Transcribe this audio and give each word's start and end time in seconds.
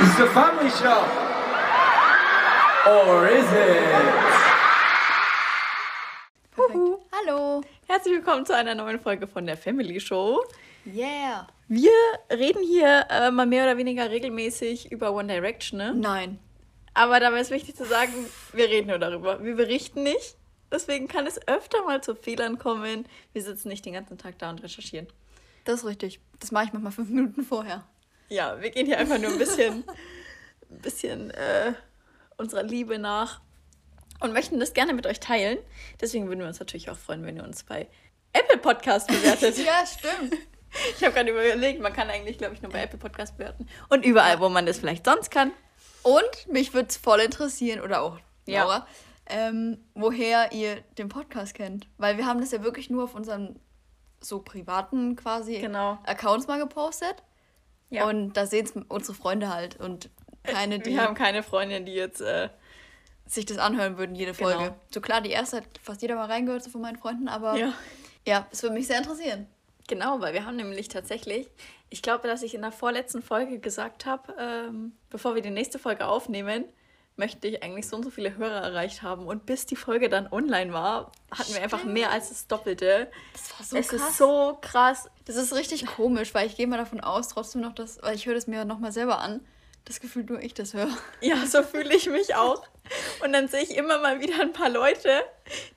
It's 0.00 0.20
a 0.20 0.26
family 0.28 0.70
show. 0.70 1.04
Or 2.86 3.26
is 3.26 3.44
it? 3.50 3.82
Perfekt. 6.54 7.02
Hallo. 7.10 7.62
Herzlich 7.88 8.14
willkommen 8.14 8.46
zu 8.46 8.54
einer 8.54 8.76
neuen 8.76 9.00
Folge 9.00 9.26
von 9.26 9.44
der 9.44 9.56
Family 9.56 9.98
Show. 9.98 10.44
Yeah. 10.86 11.48
Wir 11.66 11.90
reden 12.30 12.62
hier 12.62 13.06
äh, 13.10 13.32
mal 13.32 13.46
mehr 13.46 13.64
oder 13.64 13.76
weniger 13.76 14.08
regelmäßig 14.08 14.92
über 14.92 15.12
One 15.12 15.26
Direction, 15.26 15.78
ne? 15.78 15.92
Nein. 15.96 16.38
Aber 16.94 17.18
dabei 17.18 17.40
ist 17.40 17.50
wichtig 17.50 17.74
zu 17.74 17.84
sagen, 17.84 18.12
wir 18.52 18.68
reden 18.68 18.86
nur 18.86 19.00
darüber. 19.00 19.42
Wir 19.42 19.56
berichten 19.56 20.04
nicht. 20.04 20.36
Deswegen 20.70 21.08
kann 21.08 21.26
es 21.26 21.40
öfter 21.48 21.82
mal 21.84 22.04
zu 22.04 22.14
Fehlern 22.14 22.60
kommen. 22.60 23.04
Wir 23.32 23.42
sitzen 23.42 23.66
nicht 23.66 23.84
den 23.84 23.94
ganzen 23.94 24.16
Tag 24.16 24.38
da 24.38 24.50
und 24.50 24.62
recherchieren. 24.62 25.08
Das 25.64 25.80
ist 25.80 25.86
richtig. 25.86 26.20
Das 26.38 26.52
mache 26.52 26.66
ich 26.66 26.72
manchmal 26.72 26.92
fünf 26.92 27.08
Minuten 27.08 27.42
vorher. 27.42 27.84
Ja, 28.28 28.60
wir 28.60 28.70
gehen 28.70 28.86
hier 28.86 28.98
einfach 28.98 29.18
nur 29.18 29.30
ein 29.30 29.38
bisschen, 29.38 29.84
ein 30.70 30.78
bisschen 30.80 31.30
äh, 31.30 31.72
unserer 32.36 32.62
Liebe 32.62 32.98
nach 32.98 33.40
und 34.20 34.32
möchten 34.32 34.60
das 34.60 34.74
gerne 34.74 34.92
mit 34.94 35.06
euch 35.06 35.20
teilen. 35.20 35.58
Deswegen 36.00 36.28
würden 36.28 36.40
wir 36.40 36.46
uns 36.48 36.58
natürlich 36.60 36.90
auch 36.90 36.96
freuen, 36.98 37.24
wenn 37.24 37.36
ihr 37.36 37.44
uns 37.44 37.62
bei 37.64 37.88
Apple 38.32 38.58
Podcast 38.58 39.08
bewertet. 39.08 39.56
ja, 39.64 39.84
stimmt. 39.86 40.34
Ich 40.96 41.02
habe 41.02 41.14
gerade 41.14 41.30
überlegt, 41.30 41.80
man 41.80 41.92
kann 41.94 42.10
eigentlich, 42.10 42.36
glaube 42.36 42.54
ich, 42.54 42.60
nur 42.60 42.70
bei 42.70 42.82
Apple 42.82 42.98
Podcast 42.98 43.38
bewerten. 43.38 43.66
Und 43.88 44.04
überall, 44.04 44.38
wo 44.40 44.48
man 44.50 44.66
das 44.66 44.78
vielleicht 44.78 45.06
sonst 45.06 45.30
kann. 45.30 45.52
Und 46.02 46.46
mich 46.52 46.74
würde 46.74 46.88
es 46.90 46.96
voll 46.98 47.20
interessieren, 47.20 47.80
oder 47.80 48.02
auch 48.02 48.18
Ja. 48.46 48.64
Laura, 48.64 48.86
ähm, 49.26 49.78
woher 49.94 50.52
ihr 50.52 50.82
den 50.98 51.08
Podcast 51.08 51.54
kennt. 51.54 51.86
Weil 51.96 52.18
wir 52.18 52.26
haben 52.26 52.40
das 52.40 52.50
ja 52.52 52.62
wirklich 52.62 52.90
nur 52.90 53.04
auf 53.04 53.14
unseren 53.14 53.58
so 54.20 54.40
privaten 54.40 55.16
quasi 55.16 55.58
Genau. 55.58 55.98
Accounts 56.04 56.46
mal 56.46 56.58
gepostet. 56.58 57.22
Ja. 57.90 58.06
Und 58.08 58.34
da 58.34 58.46
sehen 58.46 58.66
es 58.66 58.72
unsere 58.88 59.14
Freunde 59.14 59.48
halt 59.48 59.80
und 59.80 60.10
keine, 60.42 60.78
die 60.78 60.92
wir 60.92 61.02
haben 61.02 61.14
keine 61.14 61.42
Freundin, 61.42 61.84
die 61.84 61.94
jetzt. 61.94 62.20
Äh, 62.20 62.48
sich 63.30 63.46
das 63.46 63.58
anhören 63.58 63.98
würden, 63.98 64.14
jede 64.14 64.34
Folge. 64.34 64.58
Genau. 64.58 64.76
So 64.90 65.00
klar, 65.00 65.20
die 65.20 65.30
erste 65.30 65.58
hat 65.58 65.64
fast 65.82 66.02
jeder 66.02 66.16
mal 66.16 66.26
reingehört, 66.26 66.64
so 66.64 66.70
von 66.70 66.80
meinen 66.80 66.96
Freunden, 66.96 67.28
aber 67.28 67.56
ja. 67.56 67.72
ja, 68.26 68.46
es 68.50 68.62
würde 68.62 68.74
mich 68.74 68.86
sehr 68.86 68.98
interessieren. 68.98 69.46
Genau, 69.86 70.20
weil 70.20 70.34
wir 70.34 70.44
haben 70.44 70.56
nämlich 70.56 70.88
tatsächlich, 70.88 71.48
ich 71.88 72.02
glaube, 72.02 72.28
dass 72.28 72.42
ich 72.42 72.54
in 72.54 72.60
der 72.60 72.72
vorletzten 72.72 73.22
Folge 73.22 73.58
gesagt 73.58 74.06
habe, 74.06 74.34
ähm, 74.38 74.92
bevor 75.08 75.34
wir 75.34 75.42
die 75.42 75.50
nächste 75.50 75.78
Folge 75.78 76.06
aufnehmen, 76.06 76.64
möchte 77.18 77.48
ich 77.48 77.62
eigentlich 77.62 77.88
so 77.88 77.96
und 77.96 78.04
so 78.04 78.10
viele 78.10 78.36
Hörer 78.36 78.62
erreicht 78.62 79.02
haben. 79.02 79.26
Und 79.26 79.46
bis 79.46 79.66
die 79.66 79.76
Folge 79.76 80.08
dann 80.08 80.30
online 80.32 80.72
war, 80.72 81.12
hatten 81.30 81.52
wir 81.52 81.62
einfach 81.62 81.80
Stimmt. 81.80 81.94
mehr 81.94 82.10
als 82.10 82.28
das 82.28 82.46
Doppelte. 82.46 83.10
Das 83.32 83.58
war 83.58 83.66
so 83.66 83.76
es 83.76 83.88
krass. 83.88 84.10
ist 84.10 84.18
so 84.18 84.58
krass. 84.60 85.10
Das 85.24 85.36
ist 85.36 85.54
richtig 85.54 85.86
komisch, 85.86 86.32
weil 86.34 86.46
ich 86.46 86.56
gehe 86.56 86.66
mal 86.66 86.78
davon 86.78 87.00
aus, 87.00 87.28
trotzdem 87.28 87.60
noch 87.60 87.74
das, 87.74 88.00
weil 88.02 88.14
ich 88.14 88.26
höre 88.26 88.34
das 88.34 88.46
mir 88.46 88.64
nochmal 88.64 88.92
selber 88.92 89.18
an, 89.18 89.44
das 89.84 90.00
Gefühl 90.00 90.24
nur 90.24 90.40
ich 90.40 90.54
das 90.54 90.74
höre. 90.74 90.88
Ja, 91.20 91.44
so 91.46 91.62
fühle 91.62 91.94
ich 91.94 92.08
mich 92.08 92.34
auch. 92.34 92.62
Und 93.24 93.32
dann 93.32 93.48
sehe 93.48 93.62
ich 93.62 93.76
immer 93.76 93.98
mal 93.98 94.20
wieder 94.20 94.40
ein 94.40 94.52
paar 94.52 94.70
Leute, 94.70 95.10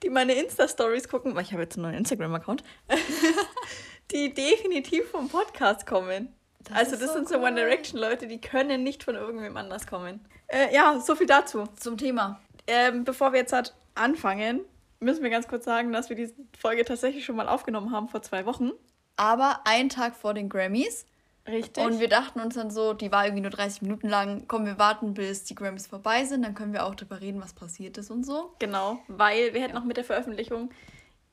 die 0.03 0.09
meine 0.09 0.33
Insta-Stories 0.33 1.09
gucken, 1.09 1.35
weil 1.35 1.43
ich 1.43 1.51
habe 1.51 1.63
jetzt 1.63 1.75
einen 1.75 1.83
neuen 1.83 1.95
Instagram-Account, 1.95 2.63
die 4.11 4.33
definitiv 4.33 5.09
vom 5.09 5.27
Podcast 5.27 5.85
kommen. 5.85 6.33
Das 6.65 6.77
also 6.77 6.91
das 6.97 7.07
so 7.07 7.13
sind 7.13 7.29
so 7.29 7.35
cool. 7.37 7.45
One 7.45 7.55
Direction-Leute, 7.55 8.27
die 8.27 8.39
können 8.39 8.83
nicht 8.83 9.03
von 9.03 9.15
irgendwem 9.15 9.57
anders 9.57 9.87
kommen. 9.87 10.25
Äh, 10.47 10.73
ja, 10.73 10.99
so 10.99 11.15
viel 11.15 11.27
dazu. 11.27 11.65
Zum 11.77 11.97
Thema. 11.97 12.39
Ähm, 12.67 13.03
bevor 13.03 13.33
wir 13.33 13.39
jetzt 13.39 13.53
halt 13.53 13.73
anfangen, 13.95 14.61
müssen 14.99 15.23
wir 15.23 15.29
ganz 15.29 15.47
kurz 15.47 15.65
sagen, 15.65 15.91
dass 15.91 16.09
wir 16.09 16.15
diese 16.15 16.33
Folge 16.57 16.85
tatsächlich 16.85 17.25
schon 17.25 17.35
mal 17.35 17.47
aufgenommen 17.47 17.91
haben 17.91 18.07
vor 18.07 18.21
zwei 18.21 18.45
Wochen. 18.45 18.71
Aber 19.15 19.61
einen 19.65 19.89
Tag 19.89 20.15
vor 20.15 20.33
den 20.33 20.49
Grammys. 20.49 21.05
Richtig. 21.47 21.83
Und 21.83 21.99
wir 21.99 22.07
dachten 22.07 22.39
uns 22.39 22.55
dann 22.55 22.69
so, 22.69 22.93
die 22.93 23.11
war 23.11 23.25
irgendwie 23.25 23.41
nur 23.41 23.51
30 23.51 23.81
Minuten 23.81 24.07
lang, 24.07 24.45
komm, 24.47 24.65
wir 24.65 24.77
warten, 24.77 25.15
bis 25.15 25.43
die 25.43 25.55
Grammys 25.55 25.87
vorbei 25.87 26.23
sind, 26.25 26.43
dann 26.43 26.53
können 26.53 26.71
wir 26.71 26.85
auch 26.85 26.93
drüber 26.93 27.19
reden, 27.19 27.41
was 27.41 27.53
passiert 27.53 27.97
ist 27.97 28.11
und 28.11 28.23
so. 28.23 28.53
genau, 28.59 28.99
weil 29.07 29.53
wir 29.53 29.61
hätten 29.61 29.73
noch 29.73 29.83
mit 29.83 29.97
der 29.97 30.03
Veröffentlichung 30.03 30.69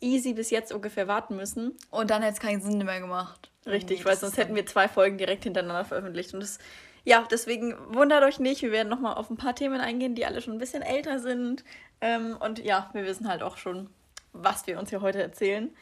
easy 0.01 0.33
bis 0.33 0.51
jetzt 0.51 0.73
ungefähr 0.73 1.09
warten 1.09 1.37
müssen. 1.37 1.77
Und 1.91 2.11
dann 2.11 2.23
hätte 2.23 2.35
es 2.35 2.41
keinen 2.41 2.61
Sinn 2.61 2.79
mehr 2.79 3.01
gemacht. 3.01 3.48
Richtig, 3.67 4.05
weil 4.05 4.17
sonst 4.17 4.37
hätten 4.37 4.55
wir 4.55 4.67
zwei 4.67 4.89
Folgen 4.89 5.19
direkt 5.19 5.45
hintereinander 5.45 5.85
veröffentlicht. 5.85 6.33
Und 6.35 6.41
das, 6.41 6.59
ja, 7.05 7.27
deswegen 7.31 7.77
wundert 7.95 8.25
euch 8.25 8.39
nicht, 8.39 8.63
wir 8.63 8.73
werden 8.73 8.89
nochmal 8.89 9.15
auf 9.15 9.31
ein 9.31 9.37
paar 9.37 9.55
Themen 9.55 9.81
eingehen, 9.81 10.15
die 10.15 10.25
alle 10.25 10.41
schon 10.41 10.55
ein 10.55 10.59
bisschen 10.59 10.83
älter 10.83 11.19
sind. 11.19 11.65
Ähm, 12.01 12.37
und 12.39 12.59
ja, 12.61 12.91
wir 12.93 13.05
wissen 13.05 13.29
halt 13.29 13.43
auch 13.43 13.57
schon, 13.57 13.91
was 14.33 14.67
wir 14.67 14.79
uns 14.79 14.91
hier 14.91 15.01
heute 15.01 15.21
erzählen. 15.21 15.75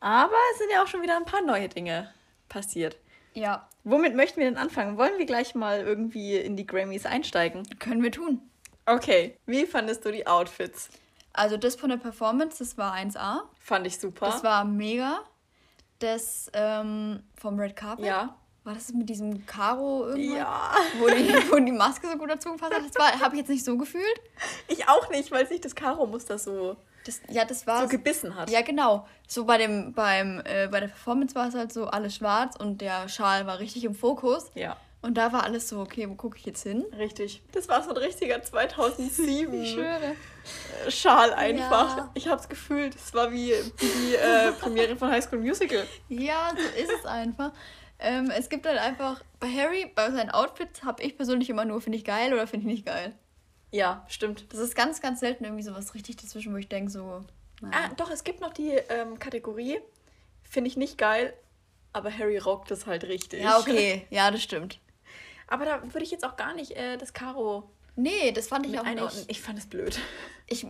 Aber 0.00 0.36
es 0.52 0.58
sind 0.58 0.70
ja 0.72 0.82
auch 0.82 0.86
schon 0.88 1.02
wieder 1.02 1.16
ein 1.16 1.24
paar 1.24 1.42
neue 1.42 1.68
Dinge 1.68 2.12
passiert. 2.48 2.98
Ja, 3.34 3.68
Womit 3.84 4.14
möchten 4.14 4.40
wir 4.40 4.46
denn 4.46 4.58
anfangen? 4.58 4.98
Wollen 4.98 5.18
wir 5.18 5.26
gleich 5.26 5.54
mal 5.54 5.80
irgendwie 5.80 6.36
in 6.36 6.56
die 6.56 6.66
Grammys 6.66 7.06
einsteigen? 7.06 7.66
können 7.78 8.02
wir 8.02 8.12
tun. 8.12 8.42
Okay, 8.86 9.36
wie 9.46 9.66
fandest 9.66 10.04
du 10.04 10.12
die 10.12 10.26
Outfits? 10.26 10.90
Also 11.32 11.56
das 11.56 11.76
von 11.76 11.90
der 11.90 11.96
Performance, 11.96 12.58
das 12.58 12.76
war 12.76 12.94
1A. 12.94 13.42
Fand 13.58 13.86
ich 13.86 13.98
super. 13.98 14.26
Das 14.26 14.44
war 14.44 14.64
mega. 14.64 15.20
Das 16.00 16.50
ähm, 16.54 17.22
vom 17.40 17.58
Red 17.58 17.76
Carpet. 17.76 18.04
ja. 18.04 18.34
War 18.62 18.74
das 18.74 18.92
mit 18.92 19.08
diesem 19.08 19.46
Karo 19.46 20.08
irgendwas? 20.08 20.36
Ja. 20.36 20.70
Wo 20.98 21.06
die, 21.08 21.32
wo 21.50 21.56
die 21.58 21.72
Maske 21.72 22.08
so 22.12 22.18
gut 22.18 22.28
dazu 22.28 22.52
gepasst 22.52 22.74
hat? 22.74 22.82
Das 22.94 23.20
habe 23.22 23.34
ich 23.34 23.40
jetzt 23.40 23.48
nicht 23.48 23.64
so 23.64 23.78
gefühlt. 23.78 24.20
Ich 24.68 24.86
auch 24.86 25.08
nicht, 25.08 25.30
weil 25.32 25.46
sich 25.48 25.62
das 25.62 25.74
Karo-Muster 25.74 26.38
so, 26.38 26.76
Das, 27.06 27.22
ja, 27.30 27.46
das 27.46 27.66
war 27.66 27.80
so 27.80 27.88
gebissen 27.88 28.36
hat. 28.36 28.50
Ja, 28.50 28.60
genau. 28.60 29.06
So 29.26 29.46
bei 29.46 29.56
dem, 29.56 29.94
beim, 29.94 30.42
äh, 30.44 30.68
bei 30.70 30.80
der 30.80 30.88
Performance 30.88 31.34
war 31.34 31.48
es 31.48 31.54
halt 31.54 31.72
so 31.72 31.86
alles 31.86 32.16
schwarz 32.16 32.54
und 32.56 32.82
der 32.82 33.08
Schal 33.08 33.46
war 33.46 33.60
richtig 33.60 33.84
im 33.84 33.94
Fokus. 33.94 34.50
ja. 34.54 34.76
Und 35.02 35.14
da 35.14 35.32
war 35.32 35.44
alles 35.44 35.68
so, 35.68 35.80
okay, 35.80 36.08
wo 36.10 36.14
gucke 36.14 36.36
ich 36.36 36.44
jetzt 36.44 36.62
hin? 36.62 36.84
Richtig. 36.96 37.42
Das 37.52 37.68
war 37.68 37.82
so 37.82 37.90
ein 37.90 37.96
richtiger 37.96 38.42
2007 38.42 39.62
Ich 39.62 39.72
schwöre. 39.72 40.14
Schal 40.88 41.32
einfach. 41.32 41.96
Ja. 41.96 42.10
Ich 42.14 42.28
hab's 42.28 42.48
gefühlt. 42.48 42.94
Es 42.94 43.14
war 43.14 43.32
wie 43.32 43.54
die 43.80 44.14
äh, 44.14 44.52
Premiere 44.52 44.96
von 44.96 45.10
High 45.10 45.24
School 45.24 45.38
Musical. 45.38 45.86
Ja, 46.08 46.50
so 46.54 46.80
ist 46.82 46.90
es 46.98 47.06
einfach. 47.06 47.52
Ähm, 47.98 48.30
es 48.30 48.48
gibt 48.48 48.66
halt 48.66 48.78
einfach, 48.78 49.22
bei 49.38 49.46
Harry, 49.48 49.90
bei 49.94 50.10
seinen 50.10 50.30
Outfits 50.30 50.82
habe 50.82 51.02
ich 51.02 51.16
persönlich 51.16 51.48
immer 51.48 51.64
nur, 51.64 51.80
finde 51.80 51.98
ich 51.98 52.04
geil 52.04 52.32
oder 52.32 52.46
finde 52.46 52.66
ich 52.66 52.72
nicht 52.72 52.86
geil. 52.86 53.14
Ja, 53.70 54.04
stimmt. 54.08 54.52
Das 54.52 54.60
ist 54.60 54.74
ganz, 54.74 55.00
ganz 55.00 55.20
selten 55.20 55.44
irgendwie 55.44 55.62
sowas 55.62 55.94
richtig 55.94 56.16
dazwischen, 56.16 56.52
wo 56.52 56.56
ich 56.56 56.68
denke 56.68 56.90
so, 56.90 57.24
naja. 57.60 57.74
Ah, 57.74 57.94
doch, 57.96 58.10
es 58.10 58.24
gibt 58.24 58.40
noch 58.40 58.52
die 58.52 58.70
ähm, 58.88 59.18
Kategorie. 59.18 59.78
Finde 60.42 60.68
ich 60.68 60.76
nicht 60.76 60.98
geil, 60.98 61.32
aber 61.92 62.10
Harry 62.16 62.38
rockt 62.38 62.70
es 62.70 62.86
halt 62.86 63.04
richtig. 63.04 63.42
ja, 63.42 63.58
okay, 63.58 64.06
ja, 64.10 64.30
das 64.30 64.42
stimmt. 64.42 64.80
Aber 65.50 65.64
da 65.66 65.82
würde 65.82 66.02
ich 66.02 66.10
jetzt 66.10 66.24
auch 66.24 66.36
gar 66.36 66.54
nicht 66.54 66.70
äh, 66.72 66.96
das 66.96 67.12
Karo 67.12 67.68
Nee, 67.96 68.32
das 68.32 68.48
fand 68.48 68.66
ich 68.66 68.78
auch 68.78 68.84
nicht. 68.84 69.24
Ich 69.28 69.42
fand 69.42 69.58
es 69.58 69.66
blöd. 69.66 69.98
Ich, 70.46 70.66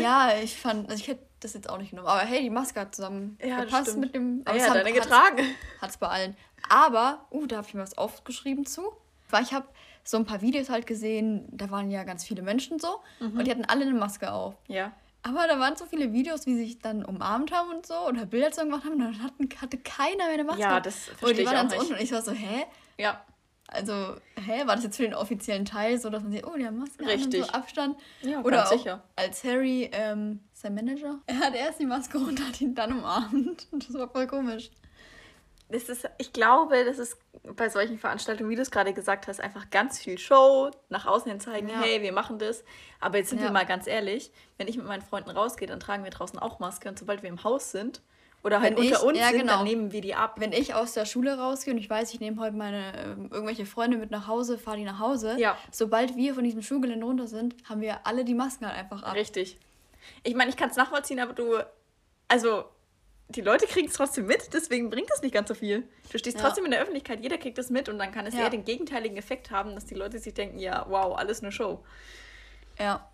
ja, 0.00 0.32
ich 0.42 0.56
fand, 0.58 0.90
also 0.90 1.00
ich 1.00 1.06
hätte 1.08 1.24
das 1.40 1.52
jetzt 1.54 1.68
auch 1.70 1.78
nicht 1.78 1.90
genommen. 1.90 2.08
Aber 2.08 2.20
hey, 2.22 2.40
die 2.42 2.50
Maske 2.50 2.80
hat 2.80 2.94
zusammen 2.96 3.38
Ja, 3.44 3.60
gepasst 3.62 3.96
mit 3.96 4.14
dem. 4.14 4.42
Ah 4.44 4.50
aber 4.50 4.58
ja, 4.58 4.64
es 4.64 4.70
haben- 4.70 4.78
deine 4.78 4.92
getragen. 4.92 5.42
Hat's 5.80 5.98
bei 5.98 6.08
allen. 6.08 6.36
Aber, 6.68 7.26
uh, 7.30 7.46
da 7.46 7.58
habe 7.58 7.66
ich 7.68 7.74
mir 7.74 7.82
was 7.82 7.96
aufgeschrieben 7.96 8.66
zu. 8.66 8.92
Weil 9.30 9.42
ich 9.44 9.52
habe 9.52 9.66
so 10.02 10.16
ein 10.16 10.24
paar 10.24 10.40
Videos 10.40 10.68
halt 10.68 10.86
gesehen, 10.86 11.46
da 11.52 11.70
waren 11.70 11.90
ja 11.90 12.02
ganz 12.02 12.24
viele 12.24 12.42
Menschen 12.42 12.78
so 12.78 13.00
Mhm. 13.20 13.38
und 13.38 13.44
die 13.46 13.50
hatten 13.50 13.66
alle 13.66 13.82
eine 13.82 13.94
Maske 13.94 14.32
auf. 14.32 14.54
Ja. 14.66 14.92
Aber 15.22 15.46
da 15.46 15.58
waren 15.60 15.76
so 15.76 15.86
viele 15.86 16.12
Videos, 16.12 16.46
wie 16.46 16.54
sie 16.56 16.64
sich 16.64 16.78
dann 16.80 17.04
umarmt 17.04 17.52
haben 17.52 17.70
und 17.70 17.86
so 17.86 17.94
oder 18.08 18.26
Bilder 18.26 18.50
zusammen 18.50 18.70
gemacht 18.72 18.84
haben, 18.86 18.98
dann 18.98 19.22
hatten, 19.22 19.48
hatte 19.60 19.78
keiner 19.78 20.24
mehr 20.24 20.34
eine 20.34 20.44
Maske. 20.44 20.62
Ja, 20.62 20.80
das 20.80 21.08
Und 21.10 21.18
verstehe 21.18 21.34
die 21.36 21.42
ich 21.42 21.46
waren 21.48 21.56
auch 21.56 21.60
dann 21.60 21.70
so 21.70 21.76
nicht. 21.76 21.82
unten 21.82 21.94
und 21.94 22.00
ich 22.02 22.12
war 22.12 22.22
so, 22.22 22.32
hä? 22.32 22.64
Ja. 22.98 23.22
Also, 23.68 24.16
hä, 24.36 24.66
war 24.66 24.74
das 24.76 24.84
jetzt 24.84 24.96
für 24.96 25.02
den 25.04 25.14
offiziellen 25.14 25.64
Teil 25.64 25.98
so, 25.98 26.10
dass 26.10 26.22
man 26.22 26.30
sieht, 26.32 26.46
oh, 26.46 26.54
die 26.56 26.66
haben 26.66 26.76
Masken 26.78 27.04
an 27.04 27.10
und 27.10 27.14
Richtig. 27.16 27.44
so 27.46 27.50
Abstand? 27.52 27.96
Ja, 28.22 28.40
Oder 28.42 28.58
ganz 28.58 28.70
auch 28.72 28.78
sicher. 28.78 29.02
als 29.16 29.42
Harry, 29.42 29.90
ähm, 29.92 30.40
sein 30.52 30.74
Manager, 30.74 31.18
er 31.26 31.38
hat 31.38 31.54
erst 31.54 31.80
die 31.80 31.86
Maske 31.86 32.18
runter, 32.18 32.46
hat 32.46 32.60
ihn 32.60 32.74
dann 32.74 32.92
umarmt. 32.92 33.66
Und 33.72 33.88
das 33.88 33.94
war 33.94 34.08
voll 34.08 34.26
komisch. 34.26 34.70
Das 35.70 35.84
ist, 35.88 36.08
ich 36.18 36.32
glaube, 36.34 36.84
das 36.84 36.98
ist 36.98 37.16
bei 37.56 37.70
solchen 37.70 37.98
Veranstaltungen, 37.98 38.50
wie 38.50 38.54
du 38.54 38.60
es 38.62 38.70
gerade 38.70 38.92
gesagt 38.92 39.26
hast, 39.26 39.40
einfach 39.40 39.70
ganz 39.70 39.98
viel 39.98 40.18
Show, 40.18 40.70
nach 40.90 41.06
außen 41.06 41.28
hin 41.30 41.40
zeigen, 41.40 41.68
Ja. 41.68 41.80
hey, 41.80 42.02
wir 42.02 42.12
machen 42.12 42.38
das. 42.38 42.62
Aber 43.00 43.16
jetzt 43.16 43.30
sind 43.30 43.38
wir 43.40 43.46
Ja. 43.46 43.52
mal 43.52 43.64
ganz 43.64 43.86
ehrlich, 43.86 44.30
wenn 44.58 44.68
ich 44.68 44.76
mit 44.76 44.86
meinen 44.86 45.02
Freunden 45.02 45.30
rausgehe, 45.30 45.66
dann 45.66 45.80
tragen 45.80 46.04
wir 46.04 46.10
draußen 46.10 46.38
auch 46.38 46.58
Maske 46.58 46.88
und 46.90 46.98
sobald 46.98 47.22
wir 47.22 47.30
im 47.30 47.42
Haus 47.44 47.70
sind 47.72 48.02
oder 48.44 48.60
halt 48.60 48.76
Wenn 48.76 48.84
unter 48.84 48.96
ich- 48.98 49.02
uns 49.02 49.18
ja, 49.18 49.28
sind, 49.30 49.38
genau. 49.40 49.56
dann 49.56 49.64
nehmen 49.64 49.90
wir 49.92 50.00
die 50.00 50.14
ab. 50.14 50.34
Wenn 50.38 50.52
ich 50.52 50.74
aus 50.74 50.92
der 50.92 51.06
Schule 51.06 51.36
rausgehe 51.38 51.72
und 51.74 51.78
ich 51.80 51.90
weiß, 51.90 52.12
ich 52.14 52.20
nehme 52.20 52.40
heute 52.40 52.54
meine 52.56 52.92
ähm, 52.98 53.28
irgendwelche 53.32 53.66
Freunde 53.66 53.96
mit 53.96 54.10
nach 54.10 54.26
Hause, 54.28 54.58
fahre 54.58 54.76
die 54.76 54.84
nach 54.84 54.98
Hause, 55.00 55.34
Ja. 55.38 55.56
sobald 55.72 56.14
wir 56.16 56.34
von 56.34 56.44
diesem 56.44 56.62
Schulgelände 56.62 57.04
runter 57.04 57.26
sind, 57.26 57.56
haben 57.68 57.80
wir 57.80 58.06
alle 58.06 58.24
die 58.24 58.34
Masken 58.34 58.66
halt 58.66 58.76
einfach 58.78 59.02
ab. 59.02 59.14
Richtig. 59.14 59.58
Ich 60.22 60.34
meine, 60.34 60.50
ich 60.50 60.56
kann 60.56 60.68
es 60.70 60.76
nachvollziehen, 60.76 61.18
aber 61.18 61.32
du, 61.32 61.58
also 62.28 62.66
die 63.30 63.40
Leute 63.40 63.66
kriegen 63.66 63.88
es 63.88 63.94
trotzdem 63.94 64.26
mit, 64.26 64.52
deswegen 64.52 64.90
bringt 64.90 65.08
es 65.14 65.22
nicht 65.22 65.32
ganz 65.32 65.48
so 65.48 65.54
viel. 65.54 65.88
Du 66.12 66.18
stehst 66.18 66.36
Ja. 66.36 66.42
trotzdem 66.44 66.66
in 66.66 66.70
der 66.72 66.80
Öffentlichkeit, 66.82 67.20
jeder 67.22 67.38
kriegt 67.38 67.56
es 67.58 67.70
mit 67.70 67.88
und 67.88 67.98
dann 67.98 68.12
kann 68.12 68.26
es 68.26 68.34
Ja. 68.34 68.40
eher 68.40 68.50
den 68.50 68.66
gegenteiligen 68.66 69.16
Effekt 69.16 69.50
haben, 69.50 69.74
dass 69.74 69.86
die 69.86 69.94
Leute 69.94 70.18
sich 70.18 70.34
denken, 70.34 70.58
ja, 70.58 70.84
wow, 70.90 71.16
alles 71.16 71.40
eine 71.42 71.50
Show. 71.50 71.82
Ja, 72.78 73.08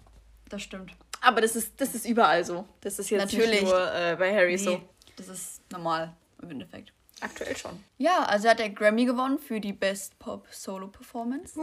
das 0.49 0.63
stimmt. 0.63 0.91
Aber 1.21 1.41
das 1.41 1.55
ist, 1.55 1.81
das 1.81 1.95
ist 1.95 2.07
überall 2.07 2.45
so. 2.45 2.65
Das 2.81 2.99
ist 2.99 3.11
jetzt 3.11 3.21
Natürlich. 3.33 3.61
nicht 3.61 3.71
nur 3.71 3.95
äh, 3.95 4.17
bei 4.19 4.35
Harry 4.35 4.59
so. 4.59 4.81
Das 5.21 5.29
ist 5.29 5.61
normal 5.71 6.15
im 6.41 6.51
Endeffekt. 6.51 6.95
Aktuell 7.21 7.55
schon. 7.55 7.85
Ja, 7.99 8.25
also 8.25 8.49
hat 8.49 8.59
er 8.59 8.71
Grammy 8.71 9.05
gewonnen 9.05 9.39
für 9.39 9.61
die 9.61 9.75
Best 9.75 10.19
Pop 10.19 10.47
Solo 10.51 10.89
Performance. 10.89 11.61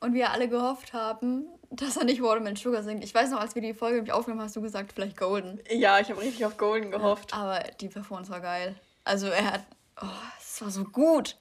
Und 0.00 0.14
wir 0.14 0.32
alle 0.32 0.48
gehofft 0.48 0.92
haben, 0.92 1.46
dass 1.70 1.96
er 1.96 2.04
nicht 2.04 2.20
Watermelon 2.20 2.56
Sugar 2.56 2.82
singt. 2.82 3.04
Ich 3.04 3.14
weiß 3.14 3.30
noch, 3.30 3.38
als 3.38 3.54
wir 3.54 3.62
die 3.62 3.74
Folge 3.74 3.96
nämlich 3.96 4.12
aufgenommen 4.12 4.40
haben, 4.40 4.46
hast 4.46 4.56
du 4.56 4.60
gesagt, 4.60 4.92
vielleicht 4.92 5.16
Golden. 5.16 5.60
Ja, 5.70 6.00
ich 6.00 6.10
habe 6.10 6.20
richtig 6.20 6.44
auf 6.44 6.56
Golden 6.56 6.90
gehofft. 6.90 7.32
Aber 7.32 7.60
die 7.80 7.88
Performance 7.88 8.32
war 8.32 8.40
geil. 8.40 8.74
Also 9.04 9.28
er 9.28 9.52
hat. 9.52 9.62
Oh, 10.02 10.06
es 10.40 10.60
war 10.60 10.70
so 10.70 10.82
gut. 10.82 11.36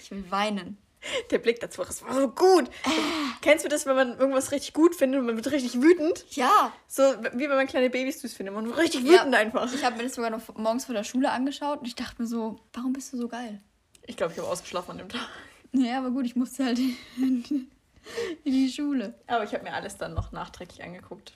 Ich 0.00 0.10
will 0.10 0.24
weinen. 0.30 0.78
Der 1.30 1.38
Blick 1.38 1.60
dazu, 1.60 1.82
das 1.82 2.02
war 2.02 2.14
so 2.14 2.28
gut. 2.28 2.68
Kennst 3.40 3.64
du 3.64 3.68
das, 3.68 3.86
wenn 3.86 3.96
man 3.96 4.18
irgendwas 4.18 4.52
richtig 4.52 4.74
gut 4.74 4.94
findet 4.94 5.20
und 5.20 5.26
man 5.26 5.36
wird 5.36 5.50
richtig 5.50 5.80
wütend? 5.80 6.24
Ja. 6.30 6.72
So 6.88 7.02
wie 7.02 7.48
wenn 7.48 7.56
man 7.56 7.66
kleine 7.66 7.88
Babys 7.88 8.20
süß 8.20 8.34
findet. 8.34 8.54
Man 8.54 8.66
wird 8.66 8.76
richtig 8.78 9.04
Ja. 9.04 9.12
wütend 9.20 9.34
einfach. 9.34 9.72
Ich 9.72 9.82
habe 9.84 9.96
mir 9.96 10.02
das 10.04 10.14
sogar 10.14 10.30
noch 10.30 10.42
morgens 10.56 10.84
vor 10.84 10.94
der 10.94 11.04
Schule 11.04 11.30
angeschaut 11.30 11.80
und 11.80 11.86
ich 11.86 11.94
dachte 11.94 12.20
mir 12.20 12.28
so, 12.28 12.60
warum 12.74 12.92
bist 12.92 13.12
du 13.12 13.16
so 13.16 13.28
geil? 13.28 13.60
Ich 14.06 14.16
glaube, 14.16 14.32
ich 14.32 14.38
habe 14.38 14.48
ausgeschlafen 14.48 14.90
an 14.92 14.98
dem 14.98 15.08
Tag. 15.08 15.26
Ja, 15.72 15.98
aber 15.98 16.10
gut, 16.10 16.26
ich 16.26 16.36
musste 16.36 16.64
halt 16.64 16.78
in 16.78 17.42
die, 17.44 17.68
in 18.44 18.52
die 18.52 18.70
Schule. 18.70 19.14
Aber 19.26 19.44
ich 19.44 19.54
habe 19.54 19.62
mir 19.64 19.72
alles 19.72 19.96
dann 19.96 20.14
noch 20.14 20.32
nachträglich 20.32 20.82
angeguckt. 20.82 21.34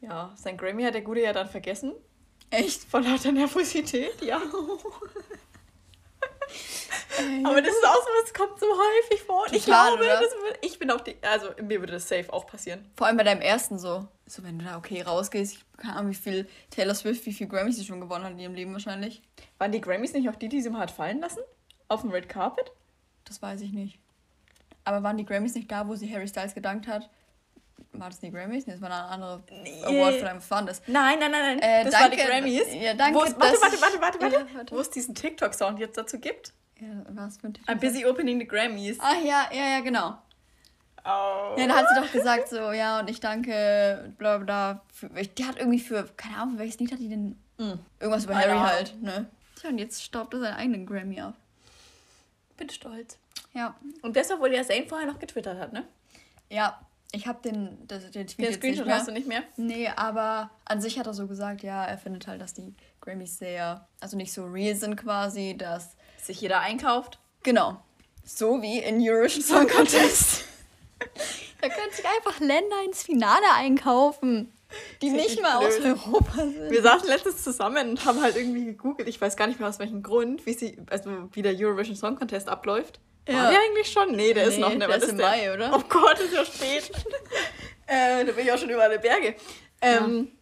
Ja, 0.00 0.32
sein 0.36 0.56
Grammy 0.56 0.82
hat 0.84 0.94
der 0.94 1.02
Gute 1.02 1.20
ja 1.20 1.32
dann 1.32 1.48
vergessen. 1.48 1.92
Echt? 2.50 2.84
Vor 2.84 3.00
lauter 3.00 3.32
Nervosität, 3.32 4.22
ja. 4.22 4.40
Aber 7.44 7.60
das 7.60 7.72
ist 7.74 7.86
auch 7.86 8.02
so, 8.02 8.08
es 8.24 8.34
kommt 8.34 8.58
so 8.58 8.66
häufig 8.66 9.22
vor. 9.22 9.44
Und 9.46 9.54
ich 9.54 9.64
glaube, 9.64 10.04
das 10.04 10.34
ich 10.60 10.78
bin 10.78 10.90
auch 10.90 11.00
die, 11.00 11.16
also 11.22 11.50
mir 11.62 11.80
würde 11.80 11.92
das 11.92 12.08
safe 12.08 12.32
auch 12.32 12.46
passieren. 12.46 12.90
Vor 12.96 13.06
allem 13.06 13.16
bei 13.16 13.24
deinem 13.24 13.40
ersten 13.40 13.78
so. 13.78 14.06
So, 14.26 14.42
wenn 14.42 14.58
du 14.58 14.64
da 14.64 14.78
okay 14.78 15.02
rausgehst, 15.02 15.54
ich 15.54 15.76
keine 15.76 15.96
Ahnung, 15.96 16.10
wie 16.10 16.16
viel 16.16 16.48
Taylor 16.70 16.94
Swift, 16.94 17.26
wie 17.26 17.32
viel 17.32 17.46
Grammys 17.46 17.76
sie 17.76 17.84
schon 17.84 18.00
gewonnen 18.00 18.24
hat 18.24 18.32
in 18.32 18.38
ihrem 18.38 18.54
Leben 18.54 18.72
wahrscheinlich. 18.72 19.22
Waren 19.58 19.72
die 19.72 19.80
Grammys 19.80 20.12
nicht 20.12 20.28
auch 20.28 20.36
die, 20.36 20.48
die 20.48 20.62
sie 20.62 20.70
mal 20.70 20.80
hat 20.80 20.90
fallen 20.90 21.20
lassen? 21.20 21.40
Auf 21.88 22.00
dem 22.00 22.10
Red 22.10 22.28
Carpet? 22.28 22.72
Das 23.24 23.42
weiß 23.42 23.60
ich 23.60 23.72
nicht. 23.72 23.98
Aber 24.84 25.02
waren 25.02 25.16
die 25.16 25.24
Grammys 25.24 25.54
nicht 25.54 25.70
da, 25.70 25.86
wo 25.86 25.94
sie 25.94 26.12
Harry 26.12 26.26
Styles 26.26 26.54
gedankt 26.54 26.88
hat? 26.88 27.10
War 27.92 28.08
das 28.08 28.20
die 28.20 28.30
Grammys? 28.30 28.66
Nee, 28.66 28.72
das 28.72 28.80
war 28.80 28.90
eine 28.90 29.04
andere 29.04 29.42
Nee. 29.50 29.82
Award 29.84 30.14
von 30.16 30.28
einem 30.28 30.40
Fun. 30.40 30.66
Das. 30.66 30.82
Nein, 30.86 31.18
nein, 31.18 31.30
nein, 31.30 31.58
nein. 31.58 31.58
Äh, 31.58 31.84
das 31.84 31.92
danke, 31.92 32.16
war 32.16 32.24
die 32.24 32.30
Grammys. 32.30 32.74
ja, 32.74 32.94
danke, 32.94 33.18
Wo 33.18 33.20
warte, 33.20 33.38
warte, 33.40 33.60
warte, 33.60 34.00
warte, 34.00 34.20
warte, 34.20 34.36
Ja, 34.36 34.46
warte. 34.54 34.74
Wo 34.74 34.80
es 34.80 34.90
diesen 34.90 35.14
TikTok-Sound 35.14 35.78
jetzt 35.78 35.98
dazu 35.98 36.18
gibt. 36.18 36.52
Ja, 36.80 36.88
was 37.10 37.36
für 37.36 37.48
ein 37.48 37.58
I'm 37.68 37.76
busy 37.76 38.06
opening 38.06 38.40
the 38.40 38.46
Grammys. 38.46 38.98
Ah, 38.98 39.14
ja, 39.22 39.48
ja, 39.52 39.76
ja, 39.76 39.80
genau. 39.80 40.16
Oh. 41.04 41.56
Ja, 41.58 41.66
da 41.66 41.76
hat 41.76 41.86
sie 41.88 42.00
doch 42.00 42.10
gesagt, 42.12 42.48
so, 42.48 42.72
ja, 42.72 43.00
und 43.00 43.10
ich 43.10 43.20
danke, 43.20 44.12
bla 44.18 44.38
bla. 44.38 44.82
Für, 44.94 45.08
die 45.08 45.44
hat 45.44 45.58
irgendwie 45.58 45.80
für, 45.80 46.08
keine 46.16 46.36
Ahnung, 46.36 46.54
für 46.54 46.60
welches 46.60 46.78
Lied 46.78 46.92
hat 46.92 47.00
die 47.00 47.08
denn? 47.08 47.36
Mm. 47.58 47.78
Irgendwas 48.00 48.24
über 48.24 48.36
Harry 48.36 48.58
halt, 48.58 49.00
ne? 49.02 49.26
Tja, 49.56 49.70
und 49.70 49.78
jetzt 49.78 50.02
staubt 50.02 50.32
er 50.34 50.40
seinen 50.40 50.54
eigenen 50.54 50.86
Grammy 50.86 51.20
ab. 51.20 51.34
bin 52.56 52.70
stolz. 52.70 53.18
Ja. 53.52 53.74
Und 54.02 54.16
deshalb, 54.16 54.38
obwohl 54.38 54.50
der 54.50 54.64
Zane 54.66 54.86
vorher 54.88 55.06
noch 55.06 55.18
getwittert 55.18 55.58
hat, 55.58 55.72
ne? 55.72 55.84
Ja, 56.48 56.80
ich 57.14 57.26
habe 57.26 57.38
den, 57.42 57.78
das, 57.86 58.10
den 58.10 58.26
Tweet 58.26 58.38
Den 58.38 58.44
jetzt 58.46 58.54
Screenshot 58.56 58.78
nicht 58.78 58.86
mehr. 58.86 58.96
hast 58.96 59.08
du 59.08 59.12
nicht 59.12 59.28
mehr? 59.28 59.42
Nee, 59.56 59.88
aber 59.94 60.50
an 60.64 60.80
sich 60.80 60.98
hat 60.98 61.06
er 61.06 61.14
so 61.14 61.26
gesagt, 61.26 61.62
ja, 61.62 61.84
er 61.84 61.98
findet 61.98 62.26
halt, 62.26 62.40
dass 62.40 62.54
die 62.54 62.74
Grammys 63.02 63.38
sehr, 63.38 63.86
also 64.00 64.16
nicht 64.16 64.32
so 64.32 64.44
real 64.46 64.74
sind 64.74 64.96
quasi, 64.96 65.54
dass, 65.56 65.90
Sich 66.22 66.40
jeder 66.40 66.60
einkauft. 66.60 67.18
genau, 67.42 67.82
so 68.24 68.62
wie 68.62 68.78
in 68.78 68.98
Eurovision 69.00 69.42
Song 69.42 69.68
Contest. 69.68 70.44
da 71.60 71.68
können 71.68 71.92
sich 71.92 72.04
einfach 72.16 72.40
Länder 72.40 72.76
ins 72.86 73.02
Finale 73.02 73.44
einkaufen, 73.56 74.50
die 75.02 75.10
nicht 75.10 75.42
mal 75.42 75.56
aus 75.56 75.76
blöd. 75.78 75.98
Europa 76.06 76.36
sind. 76.38 76.70
Wir 76.70 76.80
saßen 76.82 77.08
letztens 77.08 77.42
zusammen 77.44 77.90
und 77.90 78.04
haben 78.06 78.22
halt 78.22 78.36
irgendwie 78.36 78.64
gegoogelt, 78.64 79.06
ich 79.08 79.20
weiß 79.20 79.36
gar 79.36 79.48
nicht 79.48 79.60
mehr 79.60 79.68
aus 79.68 79.78
welchem 79.78 80.02
Grund, 80.02 80.46
wie, 80.46 80.54
sie, 80.54 80.78
also 80.88 81.28
wie 81.32 81.42
der 81.42 81.54
Eurovision 81.54 81.96
Song 81.96 82.16
Contest 82.16 82.48
abläuft. 82.48 83.00
Ja. 83.28 83.34
War 83.34 83.50
der 83.50 83.60
eigentlich 83.60 83.90
schon? 83.90 84.12
Nee, 84.12 84.34
der 84.34 84.44
ist 84.44 84.56
Nee, 84.56 84.60
noch, 84.62 84.74
ne? 84.74 84.78
der 84.86 84.96
ist 84.96 85.08
im 85.08 85.18
der? 85.18 85.26
Mai, 85.28 85.54
oder? 85.54 85.72
Oh 85.74 85.82
Gott, 85.88 86.18
ist 86.18 86.34
ja 86.34 86.44
spät. 86.44 86.90
äh, 87.86 88.24
da 88.24 88.32
bin 88.32 88.44
ich 88.44 88.52
auch 88.52 88.58
schon 88.58 88.70
über 88.70 88.82
alle 88.82 88.98
Berge. 88.98 89.36
Ähm, 89.80 90.32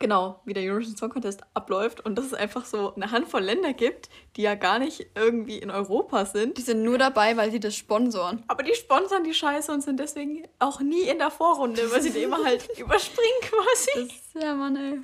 Genau, 0.00 0.40
wie 0.46 0.54
der 0.54 0.62
Eurovision 0.62 0.96
Song 0.96 1.10
Contest 1.10 1.42
abläuft 1.52 2.00
und 2.00 2.16
dass 2.16 2.24
es 2.24 2.32
einfach 2.32 2.64
so 2.64 2.94
eine 2.94 3.10
Handvoll 3.10 3.42
Länder 3.42 3.74
gibt, 3.74 4.08
die 4.34 4.40
ja 4.40 4.54
gar 4.54 4.78
nicht 4.78 5.08
irgendwie 5.14 5.58
in 5.58 5.70
Europa 5.70 6.24
sind. 6.24 6.56
Die 6.56 6.62
sind 6.62 6.82
nur 6.82 6.96
dabei, 6.96 7.36
weil 7.36 7.50
sie 7.50 7.60
das 7.60 7.76
sponsoren. 7.76 8.42
Aber 8.48 8.62
die 8.62 8.74
sponsern 8.74 9.24
die 9.24 9.34
Scheiße 9.34 9.70
und 9.70 9.82
sind 9.82 10.00
deswegen 10.00 10.48
auch 10.58 10.80
nie 10.80 11.02
in 11.02 11.18
der 11.18 11.30
Vorrunde, 11.30 11.90
weil 11.90 12.00
sie 12.00 12.12
die 12.12 12.22
immer 12.22 12.42
halt 12.42 12.66
überspringen 12.78 13.40
quasi. 13.42 13.90
Das 13.94 14.04
ist 14.04 14.42
ja, 14.42 14.54
Mann, 14.54 14.76
ey. 14.76 15.00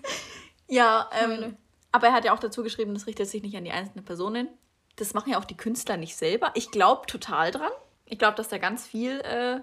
Ja, 0.68 1.10
ähm, 1.22 1.58
aber 1.92 2.06
er 2.06 2.12
hat 2.14 2.24
ja 2.24 2.32
auch 2.32 2.38
dazu 2.38 2.62
geschrieben, 2.62 2.94
das 2.94 3.06
richtet 3.06 3.28
sich 3.28 3.42
nicht 3.42 3.54
an 3.54 3.64
die 3.64 3.72
einzelnen 3.72 4.06
Personen. 4.06 4.48
Das 4.96 5.14
machen 5.14 5.30
ja 5.32 5.38
auch 5.38 5.44
die 5.44 5.56
Künstler 5.56 5.96
nicht 5.96 6.16
selber. 6.16 6.50
Ich 6.54 6.70
glaube 6.70 7.06
total 7.06 7.50
dran. 7.50 7.70
Ich 8.06 8.18
glaube, 8.18 8.36
dass 8.36 8.48
da 8.48 8.58
ganz 8.58 8.86
viel 8.86 9.20
äh, 9.20 9.60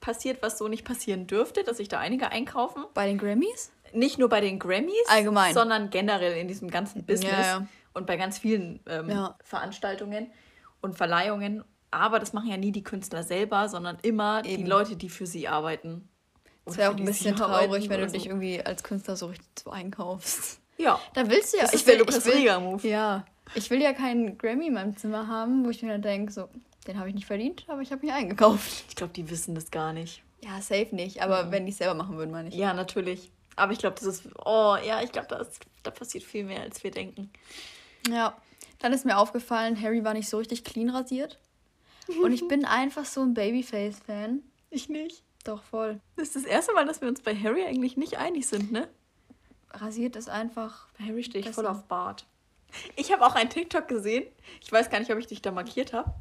passiert, 0.00 0.42
was 0.42 0.58
so 0.58 0.68
nicht 0.68 0.84
passieren 0.84 1.26
dürfte, 1.26 1.64
dass 1.64 1.78
sich 1.78 1.88
da 1.88 1.98
einige 1.98 2.30
einkaufen. 2.30 2.84
Bei 2.94 3.06
den 3.06 3.18
Grammys? 3.18 3.72
Nicht 3.92 4.18
nur 4.18 4.28
bei 4.28 4.40
den 4.40 4.58
Grammys, 4.58 4.92
Allgemein. 5.08 5.54
sondern 5.54 5.90
generell 5.90 6.36
in 6.36 6.46
diesem 6.46 6.70
ganzen 6.70 7.04
Business 7.06 7.32
Ja, 7.32 7.42
ja. 7.60 7.66
und 7.94 8.06
bei 8.06 8.16
ganz 8.16 8.38
vielen 8.38 8.80
ähm, 8.86 9.08
Ja. 9.10 9.36
Veranstaltungen 9.42 10.30
und 10.82 10.96
Verleihungen. 10.96 11.64
Aber 11.90 12.18
das 12.18 12.34
machen 12.34 12.50
ja 12.50 12.58
nie 12.58 12.70
die 12.70 12.82
Künstler 12.84 13.22
selber, 13.22 13.68
sondern 13.70 13.96
immer 14.02 14.44
Eben. 14.44 14.64
die 14.64 14.70
Leute, 14.70 14.94
die 14.96 15.08
für 15.08 15.26
sie 15.26 15.48
arbeiten. 15.48 16.08
Das 16.66 16.76
wäre 16.76 16.90
auch 16.92 16.96
ein 16.96 17.04
bisschen 17.06 17.34
traurig, 17.34 17.88
wenn 17.88 17.96
du 18.00 18.04
oder 18.04 18.12
dich 18.12 18.24
so. 18.24 18.28
irgendwie 18.28 18.60
als 18.62 18.82
Künstler 18.82 19.16
so 19.16 19.26
richtig 19.28 19.48
so 19.64 19.70
einkaufst. 19.70 20.60
Ja. 20.76 21.00
Da 21.14 21.28
willst 21.30 21.54
du 21.54 21.56
ja. 21.56 21.64
Das 21.64 21.72
ist 21.72 21.80
ich 21.80 21.86
will, 21.86 21.96
der 21.96 22.00
Lukas 22.06 22.26
Rieger-Move. 22.26 22.86
Ja. 22.86 23.24
Ich 23.54 23.70
will 23.70 23.80
ja 23.80 23.92
keinen 23.92 24.38
Grammy 24.38 24.66
in 24.66 24.74
meinem 24.74 24.96
Zimmer 24.96 25.26
haben, 25.26 25.64
wo 25.64 25.70
ich 25.70 25.82
mir 25.82 25.92
dann 25.92 26.02
denke, 26.02 26.32
so, 26.32 26.48
den 26.86 26.98
habe 26.98 27.08
ich 27.08 27.14
nicht 27.14 27.26
verdient, 27.26 27.64
aber 27.68 27.82
ich 27.82 27.92
habe 27.92 28.04
mich 28.04 28.14
eingekauft. 28.14 28.84
Ich 28.88 28.96
glaube, 28.96 29.12
die 29.12 29.28
wissen 29.30 29.54
das 29.54 29.70
gar 29.70 29.92
nicht. 29.92 30.22
Ja, 30.42 30.60
safe 30.60 30.94
nicht. 30.94 31.22
Aber 31.22 31.50
wenn 31.50 31.66
die 31.66 31.72
es 31.72 31.78
selber 31.78 31.94
machen 31.94 32.16
würden, 32.16 32.30
meine 32.30 32.48
ich. 32.48 32.54
Ja, 32.54 32.72
natürlich. 32.72 33.30
Aber 33.56 33.72
ich 33.72 33.78
glaube, 33.78 33.96
das 33.96 34.04
ist. 34.04 34.28
Oh, 34.44 34.76
ja, 34.86 35.02
ich 35.02 35.12
glaube, 35.12 35.28
da, 35.82 35.90
passiert 35.90 36.22
viel 36.22 36.44
mehr, 36.44 36.62
als 36.62 36.82
wir 36.84 36.90
denken. 36.90 37.30
Ja. 38.08 38.36
Dann 38.78 38.92
ist 38.92 39.04
mir 39.04 39.18
aufgefallen, 39.18 39.80
Harry 39.80 40.04
war 40.04 40.14
nicht 40.14 40.28
so 40.28 40.38
richtig 40.38 40.62
clean 40.62 40.90
rasiert. 40.90 41.38
Und 42.22 42.32
ich 42.32 42.46
bin 42.46 42.64
einfach 42.64 43.04
so 43.04 43.22
ein 43.22 43.34
Babyface-Fan. 43.34 44.42
Ich 44.70 44.88
nicht. 44.88 45.24
Doch 45.44 45.62
voll. 45.62 46.00
Das 46.16 46.28
ist 46.28 46.36
das 46.36 46.44
erste 46.44 46.72
Mal, 46.74 46.86
dass 46.86 47.00
wir 47.00 47.08
uns 47.08 47.20
bei 47.22 47.34
Harry 47.34 47.64
eigentlich 47.64 47.96
nicht 47.96 48.18
einig 48.18 48.46
sind, 48.46 48.70
ne? 48.70 48.88
Rasiert 49.70 50.14
ist 50.14 50.28
einfach. 50.28 50.86
Bei 50.96 51.06
Harry 51.06 51.24
stehe 51.24 51.40
ich 51.40 51.46
Besser. 51.46 51.62
voll 51.62 51.66
auf 51.66 51.84
Bart. 51.84 52.26
Ich 52.96 53.12
habe 53.12 53.24
auch 53.26 53.34
einen 53.34 53.50
TikTok 53.50 53.88
gesehen. 53.88 54.24
Ich 54.62 54.70
weiß 54.70 54.90
gar 54.90 54.98
nicht, 54.98 55.12
ob 55.12 55.18
ich 55.18 55.26
dich 55.26 55.42
da 55.42 55.50
markiert 55.50 55.92
habe. 55.92 56.12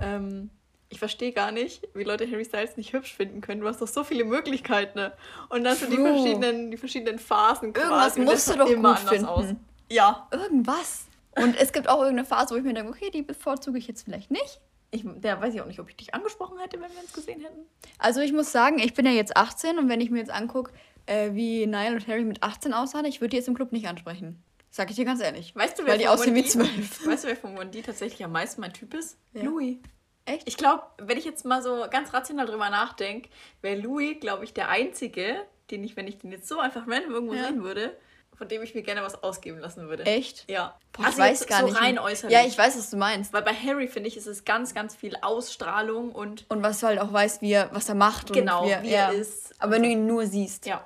Ähm, 0.00 0.50
ich 0.88 0.98
verstehe 0.98 1.32
gar 1.32 1.50
nicht, 1.50 1.88
wie 1.94 2.04
Leute 2.04 2.30
Harry 2.30 2.44
Styles 2.44 2.76
nicht 2.76 2.92
hübsch 2.92 3.14
finden 3.14 3.40
können. 3.40 3.60
Du 3.60 3.68
hast 3.68 3.80
doch 3.80 3.88
so 3.88 4.04
viele 4.04 4.24
Möglichkeiten. 4.24 4.98
Ne? 4.98 5.12
Und 5.48 5.64
dann 5.64 5.76
so 5.76 5.86
die 5.86 5.96
verschiedenen, 5.96 6.70
die 6.70 6.76
verschiedenen 6.76 7.18
Phasen 7.18 7.72
quasi. 7.72 8.20
Irgendwas 8.20 8.46
musst 8.46 8.50
du 8.50 8.58
doch 8.58 8.70
immer 8.70 8.94
gut 8.94 9.08
finden. 9.08 9.26
aus. 9.26 9.46
Ja. 9.90 10.28
Irgendwas. 10.30 11.06
Und 11.36 11.56
es 11.56 11.72
gibt 11.72 11.88
auch 11.88 12.00
irgendeine 12.00 12.26
Phase, 12.26 12.54
wo 12.54 12.58
ich 12.58 12.64
mir 12.64 12.74
denke, 12.74 12.90
okay, 12.90 13.10
die 13.10 13.22
bevorzuge 13.22 13.78
ich 13.78 13.88
jetzt 13.88 14.04
vielleicht 14.04 14.30
nicht. 14.30 14.60
Ich, 14.92 15.02
der 15.04 15.40
weiß 15.40 15.52
ich 15.54 15.60
auch 15.60 15.66
nicht, 15.66 15.80
ob 15.80 15.88
ich 15.88 15.96
dich 15.96 16.14
angesprochen 16.14 16.58
hätte, 16.58 16.80
wenn 16.80 16.92
wir 16.92 17.00
uns 17.00 17.12
gesehen 17.12 17.40
hätten. 17.40 17.66
Also 17.98 18.20
ich 18.20 18.32
muss 18.32 18.52
sagen, 18.52 18.78
ich 18.78 18.94
bin 18.94 19.04
ja 19.04 19.12
jetzt 19.12 19.36
18 19.36 19.78
und 19.78 19.88
wenn 19.88 20.00
ich 20.00 20.10
mir 20.10 20.18
jetzt 20.18 20.30
angucke, 20.30 20.72
äh, 21.06 21.32
wie 21.32 21.66
Niall 21.66 21.94
und 21.94 22.06
Harry 22.06 22.24
mit 22.24 22.44
18 22.44 22.72
aussahen, 22.72 23.04
ich 23.04 23.20
würde 23.20 23.30
die 23.30 23.36
jetzt 23.38 23.48
im 23.48 23.54
Club 23.54 23.72
nicht 23.72 23.88
ansprechen. 23.88 24.40
Sag 24.76 24.90
ich 24.90 24.96
dir 24.96 25.04
ganz 25.04 25.20
ehrlich. 25.20 25.54
Weißt 25.54 25.78
du, 25.78 25.86
Weil 25.86 25.98
die 25.98 26.08
aussehen 26.08 26.34
wie 26.34 26.44
12. 26.44 27.06
Weißt 27.06 27.22
du, 27.22 27.28
wer 27.28 27.36
von 27.36 27.56
Wendy 27.56 27.80
tatsächlich 27.80 28.24
am 28.24 28.32
meisten 28.32 28.60
mein 28.60 28.72
Typ 28.72 28.92
ist? 28.92 29.16
Ja. 29.32 29.44
Louis. 29.44 29.76
Echt? 30.24 30.48
Ich 30.48 30.56
glaube, 30.56 30.82
wenn 30.98 31.16
ich 31.16 31.24
jetzt 31.24 31.44
mal 31.44 31.62
so 31.62 31.86
ganz 31.88 32.12
rational 32.12 32.44
drüber 32.44 32.68
nachdenke, 32.70 33.28
wäre 33.62 33.80
Louis, 33.80 34.18
glaube 34.18 34.42
ich, 34.42 34.52
der 34.52 34.70
Einzige, 34.70 35.36
den 35.70 35.84
ich, 35.84 35.96
wenn 35.96 36.08
ich 36.08 36.18
den 36.18 36.32
jetzt 36.32 36.48
so 36.48 36.58
einfach 36.58 36.88
random 36.88 37.12
irgendwo 37.12 37.34
Ja. 37.34 37.44
sehen 37.44 37.62
würde, 37.62 37.96
von 38.36 38.48
dem 38.48 38.64
ich 38.64 38.74
mir 38.74 38.82
gerne 38.82 39.02
was 39.02 39.22
ausgeben 39.22 39.60
lassen 39.60 39.88
würde. 39.88 40.02
Echt? 40.06 40.50
Ja. 40.50 40.76
Boah, 40.90 41.04
also 41.04 41.18
ich 41.22 41.24
weiß 41.24 41.46
gar 41.46 41.60
so 41.60 41.66
nicht. 41.66 41.80
rein 41.80 42.00
äußerlich. 42.00 42.36
Ja, 42.36 42.44
ich 42.44 42.58
weiß, 42.58 42.76
was 42.76 42.90
du 42.90 42.96
meinst. 42.96 43.32
Weil 43.32 43.42
bei 43.42 43.54
Harry, 43.54 43.86
finde 43.86 44.08
ich, 44.08 44.16
ist 44.16 44.26
es 44.26 44.44
ganz, 44.44 44.74
ganz 44.74 44.96
viel 44.96 45.14
Ausstrahlung 45.22 46.10
und 46.10 46.46
Und 46.48 46.64
was 46.64 46.80
du 46.80 46.88
halt 46.88 46.98
auch 46.98 47.12
weißt, 47.12 47.42
wie 47.42 47.52
er, 47.52 47.72
was 47.72 47.88
er 47.88 47.94
macht. 47.94 48.32
Genau, 48.32 48.62
und 48.62 48.66
wie 48.66 48.72
er, 48.72 48.82
wie 48.82 48.90
ja. 48.90 49.12
er 49.12 49.12
ist. 49.12 49.54
Aber 49.62 49.70
wenn 49.70 49.84
du 49.84 49.88
ihn 49.88 50.08
nur 50.08 50.26
siehst. 50.26 50.66
ja. 50.66 50.84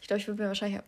Ich 0.00 0.06
glaube, 0.06 0.22
ich 0.22 0.26
würde 0.26 0.42
mir 0.42 0.48
wahrscheinlich... 0.48 0.80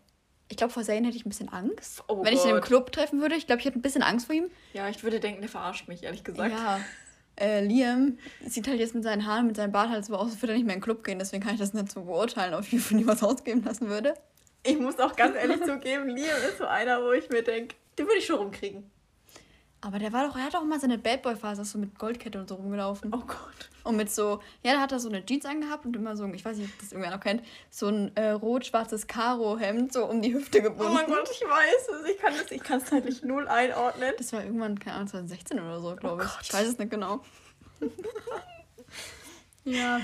Ich 0.52 0.58
glaube, 0.58 0.70
vor 0.70 0.82
Zayn 0.82 1.02
hätte 1.04 1.16
ich 1.16 1.24
ein 1.24 1.30
bisschen 1.30 1.48
Angst. 1.48 2.04
Oh 2.08 2.22
wenn 2.22 2.34
ich 2.34 2.44
ihn 2.44 2.50
im 2.50 2.56
Gott. 2.56 2.64
Club 2.66 2.92
treffen 2.92 3.22
würde, 3.22 3.36
ich 3.36 3.46
glaube, 3.46 3.60
ich 3.60 3.64
hätte 3.64 3.78
ein 3.78 3.80
bisschen 3.80 4.02
Angst 4.02 4.26
vor 4.26 4.34
ihm. 4.34 4.50
Ja, 4.74 4.86
ich 4.90 5.02
würde 5.02 5.18
denken, 5.18 5.40
der 5.40 5.48
verarscht 5.48 5.88
mich, 5.88 6.02
ehrlich 6.02 6.24
gesagt. 6.24 6.52
Ja. 6.54 6.78
Äh, 7.36 7.64
Liam 7.64 8.18
sieht 8.46 8.68
halt 8.68 8.78
jetzt 8.78 8.94
mit 8.94 9.02
seinen 9.02 9.24
Haaren, 9.26 9.46
mit 9.46 9.56
seinem 9.56 9.72
Bart 9.72 9.88
halt 9.88 10.04
so 10.04 10.14
aus, 10.14 10.32
als 10.32 10.42
würde 10.42 10.52
er 10.52 10.56
nicht 10.58 10.66
mehr 10.66 10.74
in 10.74 10.80
den 10.80 10.84
Club 10.84 11.04
gehen. 11.04 11.18
Deswegen 11.18 11.42
kann 11.42 11.54
ich 11.54 11.58
das 11.58 11.72
nicht 11.72 11.90
so 11.90 12.02
beurteilen, 12.02 12.52
ob 12.52 12.70
ich 12.70 12.82
von 12.82 12.98
ihm 12.98 13.06
was 13.06 13.22
ausgeben 13.22 13.64
lassen 13.64 13.88
würde. 13.88 14.12
Ich 14.62 14.78
muss 14.78 14.98
auch 14.98 15.16
ganz 15.16 15.36
ehrlich 15.36 15.62
zugeben, 15.62 16.08
Liam 16.08 16.36
ist 16.46 16.58
so 16.58 16.66
einer, 16.66 17.02
wo 17.02 17.12
ich 17.12 17.30
mir 17.30 17.42
denke, 17.42 17.74
den 17.98 18.04
würde 18.04 18.18
ich 18.18 18.26
schon 18.26 18.36
rumkriegen. 18.36 18.90
Aber 19.80 19.98
der 19.98 20.12
war 20.12 20.28
doch, 20.28 20.36
er 20.36 20.44
hat 20.44 20.54
auch 20.54 20.64
mal 20.64 20.78
seine 20.78 20.98
Bad 20.98 21.22
Boy 21.22 21.34
Phase 21.34 21.64
so 21.64 21.78
mit 21.78 21.98
Goldkette 21.98 22.38
und 22.38 22.50
so 22.50 22.56
rumgelaufen. 22.56 23.10
Oh 23.14 23.22
Gott. 23.26 23.70
Und 23.84 23.96
mit 23.96 24.10
so, 24.10 24.40
ja, 24.62 24.74
da 24.74 24.80
hat 24.80 24.92
er 24.92 25.00
so 25.00 25.08
eine 25.08 25.24
Jeans 25.24 25.44
angehabt 25.44 25.84
und 25.84 25.96
immer 25.96 26.16
so, 26.16 26.26
ich 26.26 26.44
weiß 26.44 26.56
nicht, 26.56 26.72
ob 26.72 26.78
das 26.80 26.92
irgendwer 26.92 27.10
noch 27.10 27.20
kennt, 27.20 27.42
so 27.70 27.88
ein 27.88 28.16
äh, 28.16 28.30
rot-schwarzes 28.30 29.06
Karo-Hemd 29.06 29.92
so 29.92 30.04
um 30.06 30.22
die 30.22 30.32
Hüfte 30.32 30.62
gebunden. 30.62 30.92
Oh 30.92 30.94
mein 30.94 31.06
Gott, 31.06 31.28
ich 31.30 31.40
weiß 31.40 31.88
es. 32.00 32.10
Ich 32.10 32.18
kann 32.18 32.34
es 32.34 32.50
ich 32.50 32.62
kann's 32.62 32.84
zeitlich 32.86 33.22
null 33.22 33.48
einordnen. 33.48 34.12
Das 34.18 34.32
war 34.32 34.44
irgendwann, 34.44 34.78
keine 34.78 34.96
Ahnung, 34.96 35.08
2016 35.08 35.60
oder 35.60 35.80
so, 35.80 35.96
glaube 35.96 36.22
Oh 36.22 36.24
ich. 36.24 36.30
Gott. 36.30 36.40
Ich 36.42 36.52
weiß 36.52 36.68
es 36.68 36.78
nicht 36.78 36.90
genau. 36.90 37.20
ja. 39.64 40.00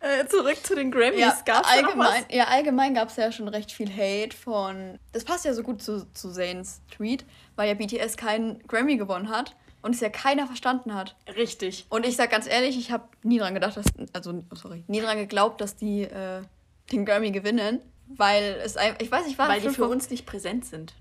Äh, 0.00 0.26
zurück 0.26 0.58
zu 0.62 0.74
den 0.74 0.90
Grammys. 0.90 1.18
Ja, 1.20 1.38
Gab's 1.46 1.66
allgemein, 1.66 2.26
ja, 2.28 2.44
allgemein 2.48 2.92
gab 2.94 3.08
es 3.08 3.16
ja 3.16 3.32
schon 3.32 3.48
recht 3.48 3.72
viel 3.72 3.88
Hate 3.90 4.36
von. 4.36 4.98
Das 5.12 5.24
passt 5.24 5.46
ja 5.46 5.54
so 5.54 5.62
gut 5.62 5.82
zu, 5.82 6.06
zu 6.12 6.30
Zanes 6.30 6.82
Tweet, 6.90 7.24
weil 7.56 7.68
ja 7.68 7.74
BTS 7.74 8.18
keinen 8.18 8.58
Grammy 8.66 8.98
gewonnen 8.98 9.30
hat 9.30 9.56
und 9.84 9.94
es 9.94 10.00
ja 10.00 10.08
keiner 10.08 10.46
verstanden 10.46 10.94
hat. 10.94 11.14
Richtig. 11.36 11.84
Und 11.90 12.06
ich 12.06 12.16
sag 12.16 12.30
ganz 12.30 12.48
ehrlich, 12.48 12.78
ich 12.78 12.90
habe 12.90 13.04
nie 13.22 13.38
dran 13.38 13.52
gedacht, 13.52 13.76
dass. 13.76 13.84
Also, 14.14 14.42
oh, 14.50 14.54
sorry, 14.54 14.82
nie 14.88 15.00
dran 15.00 15.18
geglaubt, 15.18 15.60
dass 15.60 15.76
die 15.76 16.02
äh, 16.02 16.40
den 16.90 17.04
Grammy 17.04 17.30
gewinnen, 17.32 17.80
weil 18.08 18.60
es 18.64 18.78
einfach. 18.78 19.00
Ich 19.00 19.12
weiß, 19.12 19.26
ich 19.26 19.38
war 19.38 19.48
Weil 19.48 19.60
die 19.60 19.68
für 19.68 19.86
uns 19.86 20.08
nicht 20.08 20.24
präsent 20.24 20.64
sind. 20.64 20.94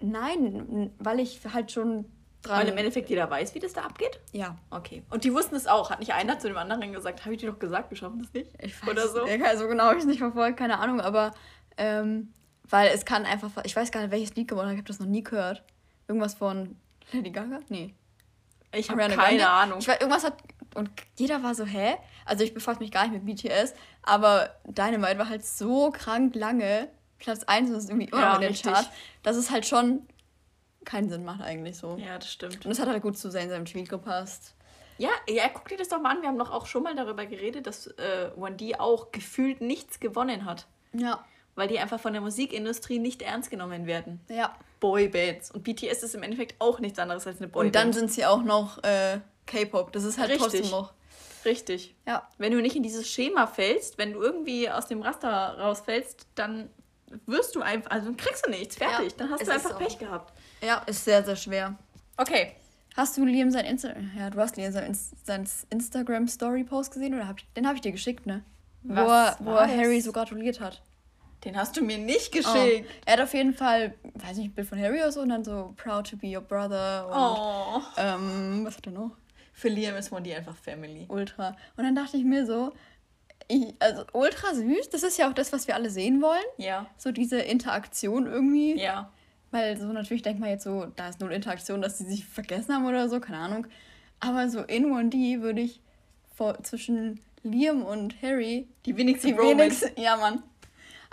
Nein, 0.00 0.92
weil 1.00 1.18
ich 1.18 1.40
halt 1.52 1.72
schon 1.72 2.04
dran. 2.42 2.60
Weil 2.60 2.68
im 2.68 2.78
Endeffekt 2.78 3.10
jeder 3.10 3.28
weiß, 3.28 3.56
wie 3.56 3.58
das 3.58 3.72
da 3.72 3.82
abgeht. 3.82 4.20
ja. 4.32 4.56
Okay. 4.70 5.02
Und 5.10 5.24
die 5.24 5.34
wussten 5.34 5.56
es 5.56 5.66
auch. 5.66 5.90
Hat 5.90 5.98
nicht 5.98 6.14
einer 6.14 6.38
zu 6.38 6.46
dem 6.46 6.56
anderen 6.56 6.92
gesagt, 6.92 7.24
habe 7.24 7.34
ich 7.34 7.40
dir 7.40 7.50
doch 7.50 7.58
gesagt, 7.58 7.90
wir 7.90 7.96
schaffen 7.96 8.20
das 8.20 8.32
nicht? 8.32 8.50
Ich 8.60 8.80
weiß 8.82 8.88
Oder 8.88 9.08
so. 9.08 9.26
Ja, 9.26 9.56
so 9.56 9.66
genau 9.66 9.84
habe 9.84 9.96
ich 9.96 10.02
es 10.02 10.06
nicht 10.06 10.18
verfolgt, 10.18 10.58
keine 10.58 10.78
Ahnung, 10.78 11.00
aber 11.00 11.32
ähm, 11.76 12.32
weil 12.70 12.90
es 12.94 13.04
kann 13.04 13.24
einfach, 13.24 13.50
ich 13.64 13.74
weiß 13.74 13.90
gar 13.90 14.00
nicht, 14.00 14.12
welches 14.12 14.36
Lied 14.36 14.46
gewonnen 14.46 14.68
hat, 14.68 14.74
ich 14.74 14.78
habe 14.78 14.88
das 14.88 15.00
noch 15.00 15.06
nie 15.06 15.24
gehört. 15.24 15.64
Irgendwas 16.06 16.34
von 16.34 16.76
Lady 17.12 17.30
Gaga? 17.30 17.60
Nee. 17.68 17.94
Ich 18.74 18.88
habe 18.90 19.00
keine 19.00 19.14
Grande? 19.16 19.48
Ahnung. 19.48 19.78
Ich 19.80 19.88
weiß, 19.88 20.00
irgendwas 20.00 20.24
hat, 20.24 20.34
und 20.74 20.90
jeder 21.18 21.42
war 21.42 21.54
so, 21.54 21.64
hä? 21.64 21.96
Also 22.24 22.44
ich 22.44 22.54
befasse 22.54 22.78
mich 22.80 22.90
gar 22.90 23.06
nicht 23.06 23.22
mit 23.22 23.36
BTS, 23.36 23.74
aber 24.02 24.50
Dynamite 24.64 25.18
war 25.18 25.28
halt 25.28 25.44
so 25.44 25.90
krank 25.90 26.34
lange, 26.34 26.88
Platz 27.18 27.44
1 27.44 27.70
und 27.70 27.76
ist 27.76 27.90
irgendwie 27.90 28.08
immer 28.08 28.20
Ja, 28.20 28.34
in 28.36 28.40
den. 28.40 28.54
Chart, 28.54 28.88
dass 29.22 29.36
es 29.36 29.50
halt 29.50 29.66
schon 29.66 30.06
keinen 30.84 31.08
Sinn 31.08 31.24
macht 31.24 31.42
eigentlich 31.42 31.76
so. 31.76 31.96
ja, 31.98 32.18
das 32.18 32.32
stimmt. 32.32 32.64
Und 32.64 32.72
es 32.72 32.80
hat 32.80 32.88
halt 32.88 33.02
gut 33.02 33.16
zu 33.18 33.30
sein, 33.30 33.48
seinem 33.48 33.64
Tweet 33.66 33.88
gepasst. 33.88 34.54
Ja, 34.98 35.10
ja, 35.28 35.48
guck 35.52 35.68
dir 35.68 35.76
das 35.78 35.88
doch 35.88 36.00
mal 36.00 36.10
an. 36.16 36.22
Wir 36.22 36.28
haben 36.28 36.38
doch 36.38 36.50
auch 36.50 36.66
schon 36.66 36.82
mal 36.82 36.94
darüber 36.94 37.26
geredet, 37.26 37.66
dass 37.66 37.86
äh, 37.86 38.30
1D 38.36 38.78
auch 38.78 39.10
gefühlt 39.12 39.60
nichts 39.60 40.00
gewonnen 40.00 40.44
hat. 40.44 40.66
Ja. 40.92 41.24
Weil 41.54 41.68
die 41.68 41.78
einfach 41.78 42.00
von 42.00 42.12
der 42.12 42.22
Musikindustrie 42.22 42.98
nicht 42.98 43.22
ernst 43.22 43.50
genommen 43.50 43.86
werden. 43.86 44.20
Ja. 44.28 44.54
Boybands. 44.82 45.52
Und 45.52 45.62
BTS 45.62 46.02
ist 46.02 46.14
im 46.16 46.24
Endeffekt 46.24 46.56
auch 46.58 46.80
nichts 46.80 46.98
anderes 46.98 47.24
als 47.24 47.38
eine 47.38 47.46
Boyband. 47.46 47.66
Und 47.68 47.74
dann 47.76 47.92
sind 47.92 48.12
sie 48.12 48.26
auch 48.26 48.42
noch 48.42 48.82
äh, 48.82 49.20
K-Pop. 49.46 49.92
Das 49.92 50.02
ist 50.02 50.18
halt 50.18 50.30
Richtig. 50.30 50.50
trotzdem 50.50 50.70
noch. 50.70 50.92
Richtig. 51.44 51.94
Ja. 52.04 52.28
Wenn 52.38 52.52
du 52.52 52.60
nicht 52.60 52.74
in 52.74 52.82
dieses 52.82 53.08
Schema 53.08 53.46
fällst, 53.46 53.96
wenn 53.96 54.12
du 54.12 54.20
irgendwie 54.20 54.68
aus 54.68 54.88
dem 54.88 55.00
Raster 55.00 55.56
rausfällst, 55.58 56.26
dann 56.34 56.68
wirst 57.26 57.54
du 57.54 57.62
einfach, 57.62 57.92
also 57.92 58.06
dann 58.06 58.16
kriegst 58.16 58.44
du 58.44 58.50
nichts, 58.50 58.76
fertig. 58.76 59.12
Ja, 59.12 59.18
dann 59.18 59.30
hast 59.30 59.46
du 59.46 59.52
einfach 59.52 59.70
so. 59.70 59.78
Pech 59.78 59.98
gehabt. 59.98 60.32
Ja, 60.60 60.78
ist 60.86 61.04
sehr, 61.04 61.22
sehr 61.22 61.36
schwer. 61.36 61.76
Okay. 62.16 62.56
Hast 62.96 63.16
du 63.16 63.24
Liam 63.24 63.50
sein 63.50 63.64
Insta 63.64 63.94
ja, 64.18 64.30
du 64.30 64.38
hast 64.38 64.56
Liam 64.56 64.72
sein, 64.72 64.84
Inst 64.84 65.14
sein 65.24 65.48
Instagram 65.70 66.26
Story 66.28 66.64
Post 66.64 66.92
gesehen 66.92 67.14
oder 67.14 67.28
hab 67.28 67.38
ich, 67.38 67.46
den 67.54 67.66
habe 67.66 67.76
ich 67.76 67.82
dir 67.82 67.92
geschickt, 67.92 68.26
ne? 68.26 68.42
Wo 68.82 68.96
Was 68.96 69.40
er, 69.40 69.46
wo 69.46 69.50
er 69.52 69.68
Harry 69.68 70.00
so 70.00 70.12
gratuliert 70.12 70.60
hat. 70.60 70.82
Den 71.44 71.56
hast 71.56 71.76
du 71.76 71.82
mir 71.82 71.98
nicht 71.98 72.28
Oh. 72.34 72.38
geschickt. 72.38 72.88
Er 73.04 73.14
hat 73.14 73.20
auf 73.20 73.34
jeden 73.34 73.52
Fall, 73.54 73.94
weiß 74.14 74.36
nicht, 74.36 74.50
ein 74.50 74.54
Bild 74.54 74.68
von 74.68 74.78
Harry 74.80 74.98
oder 74.98 75.10
so 75.12 75.20
und 75.20 75.30
dann 75.30 75.44
so 75.44 75.74
proud 75.76 76.08
to 76.10 76.16
be 76.16 76.28
your 76.36 76.42
brother 76.42 77.06
und 77.08 77.16
Oh. 77.16 77.82
ähm, 77.96 78.64
was 78.64 78.76
hat 78.76 78.86
er 78.86 78.92
noch? 78.92 79.10
Für 79.52 79.68
Liam 79.68 79.96
ist 79.96 80.10
Mondi 80.12 80.32
einfach 80.34 80.56
Family. 80.56 81.06
Ultra. 81.08 81.56
Und 81.76 81.84
dann 81.84 81.94
dachte 81.94 82.16
ich 82.16 82.24
mir 82.24 82.46
so, 82.46 82.72
ich, 83.48 83.74
also 83.80 84.04
ultra 84.12 84.54
süß, 84.54 84.88
das 84.90 85.02
ist 85.02 85.18
ja 85.18 85.28
auch 85.28 85.34
das, 85.34 85.52
was 85.52 85.66
wir 85.66 85.74
alle 85.74 85.90
sehen 85.90 86.22
wollen. 86.22 86.42
Ja. 86.58 86.86
So 86.96 87.10
diese 87.12 87.38
Interaktion 87.40 88.26
irgendwie. 88.26 88.80
Ja. 88.80 89.10
Weil 89.50 89.76
so 89.76 89.86
natürlich 89.86 90.22
denkt 90.22 90.40
man 90.40 90.48
jetzt 90.48 90.64
so, 90.64 90.86
da 90.96 91.08
ist 91.08 91.20
null 91.20 91.32
Interaktion, 91.32 91.82
dass 91.82 91.98
sie 91.98 92.04
sich 92.06 92.24
vergessen 92.24 92.74
haben 92.74 92.86
oder 92.86 93.08
so, 93.08 93.20
keine 93.20 93.38
Ahnung. 93.38 93.66
Aber 94.20 94.48
so 94.48 94.60
in 94.60 94.86
1D 94.86 95.42
würde 95.42 95.60
ich 95.60 95.80
vor, 96.34 96.62
zwischen 96.62 97.20
Liam 97.42 97.82
und 97.82 98.22
Harry 98.22 98.68
Die 98.86 98.96
wenigsten 98.96 99.26
die 99.28 99.36
wenigsten. 99.36 100.00
Ja, 100.00 100.16
Mann. 100.16 100.42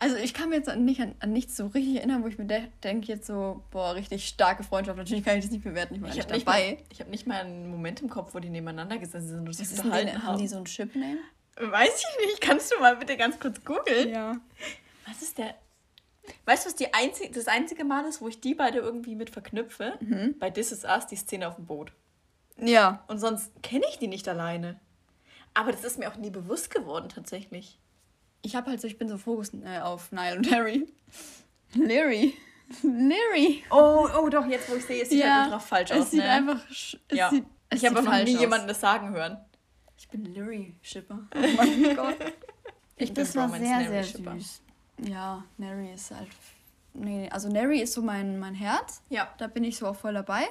Also 0.02 0.16
ich 0.16 0.34
kann 0.34 0.50
mir 0.50 0.56
jetzt 0.56 0.70
an, 0.70 0.86
nicht 0.86 1.02
an, 1.02 1.14
an 1.20 1.34
nichts 1.34 1.58
so 1.58 1.68
richtig 1.68 1.98
erinnern, 1.98 2.24
wo 2.24 2.28
ich 2.28 2.38
mir 2.38 2.46
de 2.46 2.68
denke 2.86 3.08
jetzt 3.08 3.28
so, 3.28 3.62
boah, 3.70 3.96
richtig 3.96 4.26
starke 4.30 4.64
Freundschaft. 4.64 4.98
Natürlich 4.98 5.26
kann 5.26 5.38
ich 5.38 5.44
das 5.44 5.52
nicht 5.52 5.64
bewerten, 5.64 5.96
ich 5.96 6.02
war 6.02 6.08
Ich 6.10 6.16
nicht 6.16 6.24
habe 6.24 6.34
nicht, 6.36 6.48
dabei. 6.48 6.72
mal, 6.72 6.78
ich 6.90 7.02
hab 7.02 7.10
nicht 7.10 7.28
mal 7.28 7.42
einen 7.42 7.70
Moment 7.70 8.02
im 8.02 8.10
Kopf, 8.10 8.34
wo 8.34 8.40
die 8.40 8.50
nebeneinander 8.50 8.98
gesessen 8.98 9.28
sind 9.28 9.40
und 9.48 9.54
sich 9.54 9.70
unterhalten 9.72 10.14
haben 10.14 10.24
haben. 10.24 10.38
die 10.40 10.48
so 10.48 10.58
ein 10.58 10.64
Chip-Name? 10.64 11.18
Weiß 11.58 11.90
ich 12.20 12.26
nicht. 12.28 12.40
Kannst 12.40 12.72
du 12.72 12.80
mal 12.80 12.96
bitte 12.96 13.18
ganz 13.18 13.38
kurz 13.42 13.62
googeln? 13.66 14.10
Ja. 14.10 14.38
Was 15.06 15.22
ist 15.22 15.38
der... 15.38 15.56
Weißt 16.46 16.64
du, 16.64 16.70
was 16.70 16.76
die 16.76 16.94
einzig, 16.94 17.34
das 17.34 17.48
einzige 17.50 17.84
Mal 17.84 18.06
ist, 18.06 18.22
wo 18.22 18.30
ich 18.30 18.40
die 18.40 18.54
beide 18.54 18.78
irgendwie 18.80 19.16
mit 19.16 19.32
verknüpfe? 19.32 19.96
Mhm. 20.00 20.36
Bei 20.40 20.50
This 20.50 20.72
Is 20.72 20.86
Us, 20.86 21.08
die 21.08 21.16
Szene 21.18 21.48
auf 21.48 21.56
dem 21.56 21.66
Boot. 21.66 21.92
Ja. 22.58 23.04
Und 23.08 23.20
sonst 23.20 23.52
kenne 23.64 23.84
ich 23.90 23.98
die 23.98 24.08
nicht 24.08 24.30
alleine. 24.30 24.80
Aber 25.54 25.72
das 25.74 25.84
ist 25.84 26.00
mir 26.00 26.10
auch 26.10 26.16
nie 26.16 26.30
bewusst 26.30 26.72
geworden, 26.74 27.10
tatsächlich. 27.10 27.80
Ich 28.42 28.56
habe 28.56 28.70
halt 28.70 28.82
so, 28.82 28.88
ich 28.88 28.98
bin 28.98 29.10
so 29.10 29.18
fokus 29.18 29.52
äh, 29.54 29.80
auf 29.80 30.12
Niall 30.12 30.38
und 30.38 30.52
Harry. 30.52 30.88
Larry. 31.76 32.34
Larry. 32.84 33.64
Oh, 33.72 34.08
oh, 34.18 34.30
doch, 34.30 34.46
jetzt 34.46 34.70
wo 34.70 34.76
ich 34.76 34.86
sehe, 34.86 35.04
es 35.04 35.10
sieht 35.10 35.24
halt 35.24 35.46
ultra 35.46 35.60
falsch 35.60 35.92
es 35.92 36.02
aus. 36.02 36.12
sieht 36.12 36.20
ne? 36.22 36.30
einfach. 36.30 36.70
Es 36.70 36.98
ja. 37.12 37.30
sieht, 37.30 37.46
es 37.70 37.82
ich 37.82 37.90
habe 37.90 38.02
noch 38.02 38.24
nie 38.24 38.36
aus. 38.36 38.42
jemanden 38.42 38.68
das 38.68 38.80
sagen 38.80 39.10
hören. 39.10 39.38
Ich 39.98 40.08
bin 40.08 40.34
Larry-Shipper. 40.34 41.28
Oh 41.36 41.40
mein 41.58 41.96
Gott. 41.96 42.16
Ich 42.96 43.14
das 43.14 43.34
bin 43.34 43.42
war 43.42 43.48
Romance 43.48 43.66
sehr, 43.66 43.78
Nary 43.78 43.88
sehr 43.90 44.04
Shipper. 44.04 44.34
süß. 44.34 44.62
Ja, 45.08 45.44
Nary 45.58 45.94
ist 45.94 46.12
halt. 46.12 46.28
Nee, 46.94 47.30
also 47.30 47.50
Nary 47.50 47.82
ist 47.82 47.94
so 47.94 48.02
mein, 48.02 48.40
mein 48.40 48.54
Herz. 48.54 49.02
Ja. 49.10 49.34
Da 49.38 49.48
bin 49.48 49.64
ich 49.64 49.78
so 49.78 49.88
auch 49.88 49.96
voll 49.96 50.14
dabei. 50.14 50.44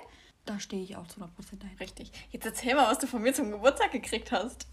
Da 0.44 0.58
stehe 0.58 0.82
ich 0.82 0.96
auch 0.96 1.06
zu 1.06 1.20
100% 1.20 1.26
dahinter. 1.58 1.80
Richtig. 1.80 2.10
Jetzt 2.30 2.46
erzähl 2.46 2.74
mal, 2.74 2.90
was 2.90 2.98
du 2.98 3.06
von 3.06 3.22
mir 3.22 3.34
zum 3.34 3.50
Geburtstag 3.50 3.92
gekriegt 3.92 4.32
hast. 4.32 4.66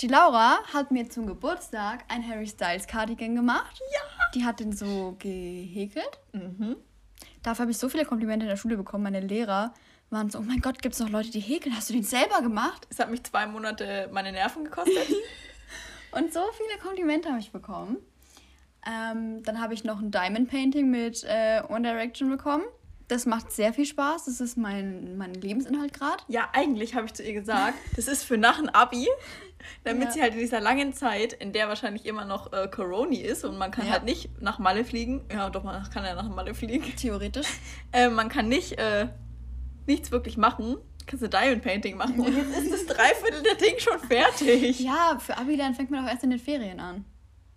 Die 0.00 0.06
Laura 0.06 0.58
hat 0.72 0.92
mir 0.92 1.10
zum 1.10 1.26
Geburtstag 1.26 2.04
ein 2.06 2.26
Harry 2.28 2.46
Styles 2.46 2.86
Cardigan 2.86 3.34
gemacht. 3.34 3.80
Ja. 3.92 4.00
Die 4.32 4.44
hat 4.44 4.60
den 4.60 4.72
so 4.72 5.16
gehäkelt. 5.18 6.20
Mhm. 6.32 6.76
Dafür 7.42 7.62
habe 7.62 7.72
ich 7.72 7.78
so 7.78 7.88
viele 7.88 8.04
Komplimente 8.04 8.44
in 8.44 8.48
der 8.48 8.56
Schule 8.56 8.76
bekommen. 8.76 9.02
Meine 9.02 9.18
Lehrer 9.18 9.74
waren 10.10 10.30
so: 10.30 10.38
Oh 10.38 10.42
mein 10.42 10.60
Gott, 10.60 10.82
gibt 10.82 10.94
es 10.94 11.00
noch 11.00 11.08
Leute, 11.08 11.32
die 11.32 11.40
häkeln? 11.40 11.74
Hast 11.74 11.90
du 11.90 11.94
den 11.94 12.04
selber 12.04 12.42
gemacht? 12.42 12.86
Es 12.90 13.00
hat 13.00 13.10
mich 13.10 13.24
zwei 13.24 13.48
Monate 13.48 14.08
meine 14.12 14.30
Nerven 14.30 14.64
gekostet. 14.64 15.08
Und 16.12 16.32
so 16.32 16.42
viele 16.52 16.78
Komplimente 16.80 17.30
habe 17.30 17.40
ich 17.40 17.50
bekommen. 17.50 17.96
Ähm, 18.86 19.42
dann 19.42 19.60
habe 19.60 19.74
ich 19.74 19.82
noch 19.82 19.98
ein 19.98 20.12
Diamond 20.12 20.48
Painting 20.48 20.88
mit 20.90 21.24
äh, 21.24 21.60
One 21.68 21.82
Direction 21.82 22.30
bekommen. 22.30 22.62
Das 23.08 23.26
macht 23.26 23.50
sehr 23.50 23.72
viel 23.72 23.86
Spaß. 23.86 24.26
Das 24.26 24.40
ist 24.40 24.56
mein, 24.56 25.16
mein 25.16 25.34
Lebensinhalt 25.34 25.92
gerade. 25.92 26.22
ja, 26.28 26.48
eigentlich 26.52 26.94
habe 26.94 27.06
ich 27.06 27.14
zu 27.14 27.24
ihr 27.24 27.32
gesagt, 27.32 27.74
das 27.96 28.06
ist 28.06 28.22
für 28.22 28.36
nach 28.36 28.58
dem 28.58 28.68
Abi, 28.68 29.08
damit 29.84 30.04
Ja. 30.08 30.10
sie 30.12 30.22
halt 30.22 30.34
in 30.34 30.40
dieser 30.40 30.60
langen 30.60 30.92
Zeit, 30.92 31.32
in 31.32 31.52
der 31.52 31.68
wahrscheinlich 31.68 32.06
immer 32.06 32.24
noch 32.24 32.52
äh, 32.52 32.68
Corona 32.68 33.16
ist 33.18 33.44
und 33.44 33.58
man 33.58 33.70
kann 33.70 33.86
Ja. 33.86 33.92
halt 33.92 34.04
nicht 34.04 34.40
nach 34.40 34.58
Malle 34.58 34.84
fliegen. 34.84 35.24
Ja, 35.32 35.50
doch, 35.50 35.64
man 35.64 35.82
kann 35.90 36.04
ja 36.04 36.14
nach 36.14 36.28
Malle 36.28 36.54
fliegen. 36.54 36.84
Theoretisch. 36.96 37.46
Äh, 37.92 38.08
man 38.10 38.28
kann 38.28 38.48
nicht 38.48 38.78
äh, 38.78 39.08
nichts 39.86 40.10
wirklich 40.10 40.36
machen. 40.36 40.76
Kannst 41.06 41.22
du 41.24 41.28
Diamond 41.28 41.62
Painting 41.62 41.96
machen. 41.96 42.20
Und 42.20 42.36
jetzt 42.36 42.58
ist 42.58 42.72
das 42.88 42.96
Dreiviertel 42.96 43.42
der 43.42 43.54
Ding 43.54 43.78
schon 43.78 43.98
fertig. 43.98 44.78
Ja, 44.84 45.18
für 45.18 45.38
Abi-Lernen 45.38 45.74
fängt 45.74 45.90
man 45.90 46.04
auch 46.04 46.10
erst 46.10 46.22
in 46.24 46.30
den 46.30 46.38
Ferien 46.38 46.80
an. 46.80 47.04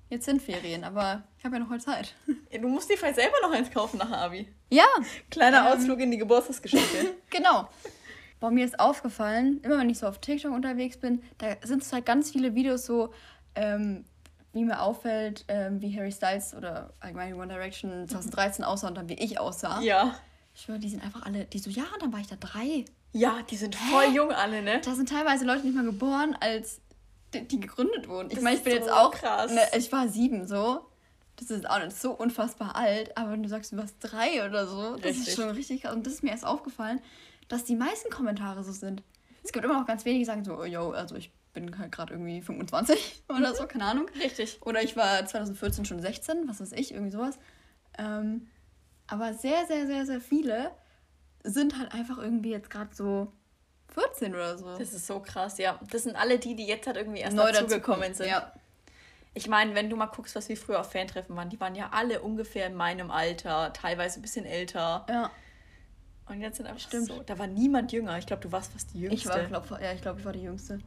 Jetzt 0.09 0.25
sind 0.25 0.41
Ferien, 0.41 0.83
aber 0.85 1.23
ich 1.37 1.43
habe 1.45 1.55
ja 1.55 1.59
noch 1.61 1.69
mal 1.69 1.79
Zeit. 1.81 2.15
Ja, 2.51 2.59
Du 2.59 2.67
musst 2.67 2.89
dir 2.89 2.97
vielleicht 2.97 3.15
selber 3.15 3.35
noch 3.41 3.51
eins 3.51 3.69
kaufen 3.71 3.97
nach 3.97 4.11
Abi. 4.11 4.47
Ja, 4.69 4.85
Kleiner 5.29 5.59
Ähm. 5.69 5.77
Ausflug 5.77 5.99
in 5.99 6.11
die 6.11 6.17
Geburtstagsgeschenke. 6.17 7.15
genau. 7.29 7.67
Boah, 8.41 8.49
mir 8.49 8.65
ist 8.65 8.79
aufgefallen, 8.79 9.61
immer 9.61 9.77
wenn 9.77 9.89
ich 9.91 9.99
so 9.99 10.07
auf 10.07 10.17
TikTok 10.17 10.51
unterwegs 10.51 10.97
bin, 10.97 11.21
da 11.37 11.55
sind 11.63 11.83
es 11.83 11.93
halt 11.93 12.07
ganz 12.07 12.31
viele 12.31 12.55
Videos 12.55 12.87
so, 12.87 13.13
ähm, 13.53 14.03
wie 14.51 14.65
mir 14.65 14.81
auffällt, 14.81 15.45
ähm, 15.47 15.79
wie 15.79 15.95
Harry 15.95 16.11
Styles 16.11 16.55
oder 16.55 16.91
allgemein 16.99 17.35
One 17.35 17.47
Direction 17.47 18.07
2013 18.07 18.65
aussah 18.65 18.87
und 18.87 18.95
dann 18.95 19.07
wie 19.07 19.13
ich 19.13 19.39
aussah. 19.39 19.79
ja. 19.81 20.15
Ich 20.53 20.63
schwöre, 20.63 20.79
die 20.79 20.89
sind 20.89 21.01
einfach 21.01 21.21
alle, 21.21 21.45
die 21.45 21.59
so, 21.59 21.69
ja, 21.69 21.85
dann 22.01 22.11
war 22.11 22.19
ich 22.19 22.27
da 22.27 22.35
drei. 22.35 22.83
Ja, 23.13 23.37
die 23.49 23.55
sind 23.55 23.73
voll 23.73 24.13
jung 24.13 24.33
alle, 24.33 24.61
ne? 24.61 24.81
Da 24.83 24.95
sind 24.95 25.07
teilweise 25.07 25.45
Leute 25.45 25.65
nicht 25.65 25.75
mal 25.75 25.85
geboren, 25.85 26.35
als 26.41 26.81
die, 27.33 27.47
die 27.47 27.61
gegründet 27.61 28.09
wurden. 28.09 28.29
Ich 28.31 28.41
meine, 28.41 28.57
ich 28.57 28.63
bin 28.63 28.73
so 28.73 28.79
jetzt 28.79 28.91
auch, 28.91 29.11
krass. 29.11 29.53
Ne, 29.53 29.61
ich 29.77 29.89
war 29.93 30.09
sieben 30.09 30.47
so. 30.47 30.85
Das 31.37 31.51
ist 31.51 31.69
auch 31.69 31.81
nicht 31.81 31.97
so 31.97 32.11
unfassbar 32.11 32.75
alt, 32.75 33.17
aber 33.17 33.31
wenn 33.31 33.43
du 33.43 33.49
sagst, 33.49 33.71
du 33.71 33.77
warst 33.77 33.95
drei 34.01 34.45
oder 34.45 34.67
so, 34.67 34.97
das 34.97 35.05
Richtig. 35.05 35.27
ist 35.29 35.35
schon 35.35 35.49
richtig 35.51 35.83
krass. 35.83 35.93
Und 35.93 36.05
das 36.05 36.15
ist 36.15 36.23
mir 36.23 36.31
erst 36.31 36.45
aufgefallen, 36.45 36.99
dass 37.51 37.63
die 37.65 37.75
meisten 37.75 38.09
Kommentare 38.09 38.63
so 38.63 38.71
sind. 38.71 39.03
Es 39.43 39.51
gibt 39.51 39.65
immer 39.65 39.79
noch 39.79 39.87
ganz 39.87 40.05
wenige, 40.05 40.19
die 40.19 40.25
sagen 40.25 40.43
so, 40.43 40.57
oh, 40.57 40.63
yo, 40.63 40.91
also 40.91 41.15
ich 41.15 41.31
bin 41.53 41.77
halt 41.77 41.91
gerade 41.91 42.13
irgendwie 42.13 42.41
25 42.41 43.23
oder 43.29 43.53
so, 43.53 43.65
keine 43.67 43.85
Ahnung. 43.85 44.07
Richtig. 44.21 44.59
Oder 44.61 44.81
ich 44.81 44.95
war 44.95 45.25
2014 45.25 45.85
schon 45.85 46.01
16, 46.01 46.47
was 46.47 46.61
weiß 46.61 46.71
ich, 46.73 46.93
irgendwie 46.93 47.11
sowas. 47.11 47.37
Ähm, 47.97 48.47
aber 49.07 49.33
sehr, 49.33 49.65
sehr, 49.67 49.87
sehr, 49.87 50.05
sehr 50.05 50.21
viele 50.21 50.71
sind 51.43 51.77
halt 51.77 51.93
einfach 51.93 52.17
irgendwie 52.19 52.51
jetzt 52.51 52.69
gerade 52.69 52.93
so 52.95 53.33
14 53.89 54.33
oder 54.33 54.57
so. 54.57 54.77
Das 54.77 54.93
ist 54.93 55.07
so 55.07 55.19
krass, 55.19 55.57
ja. 55.57 55.79
Das 55.91 56.03
sind 56.03 56.15
alle 56.15 56.39
die, 56.39 56.55
die 56.55 56.65
jetzt 56.65 56.87
halt 56.87 56.95
irgendwie 56.95 57.19
erst 57.19 57.35
Neu 57.35 57.51
dazugekommen 57.51 58.13
sind. 58.13 58.29
Ja. 58.29 58.53
Ich 59.33 59.47
meine, 59.47 59.75
wenn 59.75 59.89
du 59.89 59.95
mal 59.95 60.05
guckst, 60.05 60.35
was 60.35 60.47
wir 60.47 60.55
früher 60.55 60.79
auf 60.79 60.91
Fantreffen 60.91 61.35
waren, 61.35 61.49
die 61.49 61.59
waren 61.59 61.75
ja 61.75 61.89
alle 61.91 62.21
ungefähr 62.21 62.67
in 62.67 62.75
meinem 62.75 63.11
Alter, 63.11 63.73
teilweise 63.73 64.19
ein 64.19 64.21
bisschen 64.21 64.45
älter. 64.45 65.05
ja. 65.09 65.31
Und 66.31 66.39
jetzt 66.41 66.57
sind 66.57 66.65
einfach 66.65 66.79
Stimmt. 66.81 67.07
so. 67.07 67.21
Da 67.25 67.37
war 67.37 67.47
niemand 67.47 67.91
jünger. 67.91 68.17
Ich 68.17 68.25
glaube, 68.25 68.41
du 68.41 68.51
warst 68.51 68.71
fast 68.71 68.93
die 68.93 69.01
Jüngste. 69.01 69.17
Ich 69.17 69.27
war, 69.27 69.39
glaub, 69.45 69.69
ja, 69.81 69.91
ich 69.91 70.01
glaube, 70.01 70.19
ich 70.19 70.25
war 70.25 70.31
die 70.31 70.43
Jüngste. 70.43 70.79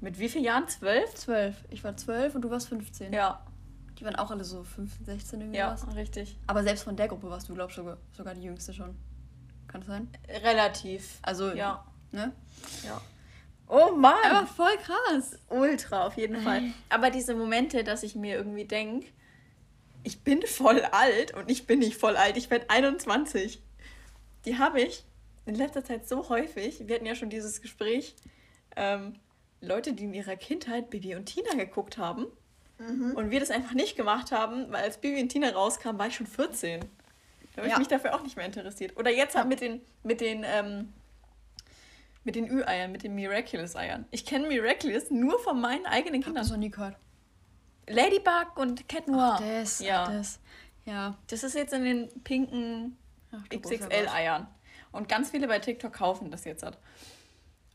Mit 0.00 0.18
wie 0.18 0.28
vielen 0.28 0.44
Jahren? 0.44 0.68
Zwölf? 0.68 1.14
12. 1.14 1.56
Ich 1.70 1.82
war 1.84 1.96
12 1.96 2.34
und 2.34 2.42
du 2.42 2.50
warst 2.50 2.68
15. 2.68 3.12
Ja. 3.12 3.44
Die 3.98 4.04
waren 4.04 4.16
auch 4.16 4.30
alle 4.30 4.44
so 4.44 4.62
15, 4.62 5.06
16 5.06 5.40
irgendwie 5.40 5.58
Ja, 5.58 5.72
was. 5.72 5.94
richtig. 5.96 6.36
Aber 6.46 6.62
selbst 6.64 6.82
von 6.84 6.96
der 6.96 7.08
Gruppe 7.08 7.30
warst 7.30 7.48
du, 7.48 7.54
glaube 7.54 7.70
ich, 7.70 7.76
sogar, 7.76 7.96
sogar 8.16 8.34
die 8.34 8.42
Jüngste 8.42 8.74
schon. 8.74 8.94
Kann 9.68 9.80
das 9.80 9.88
sein? 9.88 10.08
Relativ. 10.42 11.18
Also, 11.22 11.52
Ja. 11.52 11.84
ne? 12.10 12.32
Ja. 12.84 13.00
Oh 13.68 13.92
Mann! 13.96 14.16
Aber 14.30 14.46
voll 14.46 14.76
krass. 14.82 15.38
Ultra, 15.48 16.06
auf 16.06 16.16
jeden 16.18 16.42
Fall. 16.42 16.62
Aber 16.90 17.10
diese 17.10 17.34
Momente, 17.34 17.84
dass 17.84 18.02
ich 18.02 18.14
mir 18.16 18.36
irgendwie 18.36 18.64
denke, 18.66 19.06
ich 20.02 20.20
bin 20.24 20.42
voll 20.42 20.82
alt 20.90 21.32
und 21.34 21.50
ich 21.50 21.66
bin 21.66 21.78
nicht 21.78 21.96
voll 21.96 22.16
alt, 22.16 22.36
ich 22.36 22.50
werde 22.50 22.68
21. 22.68 23.62
Die 24.44 24.58
habe 24.58 24.80
ich 24.80 25.04
in 25.46 25.54
letzter 25.54 25.84
Zeit 25.84 26.08
so 26.08 26.28
häufig. 26.28 26.86
Wir 26.86 26.96
hatten 26.96 27.06
ja 27.06 27.14
schon 27.14 27.30
dieses 27.30 27.60
Gespräch. 27.60 28.14
Ähm, 28.76 29.14
Leute, 29.60 29.92
die 29.92 30.04
in 30.04 30.14
ihrer 30.14 30.36
Kindheit 30.36 30.90
Bibi 30.90 31.14
und 31.14 31.26
Tina 31.26 31.54
geguckt 31.54 31.98
haben 31.98 32.26
und 33.14 33.30
wir 33.30 33.38
das 33.38 33.50
einfach 33.52 33.74
nicht 33.74 33.96
gemacht 33.96 34.32
haben, 34.32 34.72
weil 34.72 34.82
als 34.82 34.98
Bibi 34.98 35.20
und 35.22 35.28
Tina 35.28 35.50
rauskam, 35.50 35.98
war 35.98 36.08
ich 36.08 36.16
schon 36.16 36.26
14. 36.26 36.80
Da 36.80 36.86
habe 37.58 37.66
ich 37.68 37.72
Ja. 37.74 37.78
mich 37.78 37.86
dafür 37.88 38.14
auch 38.14 38.22
nicht 38.24 38.36
mehr 38.36 38.46
interessiert. 38.46 38.96
Oder 38.96 39.10
jetzt 39.10 39.36
halt 39.36 39.46
mit 39.46 39.60
den, 39.60 39.80
mit 40.02 40.20
den, 40.20 40.44
ähm, 40.44 40.92
mit 42.24 42.34
den 42.34 42.50
Ü-Eiern, 42.50 42.90
mit 42.90 43.04
den 43.04 43.14
Miraculous-Eiern. 43.14 44.06
Ich 44.10 44.24
kenne 44.26 44.48
Miraculous 44.48 45.10
nur 45.10 45.38
von 45.40 45.60
meinen 45.60 45.86
eigenen 45.86 46.20
Ich 46.20 46.26
hab 46.26 46.32
Kindern. 46.32 46.42
das 46.42 46.50
noch 46.50 46.56
nie 46.56 46.70
gehört. 46.70 46.96
Ladybug 47.88 48.56
und 48.56 48.88
Cat 48.88 49.06
Noir. 49.06 49.38
Das, 49.40 49.78
ja. 49.80 50.06
das. 50.10 50.40
Ja. 50.84 51.16
Das 51.28 51.44
ist 51.44 51.54
jetzt 51.54 51.72
in 51.72 51.84
den 51.84 52.08
pinken 52.24 52.96
Du. 53.50 53.58
XXL-Eiern. 53.58 54.46
Und 54.92 55.08
ganz 55.08 55.30
viele 55.30 55.48
bei 55.48 55.58
TikTok 55.58 55.92
kaufen 55.92 56.30
das 56.30 56.44
jetzt. 56.44 56.62
Halt. 56.62 56.78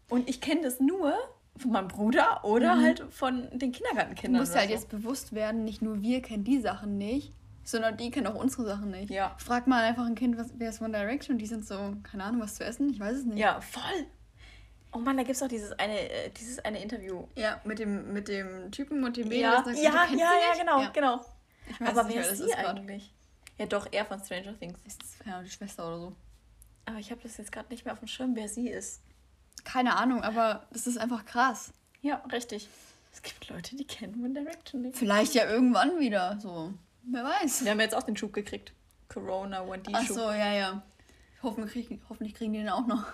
Und 0.10 0.30
ich 0.30 0.40
kenne 0.42 0.62
das 0.62 0.80
nur 0.80 1.14
von 1.58 1.72
meinem 1.72 1.88
Bruder 1.88 2.44
oder 2.46 2.80
halt 2.80 3.04
von 3.10 3.50
den 3.52 3.72
Du 3.72 3.78
Kindergartenkindern. 3.80 4.40
musst 4.42 4.52
oder 4.52 4.60
halt 4.62 4.70
so. 4.70 4.76
jetzt 4.76 4.90
bewusst 4.90 5.34
werden, 5.34 5.64
nicht 5.64 5.82
nur 5.82 6.02
wir 6.02 6.22
kennen 6.22 6.44
die 6.44 6.60
Sachen 6.60 6.98
nicht, 7.00 7.34
sondern 7.64 7.98
die 7.98 8.12
kennen 8.12 8.28
auch 8.28 8.36
unsere 8.36 8.64
Sachen 8.66 8.92
nicht. 8.92 9.10
Ja. 9.10 9.36
Frag 9.40 9.66
mal 9.66 9.84
einfach 9.84 10.06
ein 10.06 10.14
Kind, 10.16 10.38
was, 10.38 10.52
wer 10.58 10.70
ist 10.70 10.82
One 10.82 10.96
Direction 10.98 11.34
und 11.36 11.40
die 11.40 11.48
sind 11.48 11.66
so, 11.66 11.96
keine 12.04 12.24
Ahnung, 12.26 12.42
was 12.42 12.56
zu 12.56 12.64
essen, 12.64 12.90
ich 12.92 13.00
weiß 13.00 13.18
es 13.18 13.26
nicht. 13.26 13.40
Ja, 13.40 13.60
voll. 13.60 14.06
Oh 14.94 15.00
Mann, 15.00 15.18
da 15.18 15.24
gibt 15.24 15.36
es 15.36 15.44
auch 15.44 15.48
dieses 15.48 15.72
eine, 15.74 16.00
äh, 16.00 16.30
dieses 16.30 16.60
eine 16.60 16.82
Interview. 16.82 17.26
Ja, 17.36 17.60
mit 17.66 17.80
dem, 17.80 18.14
mit 18.14 18.28
dem 18.28 18.72
Typen 18.72 19.04
und 19.04 19.18
dem 19.18 19.28
Mädel. 19.28 19.42
Ja, 19.42 19.56
ja, 19.56 19.62
du 19.64 19.72
ja, 19.72 20.14
ja, 20.14 20.60
genau, 20.60 20.82
Ja. 20.82 20.90
genau. 20.92 21.26
Ich 21.70 21.82
weiß 21.82 21.90
Aber 21.90 22.04
nicht, 22.04 22.16
wer 22.18 22.30
ist 22.30 22.40
das 22.40 22.48
sie 22.48 22.54
eigentlich? 22.56 23.14
Ja, 23.58 23.66
doch, 23.66 23.88
er 23.92 24.06
von 24.06 24.20
Stranger 24.24 24.58
Things. 24.58 24.80
Ist 24.86 25.02
das, 25.02 25.26
Ahnung, 25.26 25.42
die 25.44 25.50
Schwester 25.50 25.88
oder 25.88 26.00
so. 26.00 26.16
Aber 26.86 27.00
ich 27.00 27.12
habe 27.12 27.22
das 27.22 27.38
jetzt 27.38 27.52
gerade 27.52 27.70
nicht 27.70 27.86
mehr 27.86 27.94
auf 27.94 28.00
dem 28.00 28.08
Schirm, 28.08 28.36
wer 28.36 28.48
sie 28.48 28.70
ist. 28.70 29.02
Keine 29.64 29.98
Ahnung, 29.98 30.24
aber 30.24 30.68
das 30.72 30.88
ist 30.88 30.98
einfach 30.98 31.26
krass. 31.26 31.74
Ja, 32.02 32.24
richtig. 32.32 32.70
Es 33.12 33.22
gibt 33.22 33.50
Leute, 33.50 33.76
die 33.76 33.86
kennen 33.86 34.24
One 34.24 34.34
Direction 34.34 34.84
nicht. 34.84 34.96
Vielleicht 34.96 35.34
ja 35.34 35.50
irgendwann 35.50 36.00
wieder, 36.00 36.40
so. 36.40 36.74
Wer 37.04 37.24
weiß. 37.24 37.64
Wir 37.64 37.72
haben 37.72 37.80
jetzt 37.80 37.96
auch 37.96 38.04
den 38.04 38.16
Schub 38.16 38.32
gekriegt. 38.32 38.74
Corona, 39.10 39.64
One 39.64 39.80
D 39.80 39.92
Ach 39.94 40.08
so, 40.08 40.32
ja, 40.32 40.54
ja. 40.54 40.84
Hoffentlich 41.42 41.88
kriegen, 41.88 42.02
hoffentlich 42.10 42.36
kriegen 42.36 42.54
die 42.54 42.60
den 42.60 42.70
auch 42.70 42.86
noch. 42.86 43.06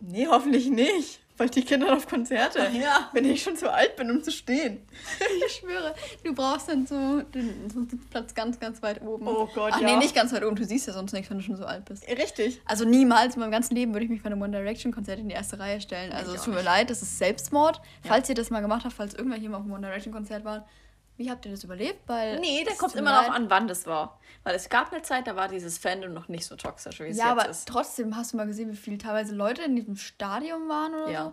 Nee, 0.00 0.26
hoffentlich 0.26 0.68
nicht. 0.68 1.21
Weil 1.38 1.48
die 1.48 1.64
Kinder 1.64 1.94
auf 1.94 2.06
Konzerte. 2.06 2.68
Ja. 2.72 3.08
Wenn 3.12 3.24
ich 3.24 3.42
schon 3.42 3.56
zu 3.56 3.72
alt 3.72 3.96
bin, 3.96 4.10
um 4.10 4.22
zu 4.22 4.30
stehen. 4.30 4.86
Ich 5.46 5.54
schwöre, 5.56 5.94
du 6.22 6.34
brauchst 6.34 6.68
dann 6.68 6.86
so 6.86 7.22
den 7.22 7.68
so 7.70 7.78
einen 7.78 8.06
Platz 8.10 8.34
ganz, 8.34 8.60
ganz 8.60 8.82
weit 8.82 9.02
oben. 9.02 9.26
Oh 9.26 9.48
Gott, 9.54 9.72
Ach 9.74 9.80
ja. 9.80 9.86
nee, 9.86 9.96
nicht 9.96 10.14
ganz 10.14 10.32
weit 10.32 10.44
oben. 10.44 10.56
Du 10.56 10.64
siehst 10.64 10.86
ja 10.86 10.92
sonst 10.92 11.12
nichts, 11.12 11.30
wenn 11.30 11.38
du 11.38 11.44
schon 11.44 11.56
so 11.56 11.64
alt 11.64 11.84
bist. 11.86 12.06
Richtig. 12.06 12.60
Also 12.66 12.84
niemals 12.84 13.34
in 13.34 13.40
meinem 13.40 13.50
ganzen 13.50 13.74
Leben 13.74 13.92
würde 13.92 14.04
ich 14.04 14.10
mich 14.10 14.22
bei 14.22 14.30
einem 14.30 14.40
One 14.42 14.52
Direction 14.52 14.92
Konzert 14.92 15.18
in 15.18 15.28
die 15.28 15.34
erste 15.34 15.58
Reihe 15.58 15.80
stellen. 15.80 16.12
Also 16.12 16.32
Ich 16.32 16.38
es 16.38 16.44
tut 16.44 16.54
mir 16.54 16.62
leid, 16.62 16.90
das 16.90 17.02
ist 17.02 17.18
Selbstmord. 17.18 17.80
Falls 18.02 18.28
ihr 18.28 18.34
das 18.34 18.50
mal 18.50 18.60
gemacht 18.60 18.84
habt, 18.84 18.94
falls 18.94 19.14
irgendwer 19.14 19.38
hier 19.38 19.50
mal 19.50 19.56
auf 19.58 19.64
einem 19.64 19.72
One 19.72 19.86
Direction 19.86 20.12
Konzert 20.12 20.44
war, 20.44 20.66
wie 21.22 21.30
habt 21.30 21.44
ihr 21.46 21.50
das 21.52 21.64
überlebt? 21.64 22.00
Weil 22.06 22.38
Nee, 22.40 22.64
da 22.64 22.72
es 22.72 22.78
kommt 22.78 22.94
immer 22.96 23.10
darauf 23.10 23.28
leid. 23.28 23.36
an, 23.36 23.50
wann 23.50 23.68
das 23.68 23.86
war. 23.86 24.18
Weil 24.44 24.54
es 24.56 24.68
gab 24.68 24.92
eine 24.92 25.02
Zeit, 25.02 25.26
da 25.26 25.36
war 25.36 25.48
dieses 25.48 25.78
Fandom 25.78 26.12
noch 26.12 26.28
nicht 26.28 26.44
so 26.46 26.56
toxisch, 26.56 26.98
wie 27.00 27.04
es 27.04 27.16
Ja, 27.16 27.30
jetzt 27.30 27.40
aber 27.40 27.48
ist. 27.48 27.68
trotzdem 27.68 28.16
hast 28.16 28.32
du 28.32 28.36
mal 28.36 28.46
gesehen, 28.46 28.70
wie 28.72 28.76
viele 28.76 28.98
teilweise 28.98 29.34
Leute 29.34 29.62
in 29.62 29.76
diesem 29.76 29.96
Stadion 29.96 30.68
waren 30.68 30.94
oder 30.94 31.10
Ja. 31.10 31.24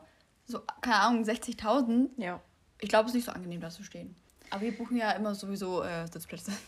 so. 0.45 0.58
So, 0.58 0.63
keine 0.82 0.95
Ahnung, 0.97 1.23
60.000. 1.23 2.10
Ja. 2.17 2.39
Ich 2.80 2.89
glaube, 2.89 3.06
es 3.06 3.12
ist 3.12 3.15
nicht 3.15 3.25
so 3.25 3.32
angenehm, 3.32 3.62
da 3.62 3.69
zu 3.69 3.84
stehen. 3.84 4.15
Aber 4.52 4.62
wir 4.62 4.75
buchen 4.75 4.97
ja 4.97 5.12
immer 5.12 5.36
sowieso 5.36 5.84
äh, 5.84 6.08
Sitzplätze. 6.08 6.52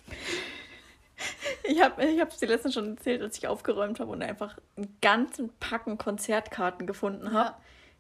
Ich 1.64 1.80
habe 1.82 2.04
ich 2.04 2.20
es 2.20 2.38
dir 2.38 2.48
letztens 2.48 2.74
schon 2.74 2.96
erzählt, 2.98 3.22
als 3.22 3.38
ich 3.38 3.48
aufgeräumt 3.48 4.00
habe 4.00 4.12
und 4.12 4.24
einfach 4.24 4.58
einen 4.76 4.98
ganzen 5.02 5.50
Packen 5.60 5.98
Konzertkarten 6.00 6.88
gefunden 6.88 7.32
habe, 7.34 7.50
Ja. 7.50 7.58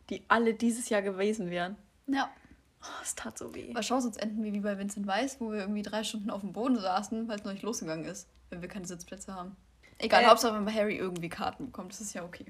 die 0.10 0.23
alle 0.27 0.55
dieses 0.55 0.89
Jahr 0.89 1.03
gewesen 1.03 1.51
wären. 1.51 1.77
Ja. 2.07 2.31
Oh, 2.83 3.01
es 3.03 3.15
tat 3.15 3.37
so 3.37 3.53
weh. 3.53 3.69
Aber 3.71 3.83
schau, 3.83 3.99
sonst 3.99 4.17
enden 4.17 4.43
wir 4.43 4.53
wie 4.53 4.59
bei 4.59 4.77
Vincent 4.77 5.05
Weiss, 5.07 5.37
wo 5.39 5.51
wir 5.51 5.59
irgendwie 5.59 5.83
drei 5.83 6.03
Stunden 6.03 6.29
auf 6.31 6.41
dem 6.41 6.51
Boden 6.53 6.79
saßen, 6.79 7.27
weil 7.27 7.37
es 7.37 7.43
noch 7.43 7.51
nicht 7.51 7.63
losgegangen 7.63 8.05
ist, 8.05 8.27
wenn 8.49 8.61
wir 8.61 8.69
keine 8.69 8.85
Sitzplätze 8.87 9.33
haben. 9.35 9.55
Egal, 9.99 10.23
Äh. 10.23 10.27
Hauptsache, 10.27 10.53
wenn 10.65 10.73
Harry 10.73 10.97
irgendwie 10.97 11.29
Karten 11.29 11.67
bekommt, 11.67 11.91
das 11.91 12.01
ist 12.01 12.13
ja 12.13 12.23
okay. 12.23 12.45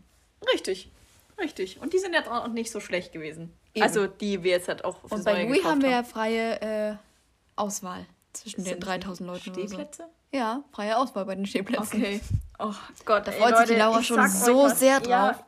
Richtig. 0.53 0.89
Richtig. 1.37 1.81
Und 1.81 1.93
die 1.93 1.99
sind 1.99 2.13
jetzt 2.13 2.29
auch 2.29 2.47
nicht 2.47 2.71
so 2.71 2.79
schlecht 2.79 3.11
gewesen. 3.11 3.53
Eben. 3.73 3.83
Also 3.83 4.07
die 4.07 4.43
wir 4.43 4.51
jetzt 4.51 4.67
halt 4.67 4.85
auch 4.85 4.99
fürs 5.01 5.11
Und 5.11 5.25
bei 5.25 5.43
Louis 5.43 5.63
haben 5.63 5.81
wir 5.81 5.89
ja 5.89 6.03
freie 6.03 6.61
äh, 6.61 6.95
Auswahl 7.55 8.05
zwischen 8.33 8.63
den 8.63 8.73
Sind 8.73 8.79
3000 8.85 9.27
Leuten 9.27 9.49
oder 9.51 9.61
so. 9.61 9.67
Stehplätze? 9.67 10.05
Ja, 10.31 10.63
freie 10.71 10.97
Auswahl 10.97 11.25
bei 11.25 11.35
den 11.35 11.45
Stehplätzen. 11.45 12.01
Okay. 12.01 12.21
Oh 12.59 12.73
Gott, 13.05 13.27
Da 13.27 13.31
ey, 13.31 13.39
freut 13.39 13.57
sich 13.57 13.65
die 13.67 13.71
Leute, 13.73 13.79
Laura 13.79 14.03
schon 14.03 14.29
so 14.29 14.69
sehr 14.69 14.99
drauf. 14.99 15.09
Ja, 15.09 15.45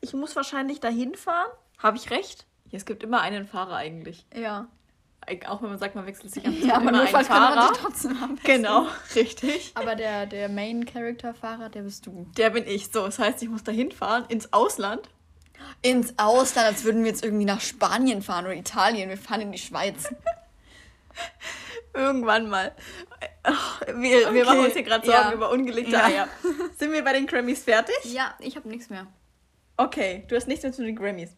ich 0.00 0.12
muss 0.12 0.34
wahrscheinlich 0.36 0.80
dahin 0.80 1.14
fahren. 1.14 1.50
Habe 1.78 1.96
ich 1.96 2.10
recht? 2.10 2.44
Ja, 2.70 2.76
es 2.76 2.84
gibt 2.86 3.02
immer 3.02 3.20
einen 3.20 3.46
Fahrer 3.46 3.76
eigentlich. 3.76 4.26
Ja. 4.34 4.68
Auch 5.46 5.60
wenn 5.62 5.68
man 5.70 5.78
sagt, 5.78 5.94
man 5.94 6.06
wechselt 6.06 6.32
sich 6.32 6.44
ab. 6.46 6.52
es 6.58 6.66
Ja, 6.66 6.76
aber 6.76 6.90
nur 6.92 7.00
einen 7.00 7.08
falls 7.08 7.28
kann 7.28 7.40
man 7.42 7.54
Fahrer. 7.54 7.74
sich 7.74 7.82
trotzdem 7.82 8.20
haben. 8.20 8.38
Genau, 8.44 8.86
richtig. 9.14 9.72
Aber 9.74 9.94
der, 9.94 10.26
der 10.26 10.48
Main-Character-Fahrer, 10.48 11.68
der 11.68 11.82
bist 11.82 12.06
du. 12.06 12.26
Der 12.36 12.50
bin 12.50 12.66
ich. 12.66 12.90
So, 12.90 13.04
das 13.04 13.18
heißt, 13.18 13.42
ich 13.42 13.48
muss 13.48 13.62
dahin 13.64 13.90
fahren, 13.92 14.24
ins 14.28 14.52
Ausland. 14.52 15.08
Ins 15.82 16.14
Ausland, 16.18 16.66
als 16.68 16.84
würden 16.84 17.02
wir 17.02 17.10
jetzt 17.10 17.24
irgendwie 17.24 17.44
nach 17.44 17.60
Spanien 17.60 18.22
fahren 18.22 18.44
oder 18.46 18.54
Italien. 18.54 19.08
Wir 19.10 19.18
fahren 19.18 19.40
in 19.42 19.52
die 19.52 19.58
Schweiz. 19.58 20.08
Irgendwann 21.94 22.48
mal. 22.48 22.72
Wir, 23.96 23.96
wir 23.96 24.28
Okay, 24.28 24.44
machen 24.44 24.58
uns 24.60 24.74
hier 24.74 24.82
gerade 24.84 25.04
Sorgen 25.06 25.28
ja. 25.30 25.32
über 25.32 25.50
ungelegte 25.50 25.92
Ja. 25.92 26.04
Eier. 26.04 26.28
Sind 26.78 26.92
wir 26.92 27.02
bei 27.02 27.12
den 27.14 27.26
Grammys 27.26 27.64
fertig? 27.64 27.96
Ja, 28.04 28.34
ich 28.38 28.56
habe 28.56 28.68
nichts 28.68 28.88
mehr. 28.88 29.06
Okay, 29.76 30.24
du 30.28 30.36
hast 30.36 30.46
nichts 30.46 30.62
mehr 30.62 30.72
zu 30.72 30.84
den 30.84 30.94
Grammys. 30.96 31.30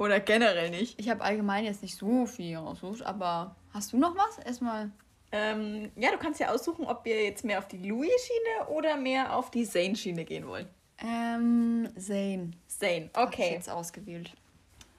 Oder 0.00 0.18
generell 0.18 0.70
nicht. 0.70 0.98
Ich 0.98 1.10
habe 1.10 1.22
allgemein 1.22 1.66
jetzt 1.66 1.82
nicht 1.82 1.94
so 1.94 2.24
viel 2.24 2.56
rausgesucht, 2.56 3.02
aber 3.02 3.54
hast 3.74 3.92
du 3.92 3.98
noch 3.98 4.16
was? 4.16 4.38
Erstmal. 4.38 4.90
Ähm, 5.30 5.92
ja, 5.94 6.10
du 6.10 6.16
kannst 6.16 6.40
ja 6.40 6.50
aussuchen, 6.50 6.86
ob 6.86 7.04
wir 7.04 7.22
jetzt 7.22 7.44
mehr 7.44 7.58
auf 7.58 7.68
die 7.68 7.76
Louis-Schiene 7.76 8.70
oder 8.70 8.96
mehr 8.96 9.36
auf 9.36 9.50
die 9.50 9.66
Zane-Schiene 9.66 10.24
gehen 10.24 10.46
wollen. 10.46 10.66
Ähm, 11.02 11.86
Zane. 11.98 12.52
Zane, 12.66 13.10
Hab 13.12 13.28
ich 13.28 13.40
okay. 13.40 13.52
jetzt 13.52 13.68
ausgewählt. 13.68 14.32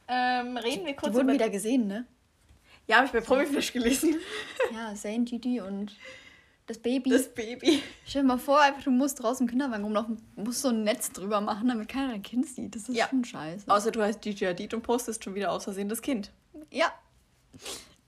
Ähm, 0.07 0.55
reden 0.57 0.85
wir 0.85 0.93
kurz 0.93 1.09
Die 1.09 1.15
wurden 1.15 1.29
über... 1.29 1.33
wieder 1.33 1.49
gesehen, 1.49 1.87
ne? 1.87 2.05
Ja, 2.85 2.97
habe 2.97 3.07
ich 3.07 3.11
bei 3.11 3.21
Promiflash 3.21 3.73
gelesen. 3.73 4.19
Ja, 4.71 4.93
Zane, 4.93 5.23
Gigi 5.23 5.61
und 5.61 5.97
das 6.67 6.77
Baby. 6.79 7.09
Das 7.09 7.27
Baby. 7.33 7.83
Stell 8.05 8.21
dir 8.21 8.27
mal 8.27 8.37
vor, 8.37 8.59
einfach 8.61 8.83
du 8.83 8.91
musst 8.91 9.21
draußen 9.21 9.45
im 9.45 9.49
Kinderwagen 9.49 9.83
rumlaufen, 9.83 10.21
musst 10.35 10.61
so 10.61 10.69
ein 10.69 10.83
Netz 10.83 11.11
drüber 11.11 11.41
machen, 11.41 11.67
damit 11.67 11.89
keiner 11.89 12.09
dein 12.09 12.23
Kind 12.23 12.47
sieht. 12.47 12.75
Das 12.75 12.87
ist 12.89 12.95
Ja. 12.95 13.07
schon 13.09 13.25
scheiße. 13.25 13.69
Außer 13.69 13.91
du 13.91 14.01
heißt 14.01 14.21
Gigi 14.21 14.45
Hadid 14.45 14.73
und 14.73 14.81
postest 14.83 15.23
schon 15.23 15.35
wieder 15.35 15.51
aus 15.51 15.63
Versehen 15.65 15.89
das 15.89 16.01
Kind. 16.01 16.31
Ja. 16.69 16.93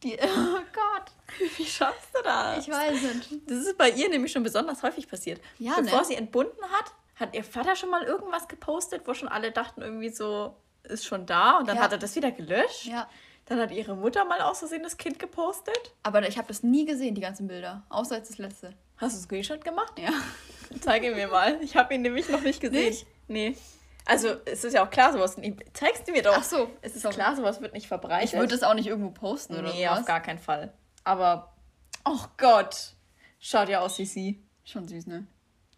Die, 0.03 0.13
oh 0.21 0.59
Gott. 0.73 1.11
Wie 1.57 1.65
schaffst 1.65 2.09
du 2.13 2.21
das? 2.23 2.65
Ich 2.67 2.71
weiß 2.71 3.01
nicht. 3.01 3.49
Das 3.49 3.59
ist 3.59 3.77
bei 3.77 3.89
ihr 3.89 4.09
nämlich 4.09 4.31
schon 4.31 4.43
besonders 4.43 4.83
häufig 4.83 5.07
passiert. 5.07 5.41
Ja, 5.57 5.75
Bevor 5.79 5.99
ne? 5.99 6.05
sie 6.05 6.15
entbunden 6.15 6.61
hat, 6.71 6.91
hat 7.15 7.33
ihr 7.35 7.43
Vater 7.43 7.75
schon 7.75 7.89
mal 7.89 8.03
irgendwas 8.03 8.47
gepostet, 8.47 9.01
wo 9.05 9.13
schon 9.13 9.27
alle 9.27 9.51
dachten 9.51 9.81
irgendwie 9.81 10.09
so, 10.09 10.55
ist 10.83 11.05
schon 11.05 11.25
da. 11.25 11.57
Und 11.57 11.67
dann 11.67 11.77
Ja. 11.77 11.83
hat 11.83 11.91
er 11.91 11.97
das 11.97 12.15
wieder 12.15 12.31
gelöscht. 12.31 12.85
Ja. 12.85 13.09
Dann 13.45 13.59
hat 13.59 13.71
ihre 13.71 13.95
Mutter 13.95 14.23
mal 14.25 14.39
aus 14.41 14.59
Versehen 14.59 14.83
das 14.83 14.97
Kind 14.97 15.19
gepostet. 15.19 15.93
Aber 16.03 16.25
ich 16.27 16.37
habe 16.37 16.47
das 16.47 16.63
nie 16.63 16.85
gesehen, 16.85 17.13
die 17.15 17.21
ganzen 17.21 17.47
Bilder. 17.47 17.83
Außer 17.89 18.15
jetzt 18.17 18.29
das 18.29 18.37
letzte. 18.37 18.73
Hast 18.97 19.13
du 19.13 19.17
einen 19.17 19.23
Screenshot 19.25 19.63
gemacht? 19.65 19.93
Ja. 19.99 20.11
Zeig 20.79 21.03
ihn 21.03 21.13
mir 21.15 21.27
mal. 21.27 21.57
Ich 21.61 21.75
habe 21.75 21.93
ihn 21.93 22.01
nämlich 22.03 22.29
noch 22.29 22.41
nicht 22.41 22.61
gesehen. 22.61 22.85
Nicht? 22.89 23.05
Nee. 23.27 23.57
Also, 24.05 24.35
es 24.45 24.63
ist 24.63 24.73
ja 24.73 24.85
auch 24.85 24.89
klar, 24.89 25.13
sowas. 25.13 25.35
Zeigst 25.73 26.07
du 26.07 26.11
mir 26.13 26.21
doch. 26.23 26.35
Ach 26.37 26.43
so, 26.43 26.69
Es 26.81 26.95
ist 26.95 27.01
sorry. 27.03 27.15
klar, 27.15 27.35
sowas 27.35 27.61
wird 27.61 27.73
nicht 27.73 27.87
verbreitet. 27.87 28.29
Ich 28.33 28.39
würde 28.39 28.53
das 28.53 28.63
auch 28.63 28.73
nicht 28.73 28.87
irgendwo 28.87 29.11
posten 29.11 29.53
oder 29.55 29.71
Nee, 29.73 29.85
sowas. 29.85 29.99
auf 29.99 30.05
gar 30.05 30.21
keinen 30.21 30.39
Fall. 30.39 30.73
Aber, 31.03 31.53
oh 32.05 32.19
Gott. 32.37 32.93
Schaut 33.39 33.67
ja 33.69 33.81
aus 33.81 33.97
wie 33.99 34.05
sie. 34.05 34.41
Schon 34.65 34.87
süß, 34.87 35.07
ne? 35.07 35.25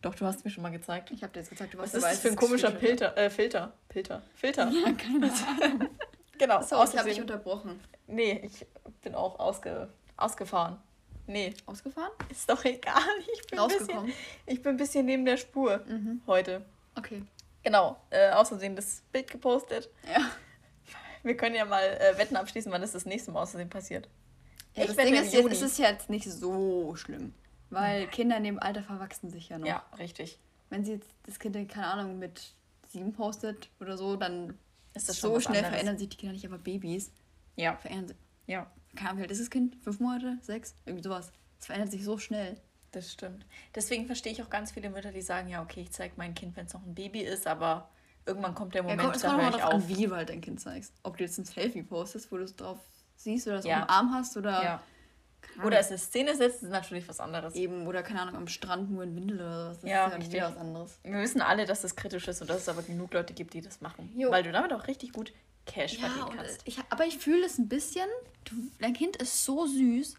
Doch, 0.01 0.13
du 0.13 0.25
hast 0.25 0.45
mir 0.45 0.51
schon 0.51 0.61
mal 0.61 0.69
gezeigt. 0.71 1.09
Ich 1.11 1.23
habe 1.23 1.33
dir 1.33 1.39
jetzt 1.39 1.49
gesagt, 1.49 1.73
du 1.73 1.79
Was 1.79 1.93
weißt 1.93 1.95
ist 1.95 2.03
das 2.03 2.19
für 2.19 2.27
ein 2.27 2.33
es 2.35 2.39
komischer. 2.39 2.71
Filter? 2.71 3.17
Äh, 3.17 3.29
Filter. 3.31 3.73
Filter. 3.89 4.21
Filter. 4.35 4.69
Ja, 4.71 4.91
keine 4.93 5.31
Ahnung. 5.63 5.89
Genau. 6.37 6.61
So, 6.61 6.83
ich 6.83 6.97
habe 6.97 7.09
dich 7.09 7.21
unterbrochen. 7.21 7.79
Nee, 8.07 8.41
ich 8.43 8.65
bin 9.01 9.15
auch 9.15 9.39
ausge, 9.39 9.89
ausgefahren. 10.17 10.77
Nee, 11.27 11.53
Ausgefahren? 11.65 12.11
ist 12.29 12.47
doch 12.49 12.63
egal. 12.65 13.01
Ich 13.33 13.47
bin, 13.47 13.59
ein 13.59 13.67
bisschen, 13.67 13.79
Rausgekommen. 13.85 14.13
ich 14.45 14.61
bin 14.61 14.73
ein 14.75 14.77
bisschen 14.77 15.05
neben 15.05 15.25
der 15.25 15.37
Spur 15.37 15.79
Mhm. 15.87 16.21
heute. 16.27 16.63
Okay. 16.95 17.23
Genau, 17.63 17.97
äh, 18.11 18.45
Versehen 18.45 18.75
das 18.75 19.01
Bild 19.11 19.31
gepostet. 19.31 19.89
Ja. 20.13 20.21
Wir 21.23 21.35
können 21.35 21.55
ja 21.55 21.65
mal 21.65 21.81
äh, 21.83 22.15
Wetten 22.19 22.35
abschließen, 22.35 22.71
wann 22.71 22.81
das 22.81 22.91
das 22.91 23.05
nächste 23.07 23.31
Mal 23.31 23.45
Versehen 23.47 23.69
passiert. 23.69 24.07
ja 24.75 24.83
Ich 24.83 24.87
das 24.89 24.97
Ding 24.97 25.15
ist 25.15 25.33
jetzt, 25.33 25.51
es 25.51 25.61
ist 25.63 25.79
jetzt 25.79 26.09
nicht 26.11 26.29
so 26.31 26.95
schlimm. 26.95 27.33
Weil 27.71 28.05
Kinder 28.07 28.37
in 28.37 28.43
dem 28.43 28.59
Alter 28.59 28.83
verwachsen 28.83 29.31
sich 29.31 29.49
ja 29.49 29.57
noch. 29.57 29.65
Ja, 29.67 29.83
richtig. 29.97 30.37
Wenn 30.69 30.85
sie 30.85 30.93
jetzt 30.93 31.09
das 31.25 31.39
Kind, 31.39 31.55
keine 31.69 31.87
Ahnung, 31.87 32.19
mit 32.19 32.53
sieben 32.87 33.13
postet 33.13 33.69
oder 33.79 33.97
so, 33.97 34.15
dann 34.15 34.59
Ist 34.95 35.09
das 35.09 35.19
so 35.19 35.39
schnell 35.39 35.57
anderes. 35.57 35.69
verändern 35.69 35.97
sich 35.97 36.09
die 36.09 36.17
Kinder 36.17 36.33
nicht, 36.33 36.45
aber 36.45 36.57
Babys 36.57 37.11
Ja, 37.55 37.75
verändern 37.77 38.07
sich. 38.09 38.17
ja, 38.47 38.71
Keine 38.95 39.09
Ahnung, 39.09 39.19
wie 39.19 39.23
alt 39.23 39.31
ist 39.31 39.41
das 39.41 39.49
Kind? 39.49 39.75
Fünf 39.83 39.99
Monate? 39.99 40.37
Sechs? 40.41 40.75
Irgendwie 40.85 41.03
sowas. 41.03 41.31
Es 41.59 41.65
verändert 41.67 41.91
sich 41.91 42.03
so 42.03 42.17
schnell. 42.17 42.59
das 42.91 43.11
stimmt. 43.11 43.45
Deswegen 43.75 44.05
verstehe 44.05 44.31
ich 44.31 44.41
auch 44.41 44.49
ganz 44.49 44.71
viele 44.71 44.89
Mütter, 44.89 45.11
die 45.11 45.21
sagen, 45.21 45.49
ja, 45.49 45.61
okay, 45.61 45.81
ich 45.81 45.91
zeige 45.91 46.13
mein 46.15 46.33
Kind, 46.33 46.55
wenn 46.55 46.65
es 46.65 46.73
noch 46.73 46.85
ein 46.85 46.95
Baby 46.95 47.19
ist, 47.21 47.45
aber 47.45 47.89
irgendwann 48.25 48.55
kommt 48.55 48.73
der 48.73 48.83
Ja, 48.83 48.87
Moment, 48.87 49.01
kommt, 49.01 49.15
es 49.17 49.21
da 49.21 49.35
höre 49.37 49.49
ich 49.49 49.61
auf. 49.63 49.73
an, 49.73 49.87
wie 49.89 50.05
du 50.07 50.15
halt 50.15 50.29
dein 50.29 50.39
Kind 50.39 50.61
zeigst. 50.61 50.93
Ob 51.03 51.17
du 51.17 51.23
jetzt 51.25 51.37
ein 51.37 51.43
Selfie 51.43 51.83
postest, 51.83 52.31
wo 52.31 52.37
du 52.37 52.43
es 52.43 52.55
drauf 52.55 52.79
siehst 53.17 53.47
oder 53.47 53.57
es 53.57 53.65
Ja. 53.65 53.81
auf 53.81 53.87
dem 53.87 53.89
Arm 53.89 54.13
hast 54.13 54.37
oder, 54.37 54.63
Ja. 54.63 54.83
Keine 55.53 55.65
Oder 55.67 55.79
es 55.79 55.87
eine 55.89 55.97
Szene 55.97 56.35
setzt, 56.35 56.63
ist 56.63 56.69
natürlich 56.69 57.07
was 57.07 57.19
anderes. 57.19 57.55
eben, 57.55 57.87
oder 57.87 58.03
keine 58.03 58.21
Ahnung, 58.21 58.35
am 58.35 58.47
Strand 58.47 58.91
nur 58.91 59.03
in 59.03 59.15
Windel 59.15 59.37
oder 59.37 59.65
sowas. 59.73 59.81
Das 59.81 59.89
Ja, 59.89 60.07
ist 60.07 60.31
wieder 60.31 60.49
was 60.51 60.57
anderes. 60.57 60.99
Wir 61.03 61.19
wissen 61.21 61.41
alle, 61.41 61.65
dass 61.65 61.81
das 61.81 61.95
kritisch 61.95 62.27
ist 62.27 62.41
und 62.41 62.49
dass 62.49 62.57
es 62.61 62.69
aber 62.69 62.81
genug 62.83 63.13
Leute 63.13 63.33
gibt, 63.33 63.53
die 63.53 63.61
das 63.61 63.81
machen. 63.81 64.11
Jo. 64.15 64.31
Weil 64.31 64.43
du 64.43 64.51
damit 64.51 64.73
auch 64.73 64.87
richtig 64.87 65.13
gut 65.13 65.31
Cash 65.65 65.93
Ja, 65.93 65.99
verdienen 66.07 66.23
und 66.27 66.35
kannst. 66.37 66.61
ich, 66.65 66.79
aber 66.89 67.05
ich 67.05 67.17
fühle 67.17 67.45
es 67.45 67.57
ein 67.57 67.67
bisschen. 67.67 68.07
Du, 68.43 68.53
dein 68.79 68.93
Kind 68.93 69.15
ist 69.17 69.43
so 69.45 69.65
süß. 69.65 70.15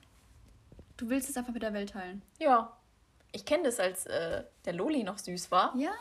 Du 0.96 1.08
willst 1.10 1.28
es 1.30 1.36
einfach 1.36 1.52
mit 1.52 1.62
der 1.62 1.72
Welt 1.72 1.90
teilen. 1.90 2.22
Ja. 2.38 2.76
Ich 3.32 3.44
kenne 3.44 3.64
das, 3.64 3.78
als 3.78 4.06
äh, 4.06 4.44
der 4.64 4.72
Loli 4.72 5.04
noch 5.04 5.18
süß 5.18 5.50
war. 5.50 5.74
Ja. 5.76 5.92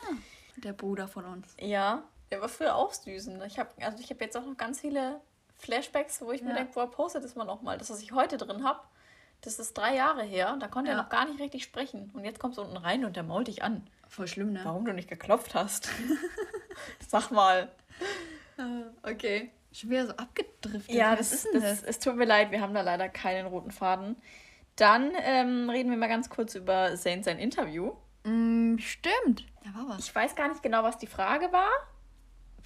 Der 0.57 0.71
Bruder 0.73 1.07
von 1.07 1.25
uns. 1.25 1.53
Ja, 1.59 2.03
der 2.31 2.39
war 2.41 2.47
früher 2.49 2.75
auch 2.75 2.93
süß. 2.93 3.27
Und 3.27 3.41
ich 3.43 3.59
habe 3.59 3.69
also 3.83 3.99
ich 4.01 4.09
hab 4.09 4.21
jetzt 4.21 4.37
auch 4.37 4.45
noch 4.45 4.55
ganz 4.57 4.79
viele 4.79 5.19
Flashbacks, 5.57 6.21
wo 6.21 6.31
ich 6.31 6.41
mir 6.41 6.49
Ja. 6.51 6.55
denke, 6.55 6.73
boah, 6.73 6.89
postet 6.89 7.23
das 7.23 7.35
mal 7.35 7.43
nochmal. 7.45 7.77
Das, 7.77 7.89
was 7.89 8.01
ich 8.01 8.13
heute 8.13 8.37
drin 8.37 8.63
habe, 8.63 8.79
das 9.41 9.59
ist 9.59 9.73
drei 9.77 9.95
Jahre 9.95 10.23
her. 10.23 10.55
Da 10.59 10.67
konnte 10.67 10.91
Ja. 10.91 10.97
er 10.97 11.03
noch 11.03 11.09
gar 11.09 11.25
nicht 11.27 11.39
richtig 11.39 11.63
sprechen. 11.63 12.11
Und 12.13 12.25
jetzt 12.25 12.39
kommst 12.39 12.57
du 12.57 12.61
unten 12.61 12.77
rein 12.77 13.05
und 13.05 13.15
der 13.15 13.23
mault 13.23 13.47
dich 13.47 13.63
an. 13.63 13.87
Voll 14.07 14.27
schlimm, 14.27 14.53
ne? 14.53 14.61
Warum 14.63 14.85
du 14.85 14.93
nicht 14.93 15.09
geklopft 15.09 15.53
hast. 15.55 15.89
Sag 17.07 17.31
mal. 17.31 17.69
Okay. 19.03 19.51
Schon 19.71 19.89
wieder 19.89 20.07
so 20.07 20.13
abgedriftet. 20.13 20.95
Ja, 20.95 21.11
Was 21.11 21.19
das 21.19 21.33
ist 21.33 21.45
denn 21.53 21.61
das, 21.61 21.81
das? 21.81 21.83
Es 21.83 21.99
tut 21.99 22.15
mir 22.15 22.25
leid, 22.25 22.51
wir 22.51 22.61
haben 22.61 22.73
da 22.73 22.81
leider 22.81 23.09
keinen 23.09 23.45
roten 23.47 23.71
Faden. 23.71 24.15
Dann 24.77 25.11
ähm, 25.21 25.69
reden 25.69 25.89
wir 25.89 25.97
mal 25.97 26.07
ganz 26.07 26.29
kurz 26.29 26.55
über 26.55 26.95
Zane 26.95 27.23
sein 27.23 27.39
Interview. 27.39 27.93
Mm, 28.23 28.77
stimmt. 28.77 29.45
Da 29.63 29.73
war 29.77 29.89
was. 29.89 30.05
Ich 30.07 30.15
weiß 30.15 30.35
gar 30.35 30.47
nicht 30.47 30.63
genau, 30.63 30.83
was 30.83 30.97
die 30.97 31.07
Frage 31.07 31.51
war. 31.51 31.69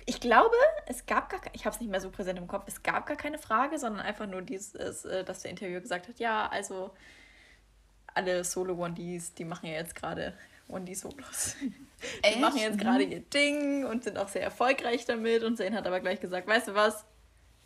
Ich 0.09 0.19
glaube, 0.19 0.55
es 0.87 1.05
gab 1.05 1.29
gar 1.29 1.39
keine, 1.39 1.55
ich 1.55 1.65
habe 1.65 1.73
es 1.75 1.79
nicht 1.79 1.89
mehr 1.91 2.01
so 2.01 2.09
präsent 2.09 2.39
im 2.39 2.47
Kopf, 2.47 2.63
es 2.67 2.81
gab 2.83 3.05
gar 3.05 3.15
keine 3.17 3.37
Frage, 3.37 3.77
sondern 3.77 4.01
einfach 4.05 4.25
nur 4.25 4.41
dieses, 4.41 4.71
dass 4.73 5.41
der 5.41 5.51
Interviewer 5.51 5.79
gesagt 5.81 6.07
hat, 6.07 6.19
ja, 6.19 6.47
also 6.49 6.91
alle 8.13 8.43
Solo-One-Ds, 8.43 9.35
die 9.35 9.45
machen 9.45 9.67
ja 9.67 9.73
jetzt 9.73 9.95
gerade 9.95 10.33
One-D-Solos. 10.67 11.55
Die 11.61 11.73
Echt? 12.23 12.39
machen 12.39 12.57
jetzt 12.57 12.75
Mhm. 12.75 12.79
gerade 12.79 13.03
ihr 13.03 13.19
Ding 13.19 13.85
und 13.85 14.03
sind 14.05 14.17
auch 14.17 14.29
sehr 14.29 14.41
erfolgreich 14.43 15.03
damit. 15.05 15.43
Und 15.43 15.57
Zane 15.57 15.75
hat 15.75 15.85
aber 15.85 15.99
gleich 15.99 16.19
gesagt, 16.21 16.47
weißt 16.47 16.69
du 16.69 16.73
was? 16.75 17.03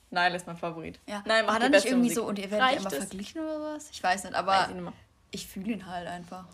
Nein, 0.09 0.33
ist 0.33 0.47
mein 0.47 0.57
Favorit. 0.57 0.99
Ja. 1.07 1.21
Nein, 1.25 1.45
war 1.45 1.53
macht 1.53 1.63
da 1.63 1.67
die 1.67 1.71
nicht 1.75 1.85
irgendwie 1.85 2.09
Musik. 2.09 2.17
so 2.17 2.25
und 2.25 2.39
ihr 2.39 2.49
werdet 2.49 2.67
Reicht 2.67 2.79
immer 2.81 2.89
verglichen 2.89 3.41
oder 3.41 3.61
was? 3.75 3.89
Ich 3.91 4.01
weiß 4.01 4.23
nicht, 4.23 4.33
aber 4.35 4.51
Weiß 4.51 4.69
ich 4.71 4.93
ich 5.31 5.47
fühle 5.47 5.71
ihn 5.73 5.85
halt 5.85 6.07
einfach. 6.07 6.45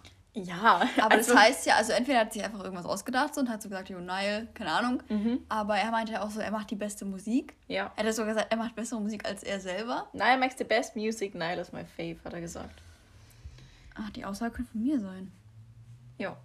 Ja, 0.45 0.81
Aber 1.01 1.15
also, 1.15 1.33
das 1.33 1.41
heißt 1.41 1.65
ja, 1.65 1.75
also 1.75 1.91
entweder 1.91 2.19
hat 2.19 2.33
sich 2.33 2.43
einfach 2.43 2.63
irgendwas 2.63 2.85
ausgedacht 2.85 3.37
und 3.37 3.49
hat 3.49 3.61
so 3.61 3.69
gesagt, 3.69 3.89
jo, 3.89 3.99
Nile, 3.99 4.47
keine 4.53 4.71
Ahnung. 4.71 5.03
Mhm. 5.09 5.39
Aber 5.49 5.77
er 5.77 5.91
meinte 5.91 6.13
ja 6.13 6.21
auch 6.23 6.29
so, 6.31 6.39
er 6.39 6.51
macht 6.51 6.69
die 6.71 6.75
beste 6.75 7.05
Musik. 7.05 7.55
ja. 7.67 7.91
Er 7.95 8.05
hat 8.05 8.13
sogar 8.15 8.33
gesagt, 8.33 8.51
er 8.51 8.57
macht 8.57 8.75
bessere 8.75 9.01
Musik 9.01 9.25
als 9.25 9.43
er 9.43 9.59
selber. 9.59 10.07
Nile 10.13 10.37
makes 10.37 10.55
the 10.57 10.63
best 10.63 10.95
music, 10.95 11.33
Nile 11.35 11.59
is 11.61 11.71
my 11.71 11.83
fave, 11.97 12.17
hat 12.23 12.33
er 12.33 12.41
gesagt. 12.41 12.81
Ach, 13.95 14.09
die 14.11 14.23
Aussage 14.23 14.51
könnte 14.55 14.71
von 14.71 14.81
mir 14.81 14.99
sein. 14.99 15.31
Ja. 16.17 16.37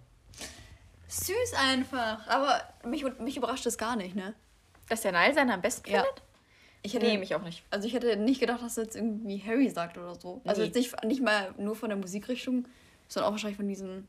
Süß 1.07 1.53
einfach. 1.57 2.27
Aber 2.27 2.61
mich, 2.85 3.05
mich 3.19 3.37
überrascht 3.37 3.65
das 3.65 3.77
gar 3.77 3.95
nicht, 3.95 4.15
ne? 4.15 4.33
Dass 4.89 5.01
der 5.01 5.11
Nile 5.11 5.33
seinen 5.33 5.51
am 5.51 5.61
besten 5.61 5.89
Ja. 5.89 6.01
findet? 6.03 6.21
Ich 6.81 6.93
hätte, 6.93 7.05
Nee, 7.07 7.17
mich 7.17 7.33
auch 7.33 7.41
nicht. 7.41 7.63
also 7.71 7.87
ich 7.87 7.93
hätte 7.95 8.15
nicht 8.15 8.39
gedacht, 8.39 8.61
dass 8.61 8.77
er 8.77 8.83
jetzt 8.83 8.95
irgendwie 8.95 9.41
Harry 9.43 9.69
sagt 9.69 9.97
oder 9.97 10.13
so. 10.15 10.41
Also 10.45 10.61
Nee. 10.61 10.67
jetzt 10.67 10.75
nicht, 10.75 11.03
nicht 11.03 11.21
mal 11.23 11.53
nur 11.57 11.75
von 11.75 11.89
der 11.89 11.97
Musikrichtung, 11.97 12.67
sondern 13.07 13.29
auch 13.29 13.33
wahrscheinlich 13.33 13.57
von 13.57 13.67
diesem. 13.67 14.07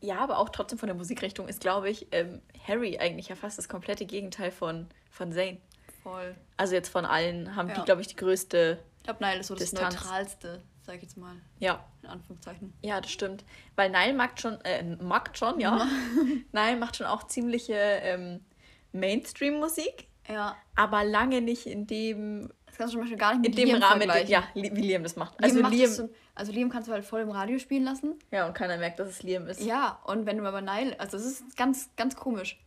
Ja, 0.00 0.18
aber 0.20 0.38
auch 0.38 0.48
trotzdem 0.50 0.78
von 0.78 0.86
der 0.86 0.94
Musikrichtung 0.96 1.48
ist, 1.48 1.60
glaube 1.60 1.90
ich, 1.90 2.06
ähm, 2.12 2.40
Harry 2.66 2.98
eigentlich 2.98 3.28
ja 3.28 3.34
fast 3.34 3.58
das 3.58 3.68
komplette 3.68 4.06
Gegenteil 4.06 4.52
von, 4.52 4.86
von 5.10 5.32
Zayn. 5.32 5.60
Voll. 6.04 6.36
Also 6.56 6.74
jetzt 6.74 6.88
von 6.88 7.04
allen 7.04 7.56
haben 7.56 7.68
die, 7.68 7.74
Ja. 7.74 7.84
glaube 7.84 8.00
ich, 8.02 8.06
die 8.06 8.14
größte. 8.16 8.78
Ich 8.98 9.02
glaube, 9.04 9.24
Nile 9.24 9.40
ist 9.40 9.48
so 9.48 9.54
das 9.54 9.70
Distanz. 9.70 9.94
Neutralste, 9.96 10.62
sag 10.82 10.96
ich 10.96 11.02
jetzt 11.02 11.16
mal. 11.16 11.34
Ja, 11.58 11.84
In 12.02 12.10
Anführungszeichen. 12.10 12.72
ja, 12.82 13.00
das 13.00 13.10
stimmt. 13.10 13.44
Weil 13.74 13.90
Nile 13.90 14.12
mag 14.14 14.38
schon, 14.40 14.60
äh, 14.64 14.84
mag 15.02 15.36
schon, 15.36 15.58
ja. 15.58 15.88
Nile 16.52 16.76
macht 16.76 16.94
schon 16.96 17.06
auch 17.06 17.24
ziemliche 17.26 17.74
ähm, 17.74 18.44
Mainstream-Musik, 18.92 20.06
Ja. 20.28 20.56
aber 20.76 21.04
lange 21.04 21.40
nicht 21.40 21.66
in 21.66 21.86
dem, 21.86 22.52
kannst 22.78 22.94
du 22.94 22.96
zum 22.98 23.00
Beispiel 23.02 23.18
gar 23.18 23.34
nicht 23.34 23.44
in 23.44 23.50
mit 23.50 23.58
dem 23.58 23.68
Liam 23.68 23.82
Rahmen, 23.82 23.98
vergleichen. 24.02 24.30
ja, 24.30 24.44
wie 24.54 24.68
Liam 24.68 25.02
das 25.02 25.16
macht. 25.16 25.38
Liam 25.40 25.44
Also 25.50 25.60
macht 25.62 25.74
Liam, 25.74 25.90
so, 25.90 26.08
also 26.34 26.52
Liam 26.52 26.70
kannst 26.70 26.88
du 26.88 26.92
halt 26.92 27.04
voll 27.04 27.20
im 27.20 27.30
Radio 27.30 27.58
spielen 27.58 27.84
lassen. 27.84 28.14
ja, 28.30 28.46
und 28.46 28.54
keiner 28.54 28.76
merkt, 28.78 28.98
dass 29.00 29.08
es 29.08 29.22
Liam 29.22 29.46
ist. 29.48 29.60
Ja, 29.62 30.00
und 30.06 30.24
wenn 30.26 30.38
du 30.38 30.46
aber 30.46 30.60
Nile, 30.62 30.98
also 30.98 31.16
es 31.16 31.26
ist 31.26 31.56
ganz, 31.56 31.90
ganz 31.96 32.16
komisch. 32.16 32.58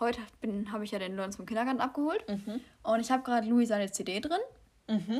Heute 0.00 0.18
habe 0.72 0.84
ich 0.84 0.90
ja 0.90 0.98
den 0.98 1.14
Lorenz 1.14 1.36
vom 1.36 1.46
Kindergarten 1.46 1.80
abgeholt 1.80 2.24
Mhm. 2.28 2.60
und 2.82 3.00
ich 3.00 3.10
habe 3.12 3.22
gerade 3.22 3.46
Louis 3.48 3.68
seine 3.68 3.90
CD 3.92 4.20
drin. 4.20 4.38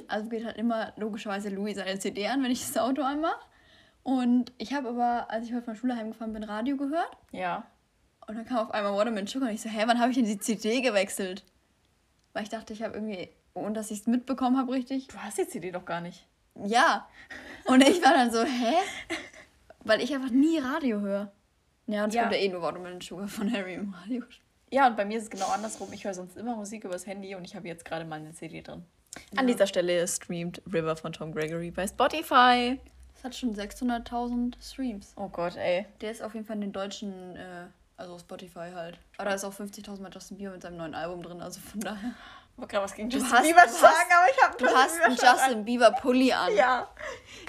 Also 0.08 0.28
geht 0.28 0.44
halt 0.44 0.58
immer 0.58 0.92
logischerweise 0.96 1.48
Louis 1.48 1.76
seine 1.76 1.98
CD 1.98 2.26
an, 2.26 2.42
wenn 2.42 2.50
ich 2.50 2.60
das 2.60 2.76
Auto 2.76 3.00
anmache. 3.02 3.38
Und 4.02 4.52
ich 4.58 4.74
habe 4.74 4.90
aber, 4.90 5.30
als 5.30 5.46
ich 5.46 5.52
heute 5.54 5.62
von 5.62 5.72
der 5.74 5.80
Schule 5.80 5.96
heimgefahren 5.96 6.34
bin, 6.34 6.44
Radio 6.44 6.76
gehört. 6.76 7.16
Ja. 7.32 7.64
Und 8.26 8.37
dann 8.37 8.44
kam 8.44 8.58
auf 8.58 8.70
einmal 8.72 8.92
Watermelon 8.94 9.26
Sugar 9.26 9.48
und 9.48 9.54
ich 9.54 9.62
so, 9.62 9.70
hä, 9.70 9.84
wann 9.87 9.98
habe 9.98 10.10
ich 10.10 10.16
denn 10.16 10.26
die 10.26 10.38
CD 10.38 10.82
gewechselt? 10.82 11.44
Weil 12.34 12.42
ich 12.42 12.50
dachte, 12.50 12.74
ich 12.74 12.82
habe 12.82 12.92
irgendwie, 12.94 13.30
ohne 13.54 13.72
dass 13.72 13.90
ich 13.90 14.00
es 14.00 14.06
mitbekommen 14.06 14.58
habe 14.58 14.72
richtig, 14.72 15.08
Du 15.08 15.16
hast 15.18 15.38
die 15.38 15.46
CD 15.48 15.70
doch 15.70 15.84
gar 15.84 16.00
nicht. 16.00 16.26
ja. 16.64 17.08
Und 17.66 17.80
ich 17.86 18.02
war 18.04 18.12
dann 18.12 18.30
so, 18.30 18.42
hä? 18.44 18.74
Weil 19.84 20.00
ich 20.02 20.14
einfach 20.14 20.30
nie 20.30 20.58
Radio 20.58 21.00
höre. 21.00 21.32
Ja, 21.86 22.04
und 22.04 22.10
es 22.10 22.14
Ja. 22.14 22.22
kommt 22.22 22.34
ja 22.34 22.40
eh 22.40 22.48
nur 22.48 22.62
Watermelon 22.62 23.00
Sugar 23.00 23.28
von 23.28 23.50
Harry 23.52 23.74
im 23.74 23.94
Radio. 23.94 24.22
Ja, 24.70 24.86
und 24.86 24.96
bei 24.96 25.04
mir 25.04 25.18
ist 25.18 25.24
es 25.24 25.30
genau 25.30 25.46
andersrum. 25.48 25.92
Ich 25.92 26.04
höre 26.04 26.14
sonst 26.14 26.36
immer 26.36 26.56
Musik 26.56 26.84
übers 26.84 27.06
Handy 27.06 27.34
und 27.34 27.44
ich 27.44 27.54
habe 27.54 27.68
jetzt 27.68 27.84
gerade 27.84 28.04
mal 28.04 28.16
eine 28.16 28.32
CD 28.32 28.60
drin. 28.62 28.84
An 29.36 29.46
dieser 29.46 29.66
Stelle 29.66 30.06
streamt 30.08 30.60
River 30.72 30.96
von 30.96 31.12
Tom 31.12 31.32
Gregory 31.32 31.70
bei 31.70 31.86
Spotify. 31.86 32.80
Das 33.14 33.24
hat 33.24 33.34
schon 33.36 33.54
600.000 33.54 34.54
Streams. 34.60 35.12
Oh 35.16 35.28
Gott, 35.28 35.56
ey. 35.56 35.86
Der 36.00 36.10
ist 36.10 36.22
auf 36.22 36.34
jeden 36.34 36.44
Fall 36.46 36.56
in 36.56 36.62
den 36.62 36.72
deutschen, 36.72 37.36
äh, 37.36 37.66
also 37.96 38.18
Spotify 38.18 38.70
halt. 38.74 38.98
Aber 39.18 39.28
da 39.30 39.36
ist 39.36 39.44
auch 39.44 39.52
50.000 39.54 40.00
Mal 40.02 40.10
Justin 40.12 40.38
Bieber 40.38 40.50
mit 40.50 40.62
seinem 40.62 40.78
neuen 40.78 40.94
Album 40.94 41.22
drin, 41.22 41.40
also 41.40 41.60
von 41.60 41.80
daher. 41.80 42.12
Ich 42.56 42.58
wollte 42.60 42.70
gerade 42.72 42.84
was 42.84 42.94
gegen 42.94 43.10
Justin 43.10 43.32
hast- 43.32 43.42
Bieber 43.42 43.62
du 43.66 43.72
sagen, 43.72 43.94
hast- 43.96 44.16
aber 44.16 44.30
ich 44.30 44.42
habe 44.42 44.56
Du 44.58 44.66
hast 44.66 45.00
einen 45.02 45.16
Justin 45.16 45.64
Bieber 45.64 45.90
Pulli 45.90 46.32
an. 46.32 46.54
Ja. 46.54 46.88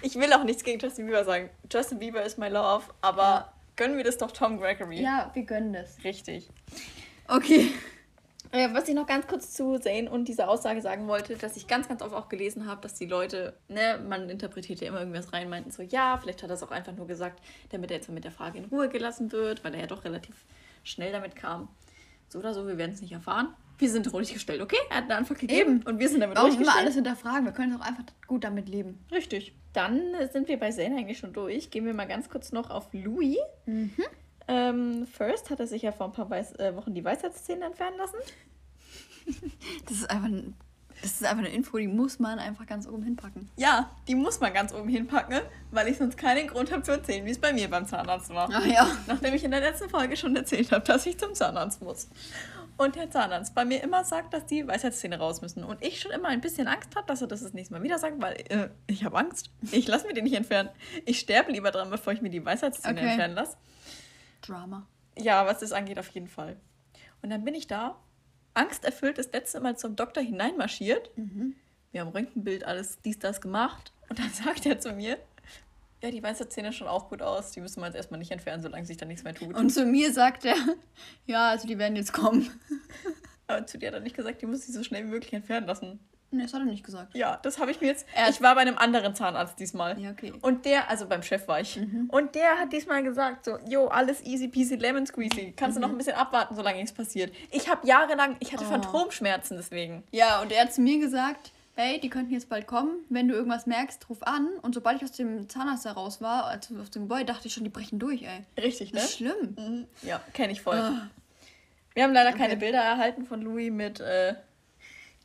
Ich 0.02 0.16
will 0.16 0.34
auch 0.34 0.44
nichts 0.44 0.64
gegen 0.64 0.80
Justin 0.80 1.06
Bieber 1.06 1.24
sagen. 1.24 1.50
Justin 1.72 2.00
Bieber 2.00 2.24
ist 2.24 2.38
my 2.40 2.48
love, 2.50 2.86
aber 3.02 3.22
Ja. 3.24 3.54
gönnen 3.76 3.98
wir 3.98 4.04
das 4.04 4.18
doch 4.18 4.32
Tom 4.32 4.60
Gregory. 4.60 5.02
Ja, 5.02 5.30
wir 5.34 5.44
gönnen 5.44 5.74
das. 5.74 6.04
Richtig. 6.04 6.50
Okay. 7.28 7.72
Äh, 8.52 8.74
was 8.74 8.88
ich 8.88 8.96
noch 8.96 9.06
ganz 9.06 9.28
kurz 9.28 9.52
zu 9.52 9.78
Zane 9.80 10.10
und 10.10 10.28
dieser 10.28 10.48
Aussage 10.50 10.82
sagen 10.82 11.08
wollte, 11.08 11.36
dass 11.36 11.58
ich 11.58 11.68
ganz, 11.68 11.88
ganz 11.88 12.02
oft 12.02 12.14
auch 12.14 12.30
gelesen 12.30 12.68
habe, 12.68 12.82
dass 12.82 12.94
die 12.96 13.06
Leute, 13.06 13.58
ne, 13.68 14.00
man 14.08 14.30
interpretiert 14.30 14.80
ja 14.82 14.88
immer 14.88 15.00
irgendwas 15.00 15.34
rein, 15.34 15.50
meinten 15.50 15.72
so, 15.72 15.82
ja, 15.84 16.18
vielleicht 16.22 16.42
hat 16.42 16.50
er 16.50 16.56
es 16.56 16.64
auch 16.64 16.72
einfach 16.72 16.94
nur 16.94 17.06
gesagt, 17.08 17.42
damit 17.72 17.92
er 17.92 17.98
jetzt 17.98 18.08
mal 18.08 18.14
mit 18.16 18.24
der 18.24 18.32
Frage 18.32 18.58
in 18.60 18.66
Ruhe 18.66 18.88
gelassen 18.90 19.32
wird, 19.32 19.64
weil 19.64 19.74
er 19.74 19.82
ja 19.82 19.88
doch 19.88 20.04
relativ 20.06 20.36
schnell 20.84 21.12
damit 21.12 21.36
kam. 21.36 21.68
So 22.30 22.40
oder 22.40 22.54
so, 22.54 22.66
wir 22.68 22.78
werden 22.78 22.92
es 22.94 23.02
nicht 23.02 23.12
erfahren. 23.12 23.54
Wir 23.78 23.90
sind 23.90 24.12
ruhig 24.14 24.34
gestellt, 24.34 24.62
okay? 24.62 24.78
Er 24.90 24.98
hat 24.98 25.04
eine 25.06 25.16
Antwort 25.16 25.40
gegeben 25.40 25.78
Eben. 25.82 25.88
und 25.88 26.00
wir 26.00 26.08
sind 26.10 26.22
damit 26.22 26.38
Warum 26.38 26.50
ruhig 26.50 26.58
immer 26.60 26.68
gestellt. 26.68 26.84
alles 26.86 26.96
hinterfragen? 26.96 27.46
Wir 27.46 27.52
können 27.52 27.74
doch 27.78 27.86
einfach 27.86 28.04
gut 28.28 28.44
damit 28.44 28.70
leben. 28.70 29.00
Richtig. 29.12 29.54
Dann 29.74 30.14
äh, 30.14 30.28
sind 30.32 30.48
wir 30.48 30.58
bei 30.58 30.72
Zane 30.72 30.96
eigentlich 30.98 31.18
schon 31.18 31.34
durch. 31.34 31.70
Gehen 31.72 31.86
wir 31.86 31.94
mal 31.94 32.08
ganz 32.08 32.30
kurz 32.30 32.52
noch 32.52 32.70
auf 32.70 32.88
Louis. 32.94 33.38
Ähm, 34.48 35.08
first 35.08 35.50
hat 35.50 35.60
er 35.60 35.68
sich 35.68 35.82
ja 35.82 35.92
vor 35.92 36.06
ein 36.08 36.14
paar 36.14 36.30
Weiß 36.30 36.54
äh, 36.60 36.76
Wochen 36.76 36.94
die 36.94 37.04
Weisheitszähne 37.04 37.66
entfernen 37.66 37.98
lassen. 37.98 38.18
Das 39.88 39.98
ist 39.98 40.10
einfach 40.10 40.28
ein 40.28 40.54
Das 41.02 41.14
ist 41.14 41.24
einfach 41.26 41.40
eine 41.44 41.50
Info, 41.50 41.78
die 41.78 41.88
muss 41.88 42.20
man 42.20 42.38
einfach 42.40 42.66
ganz 42.68 42.88
oben 42.88 43.02
hinpacken. 43.04 43.50
Ja, 43.58 43.90
die 44.08 44.16
muss 44.16 44.40
man 44.40 44.54
ganz 44.54 44.72
oben 44.74 44.88
hinpacken, 44.88 45.42
weil 45.72 45.88
ich 45.88 45.98
sonst 45.98 46.16
keinen 46.18 46.48
Grund 46.48 46.72
habe 46.72 46.84
zu 46.84 46.92
erzählen, 46.92 47.26
wie 47.26 47.32
es 47.32 47.40
bei 47.40 47.52
mir 47.52 47.68
beim 47.70 47.86
Zahnarzt 47.88 48.30
war. 48.30 48.50
Ach 48.54 48.66
ja. 48.66 48.88
Nachdem 49.08 49.34
ich 49.34 49.44
in 49.44 49.52
der 49.52 49.62
letzten 49.62 49.90
Folge 49.90 50.16
schon 50.16 50.36
erzählt 50.36 50.72
habe, 50.72 50.86
dass 50.86 51.06
ich 51.08 51.18
zum 51.18 51.34
Zahnarzt 51.34 51.82
muss. 51.82 52.08
Und 52.78 52.96
der 52.96 53.10
Zahnarzt 53.10 53.56
bei 53.56 53.64
mir 53.64 53.82
immer 53.82 54.04
sagt, 54.04 54.34
dass 54.34 54.46
die 54.46 54.68
Weisheitszähne 54.68 55.18
raus 55.18 55.42
müssen. 55.42 55.64
Und 55.64 55.82
ich 55.82 56.00
schon 56.02 56.12
immer 56.12 56.28
ein 56.28 56.42
bisschen 56.42 56.68
Angst 56.68 56.96
habe, 56.96 57.08
dass 57.08 57.22
er 57.22 57.28
das 57.28 57.42
das 57.42 57.54
nächste 57.54 57.74
Mal 57.74 57.84
wieder 57.84 58.00
sagt, 58.00 58.22
weil 58.22 58.34
äh, 58.50 58.70
ich 58.88 59.06
habe 59.06 59.18
Angst. 59.18 59.50
Ich 59.72 59.88
lasse 59.88 60.06
mir 60.08 60.14
die 60.14 60.22
nicht 60.22 60.36
entfernen. 60.36 60.70
Ich 61.06 61.20
sterbe 61.20 61.52
lieber 61.52 61.72
dran, 61.72 61.90
bevor 61.90 62.12
ich 62.12 62.22
mir 62.22 62.30
die 62.30 62.44
Weisheitszähne 62.44 63.00
Okay. 63.00 63.10
entfernen 63.10 63.36
lasse. 63.36 63.56
Drama. 64.42 64.86
Ja, 65.18 65.46
was 65.46 65.60
das 65.60 65.72
angeht, 65.72 65.98
auf 66.00 66.10
jeden 66.10 66.28
Fall. 66.28 66.58
Und 67.22 67.30
dann 67.30 67.44
bin 67.46 67.56
ich 67.56 67.68
da, 67.68 67.98
angsterfüllt, 68.54 69.18
das 69.18 69.32
letzte 69.32 69.60
Mal 69.62 69.78
zum 69.78 69.96
Doktor 69.96 70.22
hineinmarschiert. 70.22 71.12
Wir 71.92 72.02
haben 72.02 72.10
Röntgenbild, 72.10 72.66
alles 72.66 73.00
dies, 73.04 73.20
das 73.20 73.40
gemacht. 73.40 73.94
Und 74.10 74.20
dann 74.20 74.30
sagt 74.34 74.66
er 74.66 74.80
zu 74.80 74.92
mir, 74.92 75.18
ja, 76.04 76.12
die 76.12 76.22
Weisheitszähne 76.22 76.72
schauen 76.74 76.88
auch 76.88 77.10
gut 77.10 77.22
aus. 77.22 77.52
Die 77.52 77.62
müssen 77.62 77.80
wir 77.82 77.86
jetzt 77.88 77.96
erstmal 77.96 78.20
nicht 78.20 78.32
entfernen, 78.32 78.62
solange 78.62 78.86
sich 78.86 78.98
da 78.98 79.06
nichts 79.06 79.24
mehr 79.24 79.34
tut. 79.34 79.56
Und 79.56 79.70
zu 79.72 79.86
mir 79.86 80.12
sagt 80.14 80.46
er, 80.46 80.56
ja, 81.26 81.50
also 81.50 81.68
die 81.68 81.78
werden 81.78 81.96
jetzt 81.96 82.14
kommen. 82.14 82.50
Aber 83.48 83.66
zu 83.66 83.78
dir 83.78 83.88
hat 83.88 83.94
er 83.96 84.00
nicht 84.02 84.16
gesagt, 84.16 84.42
die 84.42 84.46
muss 84.46 84.68
ich 84.68 84.74
so 84.74 84.84
schnell 84.84 85.04
wie 85.06 85.10
möglich 85.10 85.34
entfernen 85.34 85.68
lassen. 85.68 86.00
Ne, 86.32 86.42
das 86.44 86.54
hat 86.54 86.62
er 86.62 86.66
nicht 86.66 86.84
gesagt. 86.84 87.16
Ja, 87.16 87.38
das 87.44 87.60
habe 87.60 87.70
ich 87.72 87.80
mir 87.80 87.88
jetzt. 87.88 88.06
Er- 88.16 88.30
ich 88.30 88.42
war 88.42 88.56
bei 88.56 88.62
einem 88.62 88.78
anderen 88.78 89.14
Zahnarzt 89.16 89.60
diesmal. 89.60 89.98
Ja, 90.00 90.10
okay. 90.12 90.32
Mhm. 90.32 90.40
Und 90.40 90.66
der, 90.66 90.90
also 90.90 91.08
beim 91.08 91.22
Chef 91.22 91.48
war 91.48 91.62
ich. 91.62 91.80
Und 92.10 92.34
der 92.36 92.58
hat 92.58 92.74
diesmal 92.74 93.04
gesagt, 93.04 93.46
so, 93.46 93.58
jo, 93.70 93.88
alles 93.88 94.22
easy 94.24 94.48
peasy 94.48 94.76
lemon 94.76 95.06
squeezy. 95.06 95.54
Kannst 95.56 95.78
du 95.78 95.82
noch 95.82 95.90
ein 95.90 95.98
bisschen 95.98 96.16
abwarten, 96.16 96.56
solange 96.56 96.78
nichts 96.80 96.92
passiert. 96.94 97.34
Ich 97.52 97.70
habe 97.70 97.88
jahrelang, 97.88 98.36
ich 98.40 98.52
hatte 98.52 98.66
Oh. 98.66 98.70
Phantomschmerzen 98.70 99.56
deswegen. 99.58 100.04
Ja, 100.12 100.42
und 100.42 100.52
er 100.52 100.64
hat 100.64 100.74
zu 100.74 100.82
mir 100.82 101.00
gesagt, 101.00 101.52
hey, 101.76 102.00
die 102.00 102.10
könnten 102.10 102.34
jetzt 102.34 102.50
bald 102.50 102.68
kommen. 102.68 103.00
Wenn 103.10 103.28
du 103.28 103.34
irgendwas 103.36 103.66
merkst, 103.66 104.10
ruf 104.10 104.24
an. 104.24 104.48
Und 104.62 104.74
sobald 104.74 104.98
ich 104.98 105.04
aus 105.04 105.12
dem 105.12 105.50
Zahnarzt 105.50 105.86
heraus 105.86 106.22
war, 106.22 106.46
also 106.46 106.78
aus 106.80 106.90
dem 106.90 107.04
Gebäude, 107.04 107.26
dachte 107.26 107.48
ich 107.48 107.54
schon, 107.54 107.64
die 107.64 107.70
brechen 107.70 108.00
durch, 108.00 108.24
ey. 108.24 108.46
Richtig, 108.58 108.94
ne? 108.94 109.00
Das 109.00 109.10
ist 109.10 109.18
schlimm. 109.18 109.56
Mhm. 109.58 109.88
Ja, 110.02 110.22
kenne 110.34 110.54
ich 110.54 110.62
voll. 110.62 110.78
Ah. 110.78 111.10
Wir 111.94 112.04
haben 112.04 112.14
leider 112.14 112.30
Okay. 112.30 112.40
keine 112.40 112.58
Bilder 112.58 112.80
erhalten 112.80 113.26
von 113.26 113.42
Louis 113.42 113.72
mit 113.72 114.00
äh, 114.00 114.36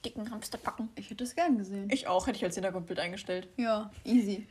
dicken 0.04 0.30
Hamsterbacken. 0.30 0.88
Ich 0.96 1.10
hätte 1.10 1.24
es 1.24 1.34
gern 1.34 1.58
gesehen. 1.58 1.88
Ich 1.90 2.06
auch, 2.06 2.26
hätte 2.26 2.36
ich 2.36 2.44
als 2.44 2.54
Hintergrundbild 2.54 2.98
eingestellt. 3.00 3.48
Ja, 3.56 3.90
easy. 4.04 4.46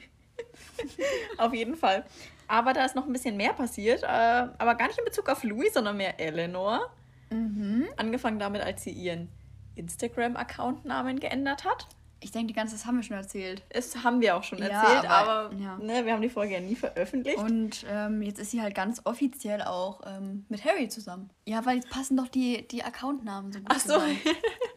Auf 1.38 1.54
jeden 1.54 1.76
Fall. 1.76 2.06
Aber 2.48 2.74
da 2.74 2.86
ist 2.86 2.96
noch 2.96 3.06
ein 3.06 3.14
bisschen 3.14 3.38
mehr 3.38 3.54
passiert. 3.54 4.04
Äh, 4.04 4.08
aber 4.08 4.76
gar 4.76 4.88
nicht 4.88 4.98
in 4.98 5.06
Bezug 5.06 5.30
auf 5.30 5.44
Louis, 5.44 5.74
sondern 5.74 5.98
mehr 5.98 6.20
Eleanor. 6.20 6.92
Mhm. 7.30 7.88
Angefangen 7.98 8.40
damit, 8.40 8.62
als 8.62 8.84
sie 8.84 8.92
ihren 8.92 9.30
Instagram-Account-Namen 9.76 11.20
geändert 11.20 11.66
hat. 11.66 11.88
Ich 12.22 12.32
denke, 12.32 12.48
die 12.48 12.54
ganze, 12.54 12.76
das 12.76 12.86
haben 12.86 12.98
wir 12.98 13.04
schon 13.04 13.16
erzählt. 13.16 13.64
Das 13.70 14.04
haben 14.04 14.20
wir 14.20 14.36
auch 14.36 14.44
schon 14.44 14.58
Ja, 14.58 14.66
erzählt, 14.68 15.10
aber, 15.10 15.32
aber- 15.32 15.56
ja. 15.56 15.78
Ne, 15.78 16.06
wir 16.06 16.12
haben 16.14 16.22
die 16.22 16.30
Folge 16.30 16.54
ja 16.56 16.60
nie 16.60 16.76
veröffentlicht. 16.76 17.38
Und 17.38 17.86
ähm, 17.90 18.22
jetzt 18.22 18.40
ist 18.40 18.52
sie 18.52 18.62
halt 18.62 18.76
ganz 18.76 19.02
offiziell 19.06 19.62
auch 19.62 20.02
ähm, 20.06 20.46
mit 20.50 20.66
Harry 20.66 20.90
zusammen. 20.90 21.30
Ja, 21.46 21.66
weil 21.66 21.78
jetzt 21.78 21.90
passen 21.90 22.18
doch 22.18 22.28
die, 22.28 22.68
die 22.68 22.84
Accountnamen 22.84 23.54
so 23.54 23.60
gut 23.60 23.70
Ach 23.72 23.80
so. 23.80 23.94
zusammen. 23.94 24.18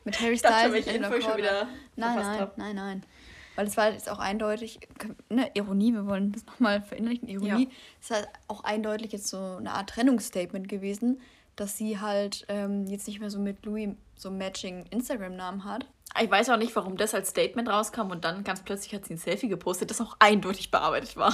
Mit 0.04 0.20
Harry 0.20 0.34
Ich 0.34 0.42
dachte, 0.42 0.68
Styles 0.68 0.86
ich 0.86 0.92
schon 0.92 1.02
Eleanor 1.02 1.36
wieder. 1.36 1.68
Nein, 1.96 2.16
nein, 2.16 2.40
hab. 2.40 2.58
nein, 2.58 2.76
nein. 2.76 3.02
Weil 3.56 3.66
es 3.66 3.76
war 3.76 3.90
jetzt 3.90 4.08
auch 4.08 4.20
eindeutig, 4.20 4.78
ne, 5.28 5.50
Ironie, 5.54 5.92
wir 5.94 6.06
wollen 6.06 6.30
das 6.30 6.46
nochmal 6.46 6.80
verinnerlichen, 6.80 7.28
Ironie. 7.28 7.64
Ja. 7.64 7.70
Es 8.00 8.10
ist 8.10 8.16
halt 8.16 8.28
auch 8.46 8.62
eindeutig 8.62 9.10
jetzt 9.12 9.26
so 9.26 9.56
eine 9.58 9.72
Art 9.72 9.90
Trennungsstatement 9.90 10.68
gewesen, 10.68 11.20
dass 11.56 11.76
sie 11.76 11.98
halt 12.00 12.46
ähm, 12.48 12.86
jetzt 12.86 13.06
nicht 13.08 13.18
mehr 13.20 13.28
so 13.30 13.38
mit 13.40 13.66
Louis 13.66 13.90
so 14.22 14.30
matching 14.30 14.86
Instagram-Namen 14.90 15.64
hat. 15.64 15.86
Ich 16.20 16.30
weiß 16.30 16.50
auch 16.50 16.56
nicht, 16.58 16.74
warum 16.76 16.96
das 16.96 17.14
als 17.14 17.30
Statement 17.30 17.68
rauskam 17.68 18.10
und 18.10 18.24
dann 18.24 18.44
ganz 18.44 18.62
plötzlich 18.62 18.94
hat 18.94 19.04
sie 19.06 19.14
ein 19.14 19.18
Selfie 19.18 19.48
gepostet, 19.48 19.90
das 19.90 20.00
auch 20.00 20.16
eindeutig 20.18 20.70
bearbeitet 20.70 21.16
war. 21.16 21.32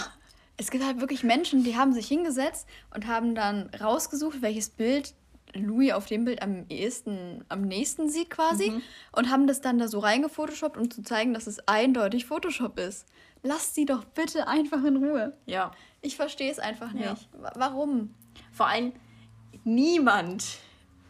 Es 0.57 0.71
gibt 0.71 0.85
halt 0.85 1.01
wirklich 1.01 1.23
Menschen, 1.23 1.63
die 1.65 1.77
haben 1.77 1.93
sich 1.93 2.09
hingesetzt 2.09 2.67
und 2.95 3.07
haben 3.07 3.35
dann 3.35 3.71
rausgesucht, 3.81 4.41
welches 4.43 4.71
Bild 4.71 5.15
Louis 5.55 5.93
auf 5.93 6.07
dem 6.07 6.25
Bild 6.25 6.43
am 6.43 6.67
ehesten, 6.69 7.45
am 7.49 7.63
nächsten 7.63 8.11
sieht 8.11 8.29
quasi 8.31 8.71
und 9.13 9.31
haben 9.31 9.47
das 9.47 9.61
dann 9.61 9.79
da 9.79 9.89
so 9.89 9.99
reingefotoshoppt, 10.01 10.77
um 10.77 10.91
zu 10.91 11.03
zeigen, 11.03 11.33
dass 11.33 11.47
es 11.47 11.67
eindeutig 11.67 12.27
Photoshop 12.27 12.79
ist. 12.79 13.07
Lasst 13.43 13.75
sie 13.75 13.87
doch 13.87 14.05
bitte 14.05 14.47
einfach 14.49 14.85
in 14.85 14.97
Ruhe. 14.99 15.33
Ja. 15.47 15.71
Ich 16.03 16.17
verstehe 16.17 16.51
es 16.51 16.59
einfach 16.59 16.93
nicht. 16.93 17.05
Ja. 17.07 17.17
Wa- 17.41 17.53
Warum? 17.57 18.15
Vor 18.53 18.67
allem 18.67 18.93
niemand, 19.65 20.45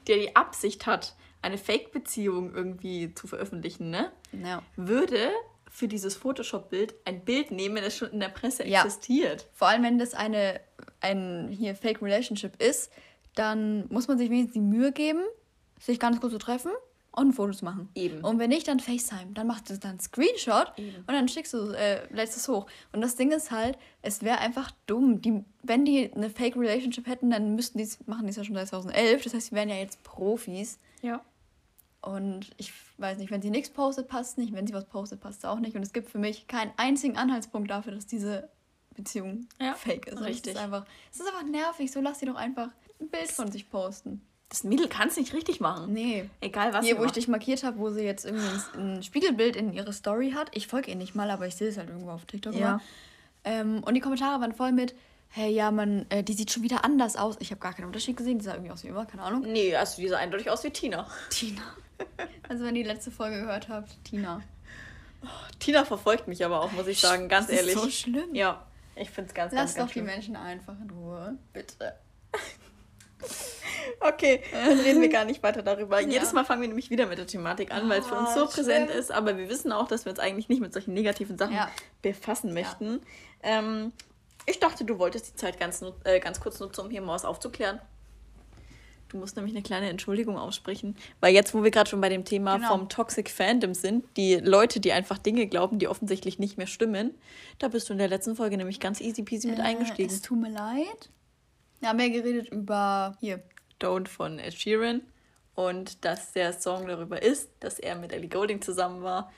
der 0.06 0.18
die 0.18 0.36
Absicht 0.36 0.86
hat, 0.86 1.14
eine 1.42 1.58
Fake-Beziehung 1.58 2.54
irgendwie 2.54 3.14
zu 3.14 3.26
veröffentlichen, 3.26 3.90
ne, 3.90 4.10
Ja. 4.32 4.62
würde 4.76 5.30
für 5.70 5.86
dieses 5.88 6.16
Photoshop-Bild 6.16 6.94
ein 7.04 7.24
Bild 7.24 7.50
nehmen, 7.50 7.76
das 7.82 7.96
schon 7.96 8.10
in 8.10 8.20
der 8.20 8.28
Presse 8.30 8.66
Ja. 8.66 8.80
existiert. 8.84 9.46
Vor 9.54 9.68
allem, 9.68 9.82
wenn 9.82 9.98
das 9.98 10.14
eine 10.14 10.60
ein 11.00 11.48
hier 11.50 11.74
Fake 11.76 12.02
Relationship 12.02 12.60
ist, 12.60 12.90
dann 13.34 13.86
muss 13.88 14.08
man 14.08 14.18
sich 14.18 14.30
wenigstens 14.30 14.54
die 14.54 14.60
Mühe 14.60 14.90
geben, 14.92 15.20
sich 15.78 16.00
ganz 16.00 16.18
kurz 16.20 16.32
zu 16.32 16.38
treffen 16.38 16.72
und 17.12 17.28
ein 17.28 17.32
Foto 17.32 17.52
zu 17.52 17.64
machen. 17.64 17.88
Eben. 17.94 18.24
Und 18.24 18.38
wenn 18.40 18.48
nicht, 18.48 18.66
dann 18.66 18.80
FaceTime. 18.80 19.32
Dann 19.34 19.46
machst 19.46 19.70
du 19.70 19.78
dann 19.78 19.92
einen 19.92 20.00
Screenshot 20.00 20.72
Eben. 20.76 20.96
und 21.06 21.08
dann 21.08 21.28
schickst 21.28 21.52
du, 21.54 21.70
äh, 21.72 22.12
lädst 22.12 22.36
es 22.36 22.48
hoch. 22.48 22.66
Und 22.92 23.00
das 23.00 23.14
Ding 23.14 23.30
ist 23.30 23.50
halt, 23.52 23.78
es 24.02 24.22
wäre 24.22 24.38
einfach 24.38 24.72
dumm. 24.86 25.20
Die, 25.20 25.44
wenn 25.62 25.84
die 25.84 26.12
eine 26.12 26.30
Fake 26.30 26.56
Relationship 26.56 27.06
hätten, 27.06 27.30
dann 27.30 27.54
müssten 27.54 27.78
die 27.78 27.88
machen 28.06 28.24
die 28.24 28.30
es 28.30 28.36
ja 28.36 28.42
schon 28.44 28.54
seit 28.56 28.68
2011. 28.68 29.22
Das 29.24 29.34
heißt, 29.34 29.46
sie 29.50 29.54
wären 29.54 29.68
ja 29.68 29.76
jetzt 29.76 30.02
Profis. 30.02 30.78
Ja. 31.02 31.20
Und 32.08 32.50
ich 32.56 32.72
weiß 32.96 33.18
nicht, 33.18 33.30
wenn 33.30 33.42
sie 33.42 33.50
nichts 33.50 33.68
postet, 33.68 34.08
passt 34.08 34.38
nicht. 34.38 34.54
Wenn 34.54 34.66
sie 34.66 34.72
was 34.72 34.86
postet, 34.86 35.20
passt 35.20 35.40
es 35.40 35.44
auch 35.44 35.58
nicht. 35.58 35.76
Und 35.76 35.82
es 35.82 35.92
gibt 35.92 36.08
für 36.08 36.18
mich 36.18 36.46
keinen 36.46 36.72
einzigen 36.78 37.18
Anhaltspunkt 37.18 37.70
dafür, 37.70 37.92
dass 37.92 38.06
diese 38.06 38.48
Beziehung 38.96 39.46
Ja, 39.60 39.74
fake 39.74 40.06
ist. 40.06 40.20
Richtig. 40.22 40.54
Es 40.54 40.58
ist, 40.58 40.64
einfach, 40.64 40.86
es 41.12 41.20
ist 41.20 41.26
einfach 41.26 41.44
nervig. 41.44 41.92
So 41.92 42.00
lass 42.00 42.20
sie 42.20 42.26
doch 42.26 42.36
einfach 42.36 42.68
ein 42.98 43.08
Bild 43.08 43.30
von 43.30 43.52
sich 43.52 43.68
posten. 43.68 44.22
Das 44.48 44.64
Mädel 44.64 44.88
kann 44.88 45.08
es 45.08 45.18
nicht 45.18 45.34
richtig 45.34 45.60
machen. 45.60 45.92
Nee. 45.92 46.30
Egal 46.40 46.72
was 46.72 46.86
Hier, 46.86 46.96
wo 46.96 47.02
ich 47.02 47.08
macht. 47.08 47.16
dich 47.16 47.28
markiert 47.28 47.62
habe, 47.62 47.78
wo 47.78 47.90
sie 47.90 48.00
jetzt 48.00 48.24
irgendwie 48.24 48.48
ein, 48.78 49.02
Spiegelbild 49.02 49.56
in 49.56 49.74
ihre 49.74 49.92
Story 49.92 50.32
hat. 50.34 50.48
Ich 50.54 50.66
folge 50.66 50.90
ihr 50.90 50.96
nicht 50.96 51.14
mal, 51.14 51.30
aber 51.30 51.46
ich 51.46 51.56
sehe 51.56 51.68
es 51.68 51.76
halt 51.76 51.90
irgendwo 51.90 52.10
auf 52.10 52.24
TikTok. 52.24 52.54
Ja. 52.54 52.80
Ähm, 53.44 53.82
und 53.84 53.92
die 53.92 54.00
Kommentare 54.00 54.40
waren 54.40 54.54
voll 54.54 54.72
mit, 54.72 54.94
hey, 55.28 55.52
ja, 55.52 55.70
man, 55.70 56.06
äh, 56.08 56.24
die 56.24 56.32
sieht 56.32 56.50
schon 56.50 56.62
wieder 56.62 56.86
anders 56.86 57.16
aus. 57.16 57.36
Ich 57.40 57.50
habe 57.50 57.60
gar 57.60 57.74
keinen 57.74 57.84
Unterschied 57.84 58.16
gesehen. 58.16 58.38
Die 58.38 58.44
sah 58.46 58.54
irgendwie 58.54 58.72
aus 58.72 58.82
wie 58.84 58.88
immer, 58.88 59.04
keine 59.04 59.22
Ahnung. 59.24 59.42
Nee, 59.42 59.76
also 59.76 60.00
die 60.00 60.08
sah 60.08 60.16
eindeutig 60.16 60.48
aus 60.48 60.64
wie 60.64 60.70
Tina. 60.70 61.06
Tina. 61.28 61.62
Also 62.48 62.64
wenn 62.64 62.76
ihr 62.76 62.84
die 62.84 62.88
letzte 62.88 63.10
Folge 63.10 63.40
gehört 63.40 63.68
habt, 63.68 64.02
Tina. 64.04 64.42
Tina 65.58 65.84
verfolgt 65.84 66.28
mich 66.28 66.44
aber 66.44 66.62
auch, 66.62 66.72
muss 66.72 66.86
ich 66.86 67.00
sagen, 67.00 67.28
ganz 67.28 67.46
Das 67.48 67.56
ist 67.56 67.60
ehrlich. 67.60 67.74
so 67.74 67.90
schlimm. 67.90 68.34
Ja, 68.34 68.66
ich 68.96 69.10
finde 69.10 69.28
es 69.28 69.34
ganz, 69.34 69.52
Lass 69.52 69.60
ganz, 69.60 69.72
doch 69.72 69.78
ganz 69.80 69.88
die 69.88 69.92
schlimm. 69.94 70.06
Menschen 70.06 70.36
einfach 70.36 70.74
in 70.80 70.90
Ruhe. 70.90 71.36
Bitte. 71.52 71.94
Okay, 74.00 74.42
dann 74.52 74.78
reden 74.78 75.02
wir 75.02 75.08
gar 75.08 75.24
nicht 75.24 75.42
weiter 75.42 75.62
darüber. 75.62 76.00
Ja. 76.00 76.06
Jedes 76.08 76.32
Mal 76.32 76.44
fangen 76.44 76.60
wir 76.62 76.68
nämlich 76.68 76.88
wieder 76.90 77.06
mit 77.06 77.18
der 77.18 77.26
Thematik 77.26 77.72
an, 77.72 77.88
weil 77.88 78.00
es 78.00 78.06
für 78.06 78.14
uns 78.14 78.28
Ah, 78.30 78.34
so 78.34 78.40
schlimm. 78.42 78.50
präsent 78.50 78.90
ist, 78.90 79.10
aber 79.10 79.36
wir 79.36 79.48
wissen 79.48 79.72
auch, 79.72 79.88
dass 79.88 80.04
wir 80.04 80.10
uns 80.10 80.20
eigentlich 80.20 80.48
nicht 80.48 80.60
mit 80.60 80.72
solchen 80.72 80.94
negativen 80.94 81.36
Sachen 81.36 81.54
Ja. 81.54 81.68
befassen 82.00 82.54
möchten. 82.54 83.00
Ähm, 83.42 83.92
ich 84.46 84.60
dachte, 84.60 84.84
du 84.84 84.98
wolltest 85.00 85.28
die 85.32 85.34
Zeit 85.34 85.58
ganz, 85.58 85.82
äh, 86.04 86.20
ganz 86.20 86.38
kurz 86.40 86.60
nutzen, 86.60 86.82
um 86.82 86.90
hier 86.90 87.00
mal 87.02 87.14
was 87.14 87.24
aufzuklären. 87.24 87.80
Du 89.08 89.16
musst 89.16 89.36
nämlich 89.36 89.54
eine 89.54 89.62
kleine 89.62 89.88
Entschuldigung 89.88 90.36
aussprechen, 90.36 90.96
weil 91.20 91.32
jetzt, 91.34 91.54
wo 91.54 91.62
wir 91.64 91.70
gerade 91.70 91.88
schon 91.88 92.00
bei 92.00 92.08
dem 92.10 92.24
Thema 92.24 92.56
Genau. 92.56 92.68
vom 92.68 92.88
Toxic 92.88 93.30
Fandom 93.30 93.72
sind, 93.74 94.04
die 94.16 94.34
Leute, 94.36 94.80
die 94.80 94.92
einfach 94.92 95.16
Dinge 95.18 95.46
glauben, 95.46 95.78
die 95.78 95.88
offensichtlich 95.88 96.38
nicht 96.38 96.58
mehr 96.58 96.66
stimmen, 96.66 97.14
da 97.58 97.68
bist 97.68 97.88
du 97.88 97.92
in 97.94 97.98
der 97.98 98.08
letzten 98.08 98.36
Folge 98.36 98.56
nämlich 98.58 98.80
ganz 98.80 99.00
easy 99.00 99.22
peasy 99.22 99.48
mit 99.48 99.58
Äh, 99.60 99.62
eingestiegen. 99.62 100.10
Es 100.10 100.20
tut 100.20 100.38
mir 100.40 100.50
leid. 100.50 101.08
Wir 101.80 101.88
haben 101.90 102.00
ja 102.00 102.08
geredet 102.08 102.48
über 102.50 103.16
hier. 103.20 103.42
Don't 103.80 104.08
von 104.08 104.40
Ed 104.40 104.54
Sheeran 104.54 105.02
und 105.54 106.04
dass 106.04 106.32
der 106.32 106.52
Song 106.52 106.88
darüber 106.88 107.22
ist, 107.22 107.48
dass 107.60 107.78
er 107.78 107.94
mit 107.94 108.12
Ellie 108.12 108.28
Goulding 108.28 108.60
zusammen 108.60 109.02
war 109.04 109.32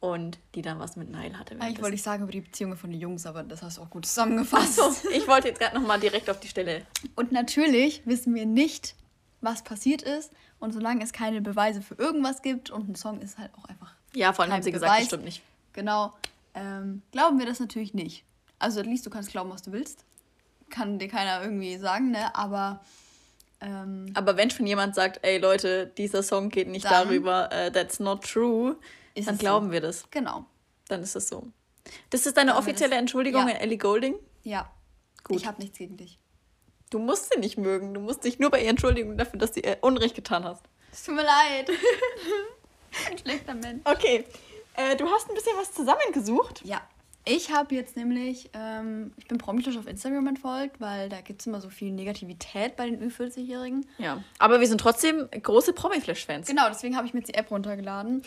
und 0.00 0.38
die 0.56 0.62
dann 0.62 0.80
was 0.80 0.96
mit 0.96 1.08
Nile 1.10 1.38
hatte. 1.38 1.54
Eigentlich 1.60 1.80
wollte 1.80 1.94
ich 1.94 2.02
sagen 2.02 2.24
über 2.24 2.32
die 2.32 2.40
Beziehungen 2.40 2.76
von 2.76 2.90
den 2.90 3.00
Jungs, 3.00 3.24
aber 3.24 3.44
das 3.44 3.62
hast 3.62 3.78
du 3.78 3.82
auch 3.82 3.90
gut 3.90 4.02
Ach 4.04 4.08
zusammengefasst. 4.08 4.74
so, 4.76 5.08
ich 5.10 5.28
wollte 5.28 5.46
jetzt 5.48 5.60
gerade 5.60 5.76
nochmal 5.78 6.00
direkt 6.00 6.28
auf 6.28 6.40
die 6.40 6.48
Stelle. 6.48 6.82
Und 7.14 7.30
natürlich 7.30 8.02
wissen 8.04 8.34
wir 8.34 8.46
nicht, 8.46 8.96
was 9.44 9.62
passiert 9.62 10.02
ist. 10.02 10.32
Und 10.58 10.72
solange 10.72 11.04
es 11.04 11.12
keine 11.12 11.40
Beweise 11.40 11.82
für 11.82 11.94
irgendwas 11.96 12.42
gibt 12.42 12.70
und 12.70 12.88
ein 12.88 12.94
Song 12.94 13.20
ist 13.20 13.38
halt 13.38 13.50
auch 13.54 13.64
einfach 13.66 13.92
Ja, 14.14 14.32
vor 14.32 14.44
allem 14.44 14.52
haben 14.54 14.62
sie 14.62 14.72
gesagt, 14.72 14.90
Beweis. 14.90 15.00
das 15.02 15.08
stimmt 15.08 15.24
nicht. 15.24 15.42
genau, 15.72 16.12
ähm, 16.54 17.02
glauben 17.12 17.38
wir 17.38 17.46
das 17.46 17.60
natürlich 17.60 17.94
nicht. 17.94 18.24
Also 18.58 18.80
at 18.80 18.86
least 18.86 19.04
du 19.04 19.10
kannst 19.10 19.30
glauben, 19.30 19.50
was 19.50 19.62
du 19.62 19.72
willst. 19.72 20.04
Kann 20.70 20.98
dir 20.98 21.08
keiner 21.08 21.42
irgendwie 21.42 21.76
sagen, 21.76 22.10
ne? 22.12 22.34
Aber 22.34 22.80
ähm, 23.60 24.10
Aber 24.14 24.36
wenn 24.36 24.50
schon 24.50 24.66
jemand 24.66 24.94
sagt, 24.94 25.20
ey 25.24 25.38
Leute, 25.38 25.86
dieser 25.98 26.22
Song 26.22 26.48
geht 26.48 26.68
nicht 26.68 26.84
Dann 26.86 27.08
darüber, 27.08 27.50
äh, 27.52 27.70
that's 27.70 28.00
not 28.00 28.24
true, 28.24 28.76
Ist 29.14 29.28
dann 29.28 29.38
glauben 29.38 29.66
so. 29.66 29.72
wir 29.72 29.80
das. 29.80 30.04
genau. 30.10 30.46
Dann 30.88 31.02
ist 31.02 31.14
es 31.16 31.28
so. 31.28 31.48
Das 32.10 32.24
ist 32.26 32.36
deine 32.36 32.56
offizielle 32.56 32.90
das. 32.92 32.98
Entschuldigung 33.00 33.46
Ja. 33.48 33.54
an 33.54 33.60
Ellie 33.60 33.78
Goulding? 33.78 34.16
Ja. 34.42 34.70
Gut. 35.22 35.36
Ich 35.36 35.46
habe 35.46 35.60
nichts 35.60 35.78
gegen 35.78 35.96
dich. 35.96 36.18
Du 36.94 37.00
musst 37.00 37.32
sie 37.32 37.40
nicht 37.40 37.58
mögen. 37.58 37.92
Du 37.92 37.98
musst 37.98 38.22
dich 38.22 38.38
nur 38.38 38.50
bei 38.50 38.62
ihr 38.62 38.68
entschuldigen 38.68 39.18
dafür, 39.18 39.40
dass 39.40 39.50
du 39.50 39.58
ihr 39.58 39.78
Unrecht 39.80 40.14
getan 40.14 40.44
hast. 40.44 40.62
Es 40.92 41.02
tut 41.02 41.16
mir 41.16 41.24
leid. 41.24 41.68
Ein 43.10 43.18
schlechter 43.18 43.54
Mensch. 43.54 43.82
Okay, 43.82 44.24
äh, 44.76 44.94
du 44.94 45.08
hast 45.08 45.28
ein 45.28 45.34
bisschen 45.34 45.56
was 45.56 45.72
zusammengesucht. 45.72 46.64
Ja. 46.64 46.80
Ich 47.24 47.50
habe 47.50 47.74
jetzt 47.74 47.96
nämlich, 47.96 48.48
ähm, 48.54 49.12
ich 49.16 49.26
bin 49.26 49.38
Promitlust 49.38 49.76
auf 49.76 49.88
Instagram 49.88 50.28
entfolgt, 50.28 50.80
weil 50.80 51.08
da 51.08 51.20
gibt 51.20 51.40
es 51.40 51.48
immer 51.48 51.60
so 51.60 51.68
viel 51.68 51.90
Negativität 51.90 52.76
bei 52.76 52.88
den 52.88 53.02
Ü40-Jährigen. 53.10 53.84
Ja, 53.98 54.22
aber 54.38 54.60
wir 54.60 54.68
sind 54.68 54.80
trotzdem 54.80 55.28
große 55.32 55.72
Promi-Flash-Fans. 55.72 56.46
Genau, 56.46 56.68
deswegen 56.68 56.96
habe 56.96 57.08
ich 57.08 57.12
mir 57.12 57.20
jetzt 57.20 57.28
die 57.28 57.34
App 57.34 57.50
runtergeladen. 57.50 58.22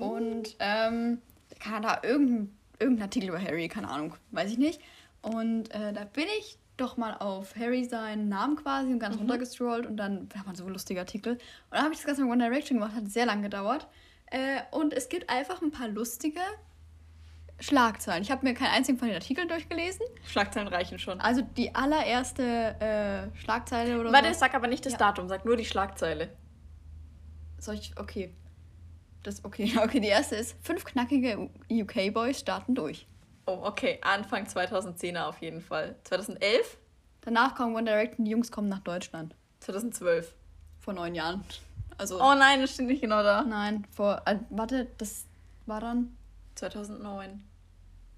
Und 0.00 0.56
ähm, 0.58 1.22
kann 1.60 1.82
da 1.82 2.00
irgendein, 2.02 2.52
irgendein 2.80 3.04
Artikel 3.04 3.28
über 3.28 3.40
Harry, 3.40 3.68
keine 3.68 3.88
Ahnung, 3.88 4.16
weiß 4.32 4.50
ich 4.50 4.58
nicht. 4.58 4.80
Und 5.22 5.72
äh, 5.72 5.92
da 5.92 6.02
bin 6.02 6.26
ich 6.40 6.58
doch 6.80 6.96
mal 6.96 7.14
auf 7.14 7.54
Harry 7.56 7.84
seinen 7.84 8.28
Namen 8.28 8.56
quasi 8.56 8.92
und 8.92 8.98
ganz 8.98 9.18
runtergescrollt 9.18 9.86
und 9.86 9.96
dann 9.96 10.28
hat 10.36 10.46
man 10.46 10.54
so 10.54 10.68
lustige 10.68 11.00
Artikel. 11.00 11.32
Und 11.34 11.40
dann 11.72 11.82
habe 11.82 11.92
ich 11.92 11.98
das 11.98 12.06
Ganze 12.06 12.22
mit 12.22 12.30
One 12.30 12.42
Direction 12.42 12.78
gemacht, 12.78 12.94
hat 12.94 13.08
sehr 13.08 13.26
lange 13.26 13.42
gedauert. 13.42 13.88
Äh, 14.26 14.60
und 14.70 14.92
es 14.92 15.08
gibt 15.08 15.28
einfach 15.30 15.62
ein 15.62 15.70
paar 15.70 15.88
lustige 15.88 16.40
Schlagzeilen. 17.60 18.22
Ich 18.22 18.30
habe 18.30 18.46
mir 18.46 18.54
keinen 18.54 18.70
einzigen 18.70 18.98
von 18.98 19.08
den 19.08 19.16
Artikeln 19.16 19.48
durchgelesen. 19.48 20.06
Schlagzeilen 20.26 20.68
reichen 20.68 20.98
schon. 20.98 21.20
Also 21.20 21.42
die 21.42 21.74
allererste 21.74 22.42
äh, 23.32 23.36
Schlagzeile 23.38 23.98
oder 24.00 24.12
Warte, 24.12 24.32
so. 24.32 24.40
sag 24.40 24.54
aber 24.54 24.68
nicht 24.68 24.86
das 24.86 24.92
Ja. 24.92 24.98
Datum, 24.98 25.28
sag 25.28 25.44
nur 25.44 25.56
die 25.56 25.64
Schlagzeile. 25.64 26.30
Soll 27.58 27.74
ich. 27.74 27.92
Okay. 27.98 28.32
Das, 29.24 29.44
okay, 29.44 29.72
okay, 29.82 29.98
die 29.98 30.08
erste 30.08 30.36
ist: 30.36 30.56
Fünf 30.62 30.84
knackige 30.84 31.50
UK-Boys 31.68 32.38
starten 32.38 32.74
durch. 32.76 33.06
Oh, 33.48 33.60
okay, 33.64 33.98
Anfang 34.02 34.44
2010er 34.44 35.24
auf 35.24 35.40
jeden 35.40 35.62
Fall. 35.62 35.96
2011? 36.04 36.76
Danach 37.22 37.54
kommen 37.54 37.74
One 37.74 37.84
Direction, 37.84 38.26
die 38.26 38.30
Jungs 38.32 38.52
kommen 38.52 38.68
nach 38.68 38.80
Deutschland. 38.80 39.34
2012. 39.60 40.34
Vor 40.80 40.92
neun 40.92 41.14
Jahren. 41.14 41.42
Also. 41.96 42.20
Oh 42.20 42.34
nein, 42.34 42.60
das 42.60 42.74
steht 42.74 42.88
nicht 42.88 43.00
genau 43.00 43.22
da. 43.22 43.44
Nein, 43.44 43.86
vor. 43.96 44.20
Äh, 44.26 44.36
warte, 44.50 44.88
das 44.98 45.24
war 45.64 45.80
dann. 45.80 46.14
2009. 46.56 47.42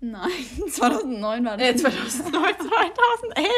Nein, 0.01 0.31
2009 0.69 1.45
war 1.45 1.57
das. 1.57 1.69
Äh, 1.69 1.77
2009, 1.77 2.55
2011? 2.57 3.49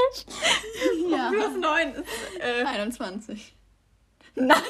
ja. 1.10 1.30
2009 1.30 1.92
ist, 1.94 2.04
äh, 2.38 2.64
21. 2.66 3.56
nein, 4.34 4.48
nein. 4.48 4.62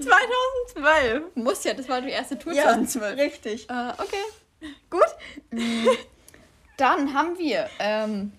2012. 0.00 1.36
Muss 1.36 1.64
ja, 1.64 1.74
das 1.74 1.88
war 1.88 2.00
die 2.00 2.10
erste 2.10 2.38
Tour 2.38 2.52
Ja, 2.52 2.64
2012. 2.64 3.18
richtig. 3.18 3.70
Äh, 3.70 3.92
okay. 3.98 4.70
Gut. 4.90 5.08
Dann 6.76 7.12
haben 7.14 7.38
wir 7.38 7.68
ähm, 7.78 8.32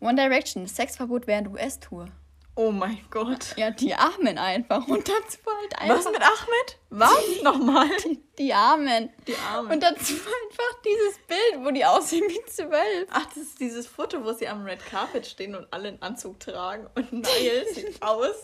One 0.00 0.14
Direction, 0.14 0.66
Sexverbot 0.66 1.26
während 1.26 1.48
US-Tour. 1.48 2.08
Oh 2.56 2.72
mein 2.72 2.98
Gott. 3.10 3.56
Ja, 3.56 3.70
die 3.70 3.94
Armen 3.94 4.36
einfach. 4.36 4.86
Und 4.86 5.08
dazu 5.08 5.38
halt 5.46 5.78
einfach. 5.78 5.96
Was 5.96 6.04
mit 6.12 6.20
Ahmed? 6.20 6.78
Was? 6.90 7.42
Nochmal. 7.42 7.88
Die, 8.04 8.20
die 8.38 8.52
Armen. 8.52 9.08
Die 9.26 9.36
Arme. 9.36 9.72
Und 9.72 9.82
dazu 9.82 10.12
einfach 10.14 10.82
dieses 10.84 11.18
Bild, 11.26 11.64
wo 11.64 11.70
die 11.70 11.84
aussehen 11.84 12.24
wie 12.28 12.44
zwölf. 12.50 13.08
Ach, 13.10 13.24
das 13.26 13.36
ist 13.38 13.60
dieses 13.60 13.86
Foto, 13.86 14.22
wo 14.24 14.32
sie 14.32 14.46
am 14.48 14.64
Red 14.64 14.84
Carpet 14.84 15.26
stehen 15.26 15.54
und 15.54 15.72
alle 15.72 15.88
einen 15.88 16.02
Anzug 16.02 16.38
tragen. 16.40 16.86
Und 16.94 17.12
Niall 17.12 17.66
sieht 17.72 18.02
aus 18.02 18.34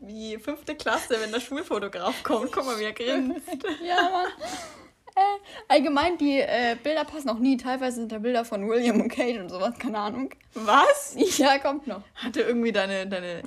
wie 0.00 0.38
fünfte 0.38 0.74
Klasse, 0.74 1.20
wenn 1.20 1.32
der 1.32 1.40
Schulfotograf 1.40 2.22
kommt. 2.22 2.52
Guck 2.52 2.64
mal, 2.64 2.78
wie 2.78 2.84
er 2.84 2.92
grinst. 2.92 3.46
Ja, 3.84 4.08
Mann. 4.10 4.28
Äh, 5.18 5.20
allgemein, 5.66 6.16
die 6.16 6.38
äh, 6.38 6.76
Bilder 6.80 7.04
passen 7.04 7.28
auch 7.28 7.38
nie. 7.38 7.56
Teilweise 7.56 7.96
sind 7.96 8.12
da 8.12 8.18
Bilder 8.18 8.44
von 8.44 8.68
William 8.68 9.00
und 9.00 9.08
Kate 9.08 9.40
und 9.40 9.48
sowas, 9.48 9.76
keine 9.78 9.98
Ahnung. 9.98 10.30
Was? 10.54 11.16
Ja, 11.38 11.58
kommt 11.58 11.86
noch. 11.88 12.02
Hatte 12.14 12.42
irgendwie 12.42 12.70
deine, 12.70 13.06
deine 13.06 13.42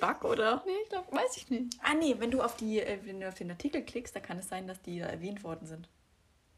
Bug, 0.00 0.24
oder? 0.24 0.62
Nee, 0.66 0.72
ich 0.82 0.88
glaube, 0.90 1.10
weiß 1.10 1.36
ich 1.36 1.48
nicht. 1.48 1.78
Ah, 1.82 1.94
nee, 1.94 2.14
wenn 2.18 2.30
du, 2.30 2.42
auf 2.42 2.56
die, 2.56 2.80
äh, 2.80 2.98
wenn 3.04 3.20
du 3.20 3.28
auf 3.28 3.34
den 3.34 3.50
Artikel 3.50 3.82
klickst, 3.82 4.14
da 4.14 4.20
kann 4.20 4.38
es 4.38 4.48
sein, 4.48 4.66
dass 4.66 4.82
die 4.82 4.98
da 4.98 5.06
erwähnt 5.06 5.42
worden 5.44 5.66
sind. 5.66 5.88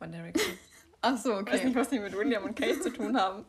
One 0.01 0.11
Direction. 0.11 0.59
Ach 1.03 1.17
so, 1.17 1.39
Ich 1.41 1.47
weiß 1.47 1.63
nicht, 1.63 1.67
okay. 1.67 1.75
was 1.77 1.89
die 1.89 1.99
mit 2.01 2.17
William 2.17 2.43
und 2.43 2.59
Kate 2.59 2.81
zu 2.81 2.91
tun 2.91 3.17
haben. 3.21 3.45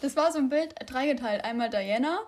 Das 0.00 0.14
war 0.14 0.30
so 0.30 0.38
ein 0.38 0.48
Bild, 0.48 0.74
dreigeteilt. 0.86 1.44
Einmal 1.44 1.70
Diana, 1.70 2.20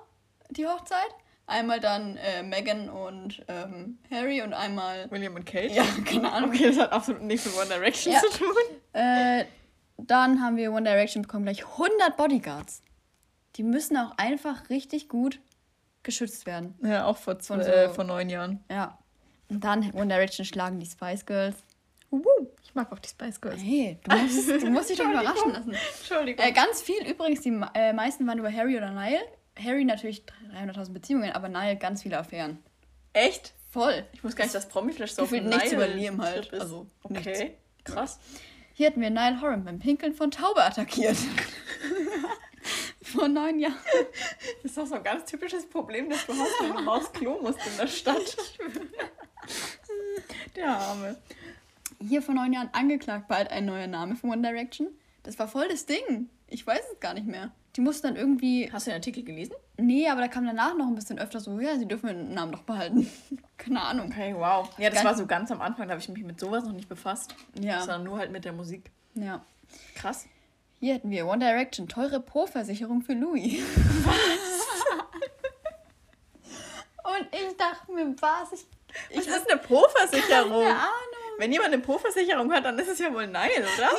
die 0.51 0.67
Hochzeit. 0.67 1.15
Einmal 1.49 1.79
dann 1.79 2.17
äh, 2.17 2.43
Meghan 2.43 2.89
und 2.89 3.45
ähm, 3.47 3.99
Harry 4.11 4.43
und 4.43 4.53
einmal. 4.53 5.09
William 5.11 5.35
und 5.37 5.47
Kate? 5.47 5.73
Ja, 5.73 5.85
keine 6.05 6.33
Ahnung. 6.33 6.51
Okay, 6.51 6.67
das 6.67 6.79
hat 6.79 6.93
absolut 6.93 7.23
nichts 7.23 7.47
mit 7.47 7.57
One 7.57 7.67
Direction 7.69 8.13
Ja. 8.15 8.21
zu 8.21 8.31
tun. 8.39 8.57
Äh, 8.93 9.45
dann 9.99 10.43
haben 10.43 10.57
wir 10.57 10.73
One 10.73 10.83
Direction 10.83 11.23
bekommen 11.23 11.45
gleich 11.45 11.65
100 11.65 12.17
Bodyguards. 12.17 12.83
Die 13.57 13.63
müssen 13.63 13.97
auch 13.97 14.13
einfach 14.19 14.69
richtig 14.71 15.09
gut 15.09 15.41
geschützt 16.03 16.47
werden. 16.47 16.75
Ja, 16.83 17.07
auch 17.07 17.17
vor, 17.17 17.39
Von 17.41 17.63
so- 17.63 17.69
äh, 17.71 17.89
vor 17.91 18.05
neun 18.05 18.29
Jahren. 18.29 18.63
Ja. 18.71 18.99
Und 19.49 19.63
dann 19.63 19.93
One 19.95 20.09
Direction 20.09 20.45
schlagen 20.45 20.81
die 20.81 20.87
Spice 20.87 21.25
Girls. 21.25 21.57
Ich 22.65 22.75
mag 22.75 22.91
auch 22.93 22.99
die 22.99 23.09
Spice 23.09 23.41
Girls. 23.41 23.61
Hey, 23.63 23.99
du 24.05 24.17
musst, 24.17 24.49
du 24.49 24.71
musst 24.71 24.91
dich 24.91 24.99
doch 24.99 25.05
überraschen 25.11 25.53
lassen. 25.53 25.75
Entschuldigung. 25.99 26.45
Äh, 26.45 26.53
ganz 26.53 26.83
viel 26.83 27.07
übrigens, 27.09 27.41
die 27.43 27.61
äh, 27.75 27.93
meisten 27.93 28.27
waren 28.27 28.39
über 28.39 28.53
Harry 28.53 28.77
oder 28.77 28.91
Niall. 28.91 29.21
Harry 29.59 29.85
natürlich 29.85 30.25
300.000 30.55 30.93
Beziehungen, 30.93 31.33
aber 31.33 31.49
Niall 31.49 31.77
ganz 31.77 32.03
viele 32.03 32.19
Affären. 32.19 32.59
Echt? 33.13 33.55
Voll. 33.71 34.05
Ich 34.13 34.23
muss 34.23 34.37
gar 34.37 34.45
nicht 34.45 34.55
das 34.55 34.69
Promi-Flash 34.69 35.13
so 35.13 35.23
auf 35.23 35.31
nichts 35.31 35.49
Niall 35.49 35.73
über 35.73 35.89
Liam 35.89 36.21
halt. 36.21 36.53
Also, 36.53 36.87
okay. 37.03 37.57
Krass. 37.85 38.19
Hier 38.75 38.89
hatten 38.89 39.01
wir 39.01 39.11
Niall 39.11 39.41
Horan 39.41 39.65
beim 39.65 39.79
Pinkeln 39.79 40.15
von 40.15 40.31
Taube 40.31 40.63
attackiert. 40.63 41.17
Vor 43.03 43.29
neun 43.29 43.59
Jahren. 43.59 43.75
Das 44.63 44.73
ist 44.73 44.77
doch 44.77 44.87
so 44.87 44.97
ein 44.97 45.03
ganz 45.03 45.25
typisches 45.25 45.67
Problem, 45.67 46.11
das 46.11 46.27
du 46.27 46.33
hast, 46.35 46.51
wenn 46.61 46.75
du 46.75 46.83
mal 46.83 46.97
aufs 46.99 47.13
Klo 47.13 47.41
musst 47.41 47.59
in 47.67 47.77
der 47.79 47.87
Stadt. 47.87 48.37
Der 50.57 50.69
Arme. 50.69 51.17
Hier 52.01 52.21
vor 52.21 52.35
neun 52.35 52.53
Jahren 52.53 52.69
angeklagt, 52.73 53.29
bald 53.29 53.51
ein 53.51 53.65
neuer 53.65 53.87
Name 53.87 54.17
von 54.17 54.31
One 54.31 54.43
Direction. 54.43 54.89
Das 55.23 55.39
war 55.39 55.49
voll 55.49 55.69
das 55.69 55.87
Ding. 55.87 56.29
Ich 56.49 56.67
weiß 56.67 56.83
es 56.93 57.01
gar 57.01 57.15
nicht 57.15 57.27
mehr. 57.27 57.53
Die 57.77 57.81
mussten 57.83 58.07
dann 58.07 58.17
irgendwie. 58.17 58.71
Hast 58.73 58.87
du 58.87 58.91
den 58.91 58.97
Artikel 58.97 59.23
gelesen? 59.23 59.55
Nee, 59.77 60.09
aber 60.09 60.23
da 60.23 60.29
kam 60.29 60.47
danach 60.47 60.75
noch 60.75 60.87
ein 60.87 60.95
bisschen 60.95 61.19
öfter 61.19 61.41
so, 61.41 61.61
ja, 61.61 61.77
sie 61.77 61.87
dürfen 61.87 62.07
den 62.07 62.33
Namen 62.35 62.53
doch 62.53 62.63
behalten. 62.63 63.11
Keine 63.59 63.83
Ahnung. 63.83 64.09
Okay, 64.11 64.35
wow. 64.37 64.69
Ja, 64.79 64.89
das 64.89 64.95
Ganz- 65.03 65.05
war 65.05 65.15
so 65.17 65.27
ganz 65.27 65.51
am 65.51 65.61
Anfang, 65.61 65.87
da 65.87 65.93
habe 65.93 66.01
ich 66.01 66.09
mich 66.09 66.25
mit 66.25 66.41
sowas 66.41 66.65
noch 66.65 66.73
nicht 66.73 66.89
befasst. 66.89 67.35
Ja. 67.61 67.81
Sondern 67.81 68.05
nur 68.05 68.19
halt 68.19 68.33
mit 68.33 68.45
der 68.47 68.53
Musik. 68.55 68.91
Ja. 69.15 69.45
Krass. 69.95 70.27
Hier 70.81 70.95
hätten 70.95 71.11
wir 71.11 71.27
One 71.27 71.39
Direction, 71.45 71.89
teure 71.89 72.21
Pro-Versicherung 72.21 73.03
für 73.03 73.15
Louis. 73.15 73.63
Und 77.05 77.29
ich 77.33 77.57
dachte 77.57 77.93
mir, 77.93 78.15
was? 78.21 78.53
Ich, 78.53 78.67
Ich 79.11 79.27
das 79.27 79.37
ist 79.39 79.51
eine 79.51 79.61
Po-Versicherung. 79.61 80.51
keine 80.65 80.75
Ahnung. 80.77 80.91
Wenn 81.39 81.53
jemand 81.53 81.73
eine 81.73 81.83
Po-Versicherung 81.83 82.53
hat, 82.53 82.65
dann 82.65 82.79
ist 82.79 82.89
es 82.89 82.99
ja 82.99 83.13
wohl 83.13 83.27
Nein, 83.27 83.51
oder? 83.77 83.91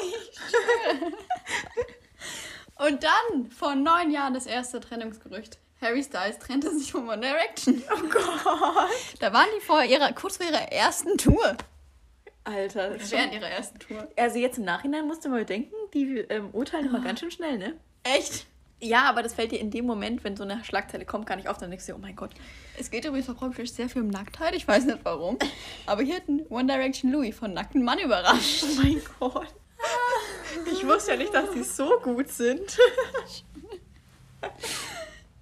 Und 2.80 3.04
dann, 3.04 3.50
vor 3.52 3.76
neun 3.76 4.12
Jahren, 4.12 4.34
das 4.34 4.46
erste 4.46 4.80
Trennungsgerücht. 4.80 5.58
Harry 5.82 6.04
Styles 6.04 6.40
trennte 6.40 6.76
sich 6.78 6.92
von 6.92 7.08
One 7.08 7.22
Direction. 7.22 7.82
Oh 7.92 8.08
Gott. 8.10 8.90
Da 9.20 9.32
waren 9.34 9.48
die 9.58 9.62
vor 9.62 9.84
ihrer, 9.84 10.12
kurz 10.14 10.38
vor 10.38 10.46
ihrer 10.48 10.72
ersten 10.72 11.18
Tour. 11.18 11.56
Alter. 12.44 12.98
Das 12.98 13.12
Während 13.12 13.34
schon, 13.34 13.42
ihrer 13.42 13.50
ersten 13.52 13.80
Tour. 13.80 14.08
also 14.16 14.40
jetzt 14.40 14.58
im 14.58 14.64
Nachhinein 14.66 15.06
musst 15.06 15.26
du 15.26 15.30
mal 15.30 15.46
denken, 15.46 15.76
die 15.94 16.20
ähm, 16.30 16.50
urteilen 16.54 16.88
immer 16.88 17.02
ganz 17.02 17.20
schön 17.20 17.32
schnell, 17.32 17.58
ne? 17.58 17.76
Echt? 18.04 18.48
Ja, 18.80 19.04
aber 19.10 19.24
das 19.24 19.34
fällt 19.34 19.52
dir 19.52 19.60
in 19.60 19.72
dem 19.72 19.86
Moment, 19.86 20.24
wenn 20.24 20.38
so 20.38 20.44
eine 20.44 20.64
Schlagzeile 20.64 21.04
kommt, 21.04 21.26
gar 21.26 21.36
nicht 21.36 21.48
auf. 21.48 21.58
Dann 21.58 21.72
denkst 21.72 21.88
du, 21.88 21.94
oh 21.96 21.98
mein 21.98 22.16
Gott. 22.16 22.32
Es 22.80 22.92
geht 22.92 23.06
übrigens 23.06 23.28
Promifisch 23.28 23.72
sehr 23.72 23.90
viel 23.90 24.04
um 24.04 24.08
Nacktheit. 24.10 24.56
Ich 24.56 24.68
weiß 24.68 24.86
nicht 24.86 25.00
warum. 25.04 25.38
Aber 25.88 26.04
hier 26.04 26.16
hat 26.18 26.28
ein 26.28 26.46
One 26.50 26.72
Direction 26.72 27.12
Louis 27.12 27.36
von 27.36 27.54
nackten 27.54 27.84
Mann 27.84 28.00
überrascht. 28.00 28.64
Oh 28.64 28.82
mein 28.82 29.02
Gott. 29.20 29.48
Ich 30.72 30.86
wusste 30.86 31.12
ja 31.12 31.18
nicht, 31.18 31.34
dass 31.34 31.52
die 31.52 31.64
so 31.64 32.00
gut 32.00 32.30
sind. 32.30 32.78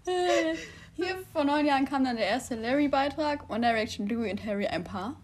Äh, 0.07 0.55
Hier 0.95 1.17
vor 1.33 1.43
neun 1.43 1.65
Jahren 1.65 1.85
kam 1.85 2.03
dann 2.05 2.15
der 2.15 2.27
erste 2.27 2.55
Larry-Beitrag. 2.55 3.49
One 3.49 3.61
Direction, 3.61 4.07
Louis 4.07 4.31
und 4.31 4.45
Harry 4.45 4.67
ein 4.67 4.83
Paar. 4.83 5.15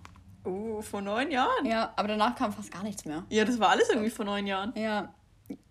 Uh, 0.44 0.82
vor 0.82 1.02
neun 1.02 1.30
Jahren. 1.30 1.66
Ja, 1.66 1.94
aber 1.96 2.08
danach 2.10 2.36
kam 2.36 2.52
fast 2.52 2.72
gar 2.72 2.84
nichts 2.84 3.06
mehr. 3.06 3.24
Ja, 3.30 3.46
das 3.46 3.60
war 3.60 3.70
alles 3.70 3.90
irgendwie 3.90 4.10
vor 4.10 4.26
neun 4.26 4.48
Jahren. 4.48 4.74
Ja, 4.76 5.14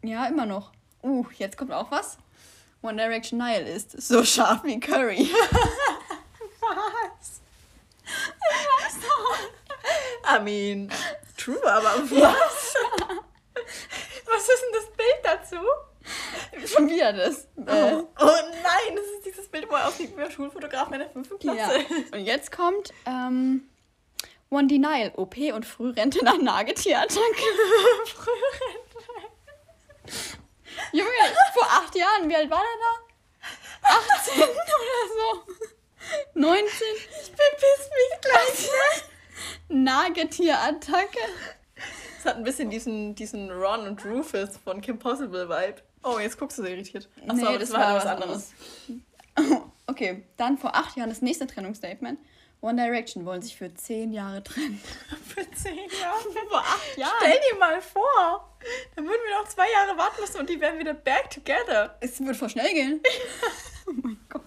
ja, 0.03 0.27
immer 0.27 0.47
noch. 0.47 0.71
Uh, 1.03 1.27
jetzt 1.39 1.57
kommt 1.57 1.73
auch 1.73 1.91
was. 1.91 2.19
One 2.83 2.97
Direction 2.97 3.39
Nile 3.39 3.69
ist 3.69 4.01
so 4.01 4.25
scharf 4.25 4.63
wie 4.65 4.79
Curry. 4.81 5.29
Was? 6.61 7.41
I 10.25 10.39
mean, 10.43 10.91
true, 11.37 11.61
aber 11.65 12.03
was? 12.11 12.75
Was 14.33 14.49
ist 14.49 14.63
denn 14.63 14.73
das 14.73 14.87
Bild 14.97 15.21
dazu? 15.23 15.57
Schon 16.67 16.89
wieder 16.89 17.13
das. 17.13 17.45
Äh, 17.67 17.95
Oh, 17.95 18.09
oh 18.21 18.27
nein, 18.63 18.97
das 18.97 19.05
ist 19.17 19.27
dieses 19.27 19.49
Bild, 19.49 19.69
wo 19.71 19.75
er 19.75 19.89
aussieht 19.89 20.17
wie 20.17 20.23
ein 20.23 20.31
Schulfotograf 20.31 20.91
in 20.93 21.01
der 21.01 21.11
fünften 21.11 21.39
Klasse. 21.39 21.79
ja. 21.79 21.85
Und 22.13 22.25
jetzt 22.25 22.51
kommt 22.53 22.93
ähm, 23.07 23.69
One 24.51 24.67
Denial, 24.67 25.13
OP 25.17 25.37
und 25.55 25.67
Frührente 25.67 26.25
nach 26.25 26.39
Nagetiertag. 26.39 27.09
Junge, 30.93 31.11
vor 31.55 31.67
acht 31.69 31.95
Jahren, 31.95 32.29
wie 32.29 32.37
alt 32.37 32.51
war 32.51 32.61
der 32.63 32.79
da? 32.81 33.91
18 34.19 34.43
oder 34.43 34.51
so. 35.17 35.45
19. 36.35 36.67
Ich 37.23 37.31
bepiss 37.31 37.91
mich 37.91 38.21
gleich. 38.23 38.71
Nagetier-Attacke. 39.69 41.19
Es 42.21 42.27
hat 42.27 42.37
ein 42.37 42.45
bisschen 42.45 42.69
diesen, 42.69 43.15
diesen 43.15 43.51
Ron 43.51 43.87
und 43.87 44.05
Rufus 44.05 44.59
von 44.63 44.83
Kim 44.83 44.99
Possible 44.99 45.49
Vibe. 45.49 45.77
Oh, 46.03 46.19
jetzt 46.19 46.39
guckst 46.39 46.59
du 46.59 46.63
so 46.63 46.69
irritiert. 46.69 47.09
Achso, 47.27 47.35
Nee, 47.51 47.59
das 47.59 47.71
das, 47.71 47.73
war 47.73 47.81
war 47.81 47.95
was 47.95 48.05
was 48.05 48.13
anderes. 48.13 48.53
Okay, 49.87 50.25
dann 50.37 50.59
vor 50.59 50.77
acht 50.77 50.97
Jahren 50.99 51.09
das 51.09 51.23
nächste 51.23 51.47
Trennungsstatement. 51.47 52.19
One 52.61 52.81
Direction 52.81 53.25
wollen 53.25 53.41
sich 53.41 53.57
für 53.57 53.73
zehn 53.75 54.13
Jahre 54.13 54.45
trennen. 54.45 54.79
Für 55.27 55.51
zehn 55.53 55.89
Jahre. 56.01 56.21
Vor 56.51 56.59
acht 56.61 56.97
Jahren. 56.99 57.11
Stell 57.23 57.41
dir 57.51 57.59
mal 57.59 57.81
vor, 57.81 58.55
dann 58.95 59.07
würden 59.07 59.21
wir 59.27 59.39
noch 59.41 59.49
zwei 59.49 59.71
Jahre 59.73 59.97
warten 59.97 60.21
müssen 60.21 60.41
und 60.41 60.51
die 60.51 60.61
wären 60.61 60.79
wieder 60.79 60.93
back 60.93 61.31
together. 61.31 61.97
Es 62.01 62.21
wird 62.21 62.37
voll 62.37 62.51
schnell 62.51 62.73
gehen. 62.75 63.01
oh 63.89 63.93
mein 64.03 64.19
Gott. 64.29 64.43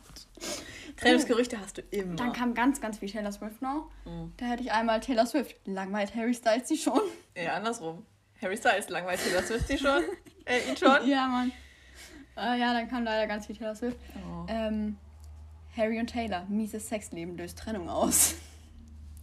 Trennungsgerüchte 1.03 1.59
hast 1.59 1.77
du 1.77 1.81
immer. 1.91 2.15
Dann 2.15 2.33
kam 2.33 2.53
ganz, 2.53 2.81
ganz 2.81 2.99
viel 2.99 3.09
Taylor 3.09 3.31
Swift 3.31 3.61
noch. 3.61 3.89
Mhm. 4.05 4.33
Da 4.37 4.45
hätte 4.45 4.63
ich 4.63 4.71
einmal 4.71 4.99
Taylor 4.99 5.25
Swift. 5.25 5.55
Langweilt 5.65 6.15
Harry 6.15 6.33
Styles 6.33 6.67
sie 6.67 6.77
schon. 6.77 7.01
Ja, 7.35 7.53
andersrum. 7.53 8.05
Harry 8.41 8.57
Styles 8.57 8.89
langweilt 8.89 9.19
Taylor 9.23 9.43
Swift 9.43 9.69
die 9.69 9.77
schon. 9.77 10.03
Äh, 10.45 10.69
ihn 10.69 10.75
schon. 10.75 11.07
Ja, 11.07 11.25
Mann. 11.27 11.53
Äh, 12.35 12.59
ja, 12.59 12.73
dann 12.73 12.89
kam 12.89 13.05
leider 13.05 13.27
ganz 13.27 13.45
viel 13.45 13.55
Taylor 13.55 13.75
Swift. 13.75 13.95
Oh. 14.17 14.45
Ähm, 14.49 14.97
Harry 15.77 15.97
und 16.01 16.07
Taylor, 16.07 16.45
mieses 16.49 16.89
Sexleben 16.89 17.37
löst 17.37 17.57
Trennung 17.57 17.89
aus. 17.89 18.35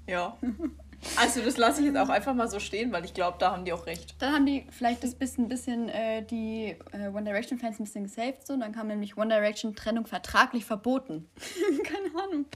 Ja. 0.07 0.39
Also 1.17 1.41
das 1.41 1.57
lasse 1.57 1.81
ich 1.81 1.87
jetzt 1.87 1.97
auch 1.97 2.09
einfach 2.09 2.35
mal 2.35 2.49
so 2.49 2.61
stehen, 2.61 2.93
weil 2.93 3.05
ich 3.05 3.15
glaube, 3.15 3.39
da 3.39 3.53
haben 3.53 3.65
die 3.65 3.73
auch 3.73 3.87
recht. 3.87 4.15
Dann 4.19 4.35
haben 4.35 4.47
die 4.47 4.67
vielleicht 4.71 5.03
das 5.03 5.15
bisschen, 5.15 5.49
bisschen 5.49 5.89
äh, 5.89 6.23
die 6.23 6.77
äh, 6.93 7.09
One 7.09 7.25
Direction 7.25 7.59
Fans 7.59 7.79
ein 7.81 7.85
bisschen 7.85 8.05
gesaved 8.05 8.47
so. 8.47 8.57
Dann 8.57 8.73
kam 8.73 8.89
nämlich 8.89 9.17
One 9.17 9.35
Direction 9.35 9.75
Trennung 9.75 10.07
vertraglich 10.07 10.65
verboten. 10.65 11.29
Keine 11.85 12.23
Ahnung. 12.23 12.47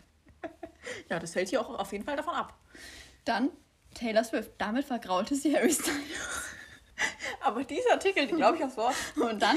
Ja, 1.08 1.18
das 1.18 1.34
hält 1.34 1.48
hier 1.48 1.60
auch 1.60 1.78
auf 1.78 1.92
jeden 1.92 2.04
Fall 2.04 2.16
davon 2.16 2.34
ab. 2.34 2.54
Dann 3.24 3.50
Taylor 3.94 4.24
Swift. 4.24 4.52
Damit 4.58 4.84
vergraulte 4.84 5.34
sie 5.34 5.56
Harry 5.56 5.72
Styles. 5.72 5.94
Aber 7.40 7.64
dieser 7.64 7.92
Artikel, 7.92 8.26
den 8.26 8.36
glaube 8.36 8.58
ich 8.58 8.64
aufs 8.64 8.76
Wort. 8.76 8.94
Und 9.16 9.40
dann 9.40 9.56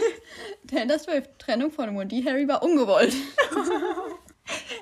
Taylor 0.67 0.97
Swift. 0.97 1.38
Trennung 1.39 1.71
von 1.71 1.97
Wendy 1.97 2.23
Harry 2.23 2.47
war 2.47 2.63
ungewollt. 2.63 3.13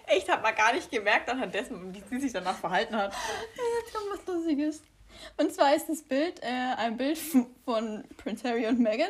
Echt, 0.07 0.29
hat 0.29 0.43
man 0.43 0.55
gar 0.55 0.73
nicht 0.73 0.91
gemerkt 0.91 1.29
anhand 1.29 1.53
dessen, 1.53 1.93
wie 1.93 2.03
sie 2.09 2.19
sich 2.19 2.33
danach 2.33 2.57
verhalten 2.57 2.95
hat. 2.95 3.13
Jetzt 3.81 3.93
kommt 3.93 4.05
was 4.11 4.25
Lustiges. 4.27 4.81
Und 5.37 5.53
zwar 5.53 5.75
ist 5.75 5.87
das 5.87 6.01
Bild 6.01 6.41
äh, 6.43 6.75
ein 6.77 6.97
Bild 6.97 7.17
von 7.63 8.03
Prince 8.17 8.47
Harry 8.47 8.67
und 8.67 8.79
Meghan, 8.79 9.09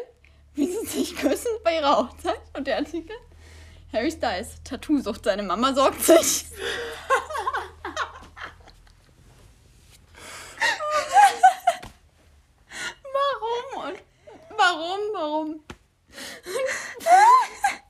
wie 0.54 0.68
sie 0.68 0.86
sich 0.86 1.16
küssen 1.16 1.52
bei 1.64 1.76
ihrer 1.78 1.98
Hochzeit. 1.98 2.40
Und 2.56 2.68
der 2.68 2.78
Artikel: 2.78 3.16
Harry 3.92 4.12
Styles, 4.12 4.62
Tattoo-Sucht, 4.64 5.24
seine 5.26 5.44
Mama 5.44 5.74
sorgt 5.74 6.02
sich. 6.02 6.46
warum? 13.14 13.90
Und 13.90 14.00
warum? 14.58 15.00
Warum? 15.14 15.64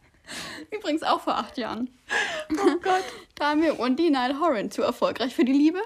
Übrigens 0.71 1.03
auch 1.03 1.21
vor 1.21 1.35
acht 1.35 1.57
Jahren. 1.57 1.89
Oh 2.51 2.79
Gott. 2.81 3.03
Da 3.37 3.49
haben 3.49 3.61
wir 3.61 3.77
Wendy 3.77 4.09
Nile 4.09 4.39
Horan 4.39 4.71
zu 4.71 4.81
erfolgreich 4.81 5.35
für 5.35 5.43
die 5.43 5.51
Liebe. 5.51 5.81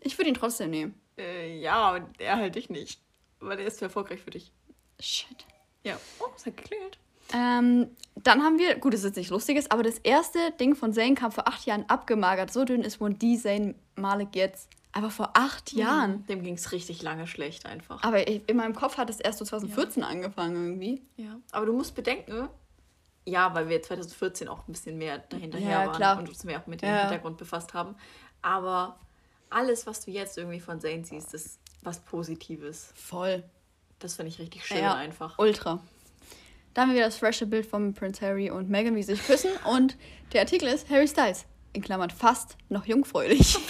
Ich 0.00 0.18
würde 0.18 0.30
ihn 0.30 0.34
trotzdem 0.34 0.70
nehmen. 0.70 1.00
Äh, 1.16 1.60
ja, 1.60 1.92
und 1.92 2.20
er 2.20 2.38
halt 2.38 2.56
dich 2.56 2.70
nicht. 2.70 3.00
Weil 3.38 3.60
er 3.60 3.66
ist 3.66 3.78
zu 3.78 3.84
erfolgreich 3.84 4.20
für 4.20 4.30
dich. 4.30 4.50
Shit. 4.98 5.46
Ja. 5.84 5.96
Oh, 6.18 6.26
es 6.34 6.44
hat 6.44 6.56
geklingelt. 6.56 6.98
Ähm, 7.32 7.90
dann 8.16 8.42
haben 8.42 8.58
wir, 8.58 8.76
gut, 8.76 8.94
das 8.94 9.00
ist 9.00 9.06
jetzt 9.06 9.16
nicht 9.16 9.30
lustiges, 9.30 9.70
aber 9.70 9.82
das 9.82 9.98
erste 9.98 10.38
Ding 10.58 10.74
von 10.74 10.92
Zayn 10.92 11.14
kam 11.14 11.30
vor 11.30 11.46
acht 11.46 11.66
Jahren 11.66 11.84
abgemagert. 11.88 12.52
So 12.52 12.64
dünn 12.64 12.82
ist 12.82 13.00
Wendy 13.00 13.38
Zayn 13.38 13.74
Malik 13.94 14.34
jetzt. 14.34 14.68
Aber 14.92 15.10
vor 15.10 15.30
acht 15.34 15.72
Jahren. 15.72 16.26
Dem 16.26 16.42
ging 16.42 16.54
es 16.54 16.72
richtig 16.72 17.02
lange 17.02 17.26
schlecht 17.26 17.66
einfach. 17.66 18.02
Aber 18.02 18.26
ich, 18.26 18.42
in 18.48 18.56
meinem 18.56 18.74
Kopf 18.74 18.96
hat 18.96 19.10
es 19.10 19.20
erst 19.20 19.38
so 19.38 19.44
2014 19.44 20.02
angefangen 20.02 20.56
irgendwie. 20.56 21.02
Ja. 21.16 21.38
Aber 21.52 21.66
du 21.66 21.74
musst 21.74 21.94
bedenken, 21.94 22.48
ja, 23.28 23.54
weil 23.54 23.68
wir 23.68 23.82
2014 23.82 24.48
auch 24.48 24.66
ein 24.66 24.72
bisschen 24.72 24.98
mehr 24.98 25.18
dahinterher 25.18 25.70
Ja, 25.70 25.86
waren 25.86 25.96
klar. 25.96 26.18
und 26.18 26.28
uns 26.28 26.44
mehr 26.44 26.60
auch 26.60 26.66
mit 26.66 26.82
dem 26.82 26.88
Ja. 26.88 27.00
Hintergrund 27.02 27.36
befasst 27.36 27.74
haben. 27.74 27.94
Aber 28.42 28.98
alles, 29.50 29.86
was 29.86 30.04
du 30.04 30.10
jetzt 30.10 30.36
irgendwie 30.38 30.60
von 30.60 30.80
Zayn 30.80 31.04
siehst, 31.04 31.34
ist 31.34 31.58
was 31.82 32.00
Positives. 32.00 32.92
Voll. 32.94 33.42
Das 33.98 34.14
finde 34.14 34.30
ich 34.30 34.38
richtig 34.38 34.64
schön 34.66 34.78
Ja, 34.78 34.94
einfach. 34.94 35.38
Ultra. 35.38 35.80
Da 36.74 36.82
haben 36.82 36.90
wir 36.90 36.96
wieder 36.96 37.06
das 37.06 37.16
frische 37.16 37.46
Bild 37.46 37.66
von 37.66 37.94
Prince 37.94 38.24
Harry 38.24 38.50
und 38.50 38.68
Meghan, 38.70 38.94
wie 38.94 39.02
sie 39.02 39.14
sich 39.16 39.26
küssen. 39.26 39.50
Und 39.64 39.96
der 40.32 40.42
Artikel 40.42 40.68
ist 40.68 40.88
Harry 40.90 41.08
Styles, 41.08 41.44
in 41.72 41.82
Klammern 41.82 42.10
fast 42.10 42.56
noch 42.68 42.84
jungfräulich. 42.86 43.58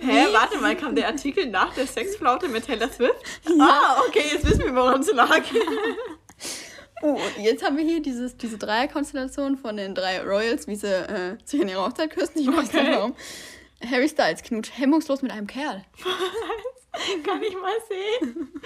Hä, 0.00 0.26
warte 0.32 0.58
mal, 0.58 0.74
kam 0.76 0.94
der 0.94 1.08
Artikel 1.08 1.46
nach 1.50 1.74
der 1.74 1.86
Sexflaute 1.86 2.48
mit 2.48 2.64
Taylor 2.66 2.88
Swift? 2.88 3.16
Ah, 3.60 4.00
okay, 4.08 4.24
jetzt 4.32 4.46
wissen 4.46 4.64
wir, 4.64 4.74
woran 4.74 5.00
es 5.02 5.12
lag. 5.12 5.42
Oh, 7.02 7.12
und 7.14 7.42
jetzt 7.42 7.64
haben 7.64 7.76
wir 7.76 7.84
hier 7.84 8.02
dieses, 8.02 8.36
diese 8.36 8.58
Dreierkonstellation 8.58 9.56
von 9.56 9.76
den 9.76 9.94
drei 9.94 10.20
Royals, 10.22 10.66
wie 10.66 10.76
sie 10.76 10.86
äh, 10.88 11.36
sich 11.44 11.60
an 11.62 11.68
ihrer 11.68 11.86
Hochzeit 11.86 12.10
küssen. 12.10 12.38
Ich 12.40 12.46
weiß 12.48 12.68
Okay. 12.68 12.82
nicht 12.82 12.92
warum. 12.96 13.14
Harry 13.90 14.08
Styles 14.08 14.42
knutscht 14.42 14.76
hemmungslos 14.76 15.22
mit 15.22 15.32
einem 15.32 15.46
Kerl. 15.46 15.84
Kann 17.24 17.42
ich 17.42 17.54
mal 17.54 17.72
sehen. 17.88 18.52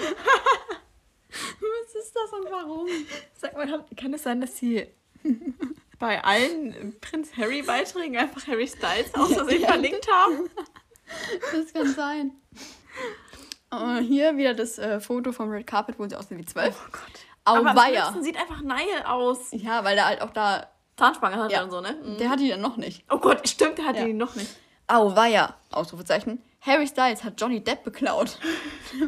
Was 1.30 1.94
ist 1.94 2.14
das 2.14 2.32
und 2.32 2.50
warum? 2.50 2.86
Sag 3.36 3.54
mal, 3.54 3.84
kann 3.96 4.14
es 4.14 4.22
sein, 4.22 4.40
dass 4.40 4.56
sie 4.56 4.86
bei 5.98 6.22
allen 6.22 6.96
Prinz 7.00 7.36
Harry 7.36 7.62
Beiträgen 7.62 8.16
einfach 8.16 8.46
Harry 8.46 8.66
Styles 8.68 9.14
aus 9.14 9.32
Versehen 9.34 9.62
Ja. 9.62 9.68
verlinkt 9.68 10.06
haben? 10.10 10.48
Das 11.52 11.72
kann 11.72 11.92
sein. 11.94 12.32
Oh, 13.70 13.96
hier 13.98 14.36
wieder 14.36 14.54
das 14.54 14.78
äh, 14.78 15.00
Foto 15.00 15.32
vom 15.32 15.50
Red 15.50 15.66
Carpet, 15.66 15.98
wo 15.98 16.08
sie 16.08 16.16
aussehen 16.16 16.38
wie 16.38 16.44
zwölf. 16.44 16.76
Oh 16.86 16.90
Gott. 16.92 17.20
Aber 17.44 17.70
am 17.70 18.22
sieht 18.22 18.36
einfach 18.38 18.60
Nile 18.62 19.06
aus. 19.08 19.38
Ja, 19.52 19.84
weil 19.84 19.96
der 19.96 20.06
halt 20.06 20.22
auch 20.22 20.30
da. 20.30 20.68
Zahnspange 20.96 21.36
hat 21.36 21.50
Ja. 21.50 21.64
und 21.64 21.70
so, 21.72 21.80
ne? 21.80 21.98
Mhm. 22.04 22.18
Der 22.18 22.30
hat 22.30 22.38
die 22.38 22.48
dann 22.48 22.60
noch 22.60 22.76
nicht. 22.76 23.04
Oh 23.10 23.18
Gott, 23.18 23.48
stimmt, 23.48 23.78
der 23.78 23.86
hat 23.86 23.96
Ja. 23.96 24.04
die 24.04 24.12
noch 24.12 24.36
nicht. 24.36 24.48
Auweia. 24.86 25.54
Ausrufezeichen. 25.72 26.40
Harry 26.60 26.86
Styles 26.86 27.24
hat 27.24 27.40
Johnny 27.40 27.62
Depp 27.62 27.82
beklaut. 27.84 28.38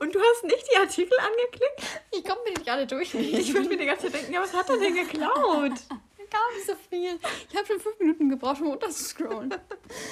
Und 0.00 0.14
du 0.14 0.18
hast 0.20 0.44
nicht 0.44 0.64
die 0.72 0.76
Artikel 0.76 1.16
angeklickt? 1.18 2.02
Ich 2.12 2.24
komme 2.24 2.40
mir 2.44 2.50
nicht 2.58 2.68
alle 2.68 2.86
durch. 2.86 3.14
Ich 3.14 3.54
würde 3.54 3.68
mir 3.68 3.76
die 3.78 3.86
ganze 3.86 4.06
Zeit 4.06 4.14
denken, 4.20 4.32
ja, 4.34 4.42
was 4.42 4.52
hat 4.54 4.68
er 4.68 4.78
denn 4.78 4.94
geklaut? 4.94 5.30
gar 6.30 6.52
nicht 6.54 6.66
so 6.66 6.74
viel. 6.90 7.18
Ich 7.48 7.56
habe 7.56 7.66
schon 7.66 7.80
fünf 7.80 7.98
Minuten 8.00 8.28
gebraucht, 8.28 8.60
um 8.60 8.68
runterzuscrollen. 8.68 9.54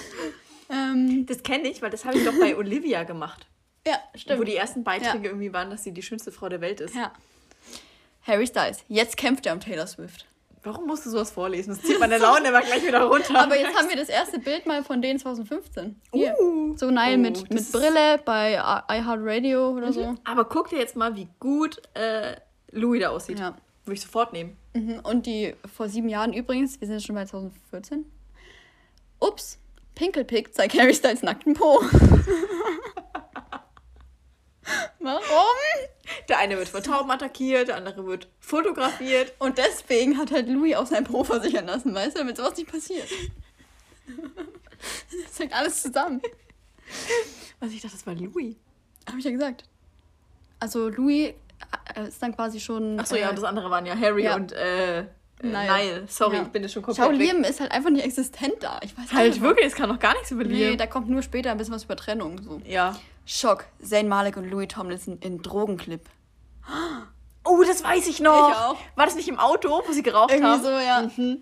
ähm, 0.71 1.27
Das 1.27 1.43
kenne 1.43 1.69
ich, 1.69 1.83
weil 1.83 1.91
das 1.91 2.05
habe 2.05 2.17
ich 2.17 2.25
doch 2.25 2.39
bei 2.39 2.57
Olivia 2.57 3.03
gemacht. 3.05 3.47
Ja, 3.87 3.99
stimmt. 4.15 4.41
Wo 4.41 4.45
die 4.45 4.57
ersten 4.57 4.85
Beiträge 4.85 5.29
irgendwie 5.29 5.53
waren, 5.53 5.71
dass 5.71 5.85
sie 5.85 5.93
die 5.93 6.03
schönste 6.03 6.33
Frau 6.33 6.49
der 6.49 6.61
Welt 6.61 6.81
ist. 6.81 6.95
ja. 6.95 7.13
Harry 8.27 8.47
Styles. 8.47 8.85
Jetzt 8.89 9.17
kämpft 9.17 9.47
er 9.47 9.53
um 9.53 9.61
Taylor 9.61 9.87
Swift. 9.87 10.27
Warum 10.65 10.89
musst 10.89 11.07
du 11.07 11.11
sowas 11.11 11.31
vorlesen? 11.31 11.71
Das 11.71 11.81
zieht 11.83 12.01
meine 12.01 12.19
Laune 12.19 12.49
immer 12.49 12.61
gleich 12.61 12.85
wieder 12.85 13.03
runter. 13.05 13.39
Aber 13.39 13.57
jetzt 13.57 13.77
haben 13.79 13.89
wir 13.89 13.95
das 13.95 14.09
erste 14.09 14.41
Bild 14.41 14.67
mal 14.67 14.83
von 14.83 15.01
denen 15.01 15.21
2015. 15.21 16.01
Hier. 16.13 16.35
Uh. 16.41 16.77
So 16.77 16.91
Nile 16.91 17.15
Oh, 17.15 17.19
mit, 17.19 17.55
mit 17.55 17.71
Brille 17.71 18.19
bei 18.25 18.55
iHeartRadio 18.89 19.71
oder 19.71 19.93
so. 19.93 20.17
Aber 20.25 20.45
guck 20.47 20.71
dir 20.71 20.79
jetzt 20.81 20.97
mal, 20.97 21.15
wie 21.15 21.29
gut 21.39 21.81
äh, 21.95 22.35
Louis 22.73 23.01
da 23.01 23.11
aussieht. 23.11 23.39
Ja. 23.39 23.57
Würde 23.85 23.95
ich 23.95 24.01
sofort 24.03 24.33
nehmen. 24.33 24.57
Mhm. 24.75 24.99
Und 25.05 25.27
die 25.27 25.55
vor 25.73 25.89
sieben 25.89 26.09
Jahren 26.09 26.33
übrigens, 26.33 26.81
wir 26.81 26.89
sind 26.89 26.97
jetzt 26.97 27.07
schon 27.07 27.15
bei 27.15 27.27
2014. 27.27 28.05
Ups, 29.21 29.59
Pinkelpick 29.95 30.53
zeigt 30.53 30.77
Harry 30.77 30.95
Styles 30.95 31.23
nackten 31.23 31.55
Po. 31.55 31.81
Warum? 35.01 35.21
Der 36.29 36.39
eine 36.39 36.57
wird 36.59 36.69
von 36.69 36.83
Tauben 36.83 37.11
attackiert, 37.11 37.69
der 37.69 37.77
andere 37.77 38.07
wird 38.07 38.29
fotografiert. 38.41 39.33
Und 39.39 39.59
deswegen 39.59 40.19
hat 40.19 40.31
halt 40.33 40.49
Louis 40.49 40.75
auch 40.77 40.87
sein 40.87 41.05
Po 41.05 41.23
versichern 41.25 41.67
lassen, 41.67 41.95
weißt 41.95 42.17
du, 42.17 42.21
damit 42.21 42.37
sowas 42.37 42.57
nicht 42.57 42.71
passiert. 42.71 43.09
Das 45.27 45.39
hängt 45.39 45.53
alles 45.53 45.83
zusammen. 45.83 46.21
Was 47.61 47.71
ich 47.73 47.81
dachte, 47.81 47.97
das 47.97 48.07
war 48.07 48.15
Louis. 48.15 48.57
Habe 49.09 49.19
ich 49.19 49.25
ja 49.25 49.31
gesagt. 49.31 49.65
Also 50.61 50.89
Louis 50.89 51.35
äh, 51.95 52.09
ist 52.09 52.23
dann 52.23 52.35
quasi 52.35 52.61
schon. 52.61 52.99
Achso, 53.01 53.17
ja, 53.17 53.27
äh, 53.27 53.31
und 53.31 53.37
das 53.37 53.45
andere 53.45 53.71
waren 53.71 53.87
ja 53.87 53.97
Harry 53.99 54.25
ja. 54.25 54.37
und 54.37 54.53
äh, 54.53 55.01
äh, 55.01 55.05
Nile. 55.43 55.73
Nile. 55.73 56.05
Sorry, 56.09 56.37
Ja. 56.37 56.43
ich 56.43 56.49
bin 56.49 56.63
das 56.63 56.73
schon 56.73 56.83
komplett 56.83 57.05
Schau. 57.07 57.13
Liam 57.13 57.45
ist 57.45 57.61
halt 57.61 57.73
einfach 57.73 57.91
nicht 57.91 58.05
existent 58.05 58.55
da. 58.61 58.81
Ich 58.83 58.97
weiß 58.97 59.13
Halt 59.13 59.33
nicht, 59.33 59.43
wirklich, 59.43 59.67
es 59.67 59.75
kann 59.75 59.89
doch 59.89 59.99
gar 59.99 60.15
nichts 60.15 60.31
über 60.31 60.45
Nee, 60.45 60.69
Liam. 60.71 60.79
da 60.79 60.87
kommt 60.87 61.09
nur 61.09 61.23
später 61.23 61.51
ein 61.51 61.59
bisschen 61.59 61.75
was 61.75 61.85
über 61.85 61.97
Trennung. 61.97 62.41
So. 62.43 62.61
ja. 62.65 62.99
Schock. 63.27 63.67
Zayn 63.83 64.09
Malik 64.09 64.37
und 64.37 64.49
Louis 64.51 64.69
Tomlinson 64.69 65.19
in 65.21 65.43
Drogenclip. 65.43 66.09
Oh, 67.45 67.63
das 67.67 67.85
weiß 67.85 68.07
ich 68.09 68.21
noch. 68.21 68.51
Ich 68.51 68.57
auch. 68.57 68.77
War 68.97 69.05
das 69.07 69.15
nicht 69.17 69.29
im 69.29 69.39
Auto, 69.39 69.69
wo 69.87 69.93
sie 69.93 70.03
geraucht 70.03 70.31
Irgendwie 70.31 70.49
haben? 70.49 70.63
so, 70.63 70.71
ja. 70.71 71.03
Mhm. 71.17 71.39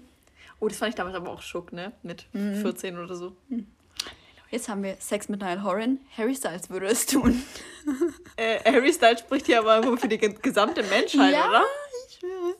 Oh, 0.61 0.68
das 0.68 0.78
fand 0.78 0.91
ich 0.91 0.95
damals 0.95 1.14
aber 1.16 1.30
auch 1.30 1.43
Schock, 1.43 1.72
ne? 1.72 1.93
Mit 2.03 2.26
Mhm. 2.32 2.61
14 2.62 2.99
oder 2.99 3.14
so. 3.14 3.37
Jetzt 4.51 4.68
haben 4.68 4.82
wir 4.82 4.97
Sex 5.01 5.28
mit 5.28 5.41
Niall 5.41 5.62
Horan. 5.62 5.99
Harry 6.16 6.35
Styles 6.35 6.70
würde 6.70 6.87
es 6.87 7.07
tun. 7.07 7.43
Äh, 8.37 8.59
Harry 8.64 8.93
Styles 8.93 9.20
spricht 9.20 9.47
hier 9.47 9.59
aber 9.61 9.85
wohl 9.87 9.97
für 9.99 10.09
die 10.09 10.16
ge- 10.18 10.35
gesamte 10.41 10.82
Menschheit, 10.85 11.35
Ja. 11.35 11.49
oder? 11.49 11.62
Ich 12.09 12.18
schwöre. 12.18 12.55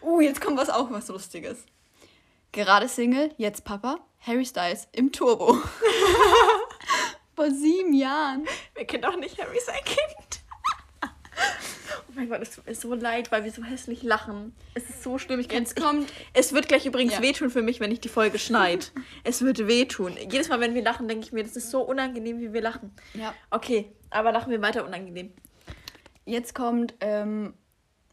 Oh, 0.00 0.18
jetzt 0.20 0.40
kommt 0.40 0.56
was 0.58 0.70
auch 0.70 0.90
was 0.90 1.06
Lustiges. 1.08 1.58
Gerade 2.52 2.88
Single, 2.88 3.32
jetzt 3.36 3.64
Papa, 3.64 3.98
Harry 4.20 4.44
Styles 4.46 4.88
im 4.92 5.12
Turbo. 5.12 5.58
Vor 7.36 7.50
sieben 7.50 7.92
Jahren. 7.92 8.46
Wer 8.74 8.86
kennt 8.86 9.04
auch 9.06 9.16
nicht 9.16 9.38
Harry 9.40 9.58
sein 9.64 9.76
Kind? 9.84 10.40
oh 12.08 12.12
mein 12.14 12.28
Gott, 12.30 12.40
es 12.40 12.54
tut 12.56 12.66
mir 12.66 12.74
so 12.74 12.94
leid, 12.94 13.30
weil 13.30 13.44
wir 13.44 13.52
so 13.52 13.62
hässlich 13.62 14.02
lachen. 14.02 14.54
Es 14.74 14.88
ist 14.88 15.02
so 15.02 15.18
schlimm. 15.18 15.38
Ich 15.40 15.48
kann's, 15.48 15.70
Jetzt 15.70 15.82
kommt- 15.82 16.10
es 16.32 16.52
wird 16.54 16.66
gleich 16.68 16.86
übrigens 16.86 17.12
Ja. 17.14 17.22
wehtun 17.22 17.50
für 17.50 17.60
mich, 17.62 17.78
wenn 17.80 17.92
ich 17.92 18.00
die 18.00 18.08
Folge 18.08 18.38
schneid. 18.38 18.90
es 19.24 19.42
wird 19.42 19.66
wehtun. 19.66 20.16
Jedes 20.18 20.48
Mal, 20.48 20.60
wenn 20.60 20.74
wir 20.74 20.82
lachen, 20.82 21.08
denke 21.08 21.26
ich 21.26 21.32
mir, 21.32 21.42
das 21.44 21.56
ist 21.56 21.70
so 21.70 21.82
unangenehm, 21.82 22.40
wie 22.40 22.52
wir 22.54 22.62
lachen. 22.62 22.90
Ja. 23.14 23.34
Okay, 23.50 23.92
aber 24.10 24.32
lachen 24.32 24.50
wir 24.50 24.62
weiter 24.62 24.84
unangenehm. 24.86 25.32
Jetzt 26.24 26.54
kommt 26.54 26.94
ähm, 27.00 27.52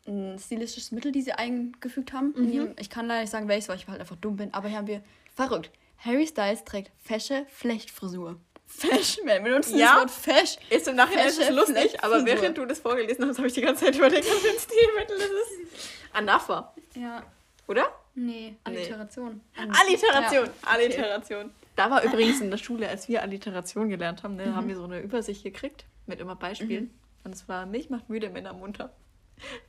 ein 0.05 0.37
stilistisches 0.37 0.91
Mittel, 0.91 1.13
die 1.13 1.21
sie 1.21 1.31
eingefügt 1.31 2.11
haben. 2.11 2.33
in 2.35 2.51
ihrem- 2.51 2.75
Ich 2.77 2.89
kann 2.89 3.07
leider 3.07 3.21
nicht 3.21 3.29
sagen, 3.31 3.47
welches, 3.47 3.69
weil 3.69 3.77
ich 3.77 3.87
halt 3.87 4.01
einfach 4.01 4.17
dumm 4.17 4.35
bin. 4.35 4.53
Aber 4.53 4.67
hier 4.67 4.77
haben 4.77 4.87
wir 4.87 5.01
verrückt. 5.33 5.71
Harry 5.97 6.27
Styles 6.27 6.65
trägt 6.65 6.91
fesche 7.01 7.45
Flechtfrisur. 7.49 8.37
Fesch, 8.77 9.17
wir 9.23 9.39
benutzen 9.39 9.77
Ja. 9.77 9.93
das 10.03 10.25
Wort 10.27 10.37
fesch. 10.37 10.57
Ist 10.69 10.87
im 10.87 10.95
Nachhinein 10.95 11.29
Fesche 11.29 11.51
lustig, 11.53 12.03
aber 12.03 12.25
während 12.25 12.57
du 12.57 12.65
das 12.65 12.79
vorgelesen 12.79 13.27
hast, 13.27 13.37
habe 13.37 13.47
ich 13.47 13.53
die 13.53 13.61
ganze 13.61 13.85
Zeit 13.85 13.95
überlegt, 13.95 14.25
was 14.25 14.37
für 14.39 14.49
ein 14.49 14.59
Stilmittel 14.59 15.17
das 15.17 15.29
ist. 15.29 15.89
Anafa, 16.13 16.73
Ja. 16.95 17.23
oder? 17.67 17.91
Nee, 18.15 18.55
Alliteration. 18.63 19.41
Alliteration, 19.57 20.45
Ja. 20.45 20.69
Alliteration. 20.71 21.51
Da 21.75 21.89
war 21.89 22.03
übrigens 22.03 22.39
in 22.41 22.51
der 22.51 22.57
Schule, 22.57 22.87
als 22.87 23.07
wir 23.07 23.23
Alliteration 23.23 23.89
gelernt 23.89 24.21
haben, 24.21 24.35
ne, 24.35 24.55
haben 24.55 24.67
wir 24.67 24.75
so 24.75 24.83
eine 24.83 24.99
Übersicht 24.99 25.43
gekriegt 25.43 25.85
mit 26.05 26.19
immer 26.19 26.35
Beispielen. 26.35 26.93
Und 27.23 27.33
es 27.33 27.47
war 27.49 27.65
Milch 27.65 27.89
macht 27.89 28.09
müde, 28.09 28.29
Männer 28.29 28.53
munter. 28.53 28.93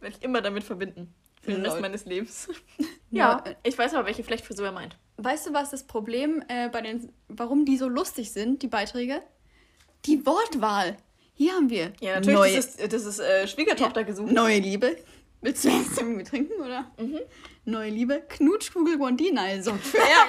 Werde 0.00 0.16
ich 0.18 0.22
immer 0.22 0.42
damit 0.42 0.64
verbinden. 0.64 1.14
Für 1.40 1.52
den 1.52 1.64
Rest 1.64 1.80
meines 1.80 2.04
Lebens. 2.04 2.48
Ja. 3.10 3.42
ja, 3.46 3.54
ich 3.62 3.76
weiß 3.78 3.94
aber, 3.94 4.06
welche 4.06 4.24
Flechtfrisur 4.24 4.66
er 4.66 4.72
meint. 4.72 4.96
Weißt 5.16 5.46
du, 5.46 5.52
was 5.52 5.70
das 5.70 5.84
Problem 5.84 6.42
äh, 6.48 6.68
bei 6.68 6.80
den, 6.80 7.12
warum 7.28 7.64
die 7.64 7.76
so 7.76 7.88
lustig 7.88 8.32
sind, 8.32 8.62
die 8.62 8.68
Beiträge? 8.68 9.22
Die 10.06 10.24
Wortwahl. 10.26 10.96
Hier 11.34 11.52
haben 11.54 11.70
wir 11.70 11.92
Ja, 12.00 12.14
natürlich, 12.16 12.34
neue, 12.38 12.56
das 12.56 12.66
ist, 12.66 12.92
das 12.92 13.04
ist 13.04 13.18
äh, 13.20 13.46
Schwiegertochter 13.48 14.04
gesucht. 14.04 14.32
neue 14.32 14.58
Liebe. 14.58 14.96
Willst 15.40 15.64
du 15.64 15.68
erst 15.68 15.98
irgendwie 15.98 16.24
trinken, 16.24 16.54
oder? 16.60 16.90
Neue 17.64 17.90
Liebe, 17.90 18.22
Knutschkugel 18.28 18.96
Blondine 18.96 19.62
für 19.62 19.98
Ja, 19.98 20.26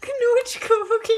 Knutschkugel. 0.00 1.16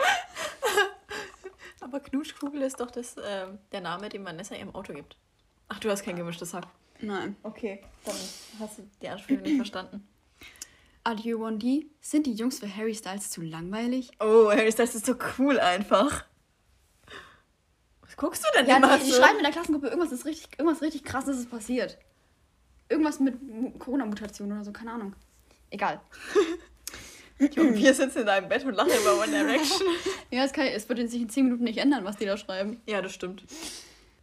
Aber 1.80 2.00
Knutschkugel 2.00 2.62
ist 2.62 2.80
doch 2.80 2.90
das, 2.90 3.16
ähm, 3.24 3.58
der 3.72 3.80
Name, 3.80 4.08
den 4.08 4.24
Vanessa 4.24 4.54
ihrem 4.54 4.74
Auto 4.74 4.92
gibt. 4.92 5.16
Ach, 5.68 5.78
du 5.78 5.90
hast 5.90 6.02
kein 6.04 6.16
gemischtes 6.16 6.52
Hack. 6.52 6.66
Nein. 7.00 7.36
Okay, 7.42 7.82
dann 8.04 8.16
hast 8.58 8.78
du 8.78 8.82
die 9.00 9.08
Anspielung 9.08 9.42
nicht 9.42 9.56
verstanden. 9.56 10.06
Adieu 11.04 11.38
1D, 11.46 11.86
sind 12.00 12.26
die 12.26 12.34
Jungs 12.34 12.58
für 12.58 12.74
Harry 12.76 12.94
Styles 12.94 13.30
zu 13.30 13.40
langweilig? 13.42 14.10
Oh, 14.20 14.50
Harry, 14.50 14.70
das 14.72 14.94
ist 14.94 15.06
so 15.06 15.14
cool 15.38 15.58
einfach. 15.58 16.24
Was 18.02 18.16
guckst 18.16 18.44
du 18.44 18.48
denn 18.58 18.66
Ja, 18.68 18.76
immer 18.76 18.98
die, 18.98 19.04
die 19.04 19.10
so? 19.10 19.16
schreiben 19.22 19.38
in 19.38 19.42
der 19.44 19.52
Klassengruppe, 19.52 19.88
irgendwas 19.88 20.12
ist 20.12 20.24
richtig, 20.26 20.58
irgendwas 20.58 20.82
richtig 20.82 21.04
krasses 21.04 21.38
ist 21.38 21.50
passiert. 21.50 21.96
Irgendwas 22.88 23.20
mit 23.20 23.40
Mu- 23.42 23.70
Corona-Mutation 23.78 24.52
oder 24.52 24.64
so, 24.64 24.72
keine 24.72 24.92
Ahnung. 24.92 25.14
Egal. 25.70 26.00
Und 27.38 27.74
wir 27.76 27.94
sitzen 27.94 28.18
in 28.22 28.28
einem 28.28 28.50
Bett 28.50 28.66
und 28.66 28.74
lachen 28.74 28.90
über 29.00 29.18
One 29.18 29.30
Direction. 29.30 29.88
Ja, 30.30 30.44
es, 30.44 30.52
kann, 30.52 30.66
es 30.66 30.86
wird 30.88 31.10
sich 31.10 31.22
in 31.22 31.28
10 31.30 31.44
Minuten 31.44 31.64
nicht 31.64 31.78
ändern, 31.78 32.04
was 32.04 32.16
die 32.16 32.26
da 32.26 32.36
schreiben. 32.36 32.80
ja, 32.86 33.00
das 33.00 33.12
stimmt. 33.14 33.42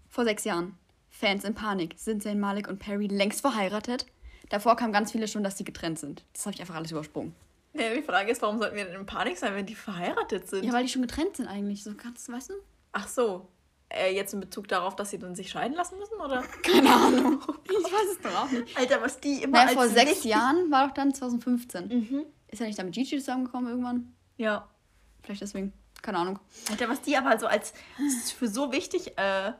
Vor 0.07 0.23
sechs 0.23 0.43
Jahren. 0.43 0.77
Fans 1.09 1.43
in 1.43 1.53
Panik. 1.55 1.95
Sind 1.97 2.21
Zayn 2.21 2.39
Malik 2.39 2.67
und 2.67 2.77
Perry 2.79 3.07
längst 3.07 3.41
verheiratet? 3.41 4.05
Davor 4.49 4.75
kamen 4.75 4.93
ganz 4.93 5.11
viele 5.11 5.27
schon, 5.27 5.43
dass 5.43 5.55
die 5.55 5.63
getrennt 5.63 5.99
sind. 5.99 6.23
Das 6.33 6.45
habe 6.45 6.55
ich 6.55 6.61
einfach 6.61 6.75
alles 6.75 6.91
übersprungen. 6.91 7.35
Ja, 7.73 7.93
die 7.93 8.01
Frage 8.01 8.31
ist, 8.31 8.41
warum 8.41 8.57
sollten 8.57 8.75
wir 8.75 8.85
denn 8.85 8.95
in 8.95 9.05
Panik 9.05 9.37
sein, 9.37 9.53
wenn 9.53 9.65
die 9.65 9.75
verheiratet 9.75 10.49
sind? 10.49 10.63
Ja, 10.63 10.73
weil 10.73 10.83
die 10.83 10.89
schon 10.89 11.01
getrennt 11.01 11.37
sind 11.37 11.47
eigentlich. 11.47 11.83
So 11.83 11.93
kannst 11.93 12.27
du, 12.27 12.33
weißt 12.33 12.49
du? 12.49 12.53
Ach 12.93 13.07
so. 13.07 13.49
Äh, 13.89 14.13
jetzt 14.15 14.33
in 14.33 14.39
Bezug 14.39 14.67
darauf, 14.67 14.95
dass 14.95 15.11
sie 15.11 15.19
dann 15.19 15.35
sich 15.35 15.49
scheiden 15.49 15.75
lassen 15.75 15.97
müssen, 15.97 16.15
oder? 16.15 16.43
Keine 16.63 16.93
Ahnung. 16.93 17.41
Ich 17.63 17.93
weiß 17.93 18.11
es 18.11 18.21
doch 18.21 18.43
auch 18.43 18.51
nicht. 18.51 18.77
Alter, 18.77 19.01
was 19.01 19.19
die 19.19 19.43
immer 19.43 19.63
Naja, 19.63 19.73
vor 19.73 19.87
sechs 19.87 20.23
Jahren 20.23 20.71
war 20.71 20.87
doch 20.87 20.93
dann 20.93 21.13
2015. 21.13 21.87
Mhm. 21.87 22.25
Ist 22.47 22.59
er 22.59 22.67
nicht 22.67 22.79
da 22.79 22.83
mit 22.83 22.93
Gigi 22.93 23.17
zusammengekommen 23.17 23.69
irgendwann? 23.69 24.13
Ja. 24.37 24.67
Vielleicht 25.23 25.41
deswegen. 25.41 25.73
Keine 26.01 26.17
Ahnung. 26.17 26.39
Alter, 26.69 26.89
was 26.89 27.01
die 27.01 27.15
aber 27.15 27.37
so 27.39 27.47
als 27.47 27.73
für 28.35 28.47
so 28.47 28.71
wichtig 28.71 29.17
äh, 29.17 29.53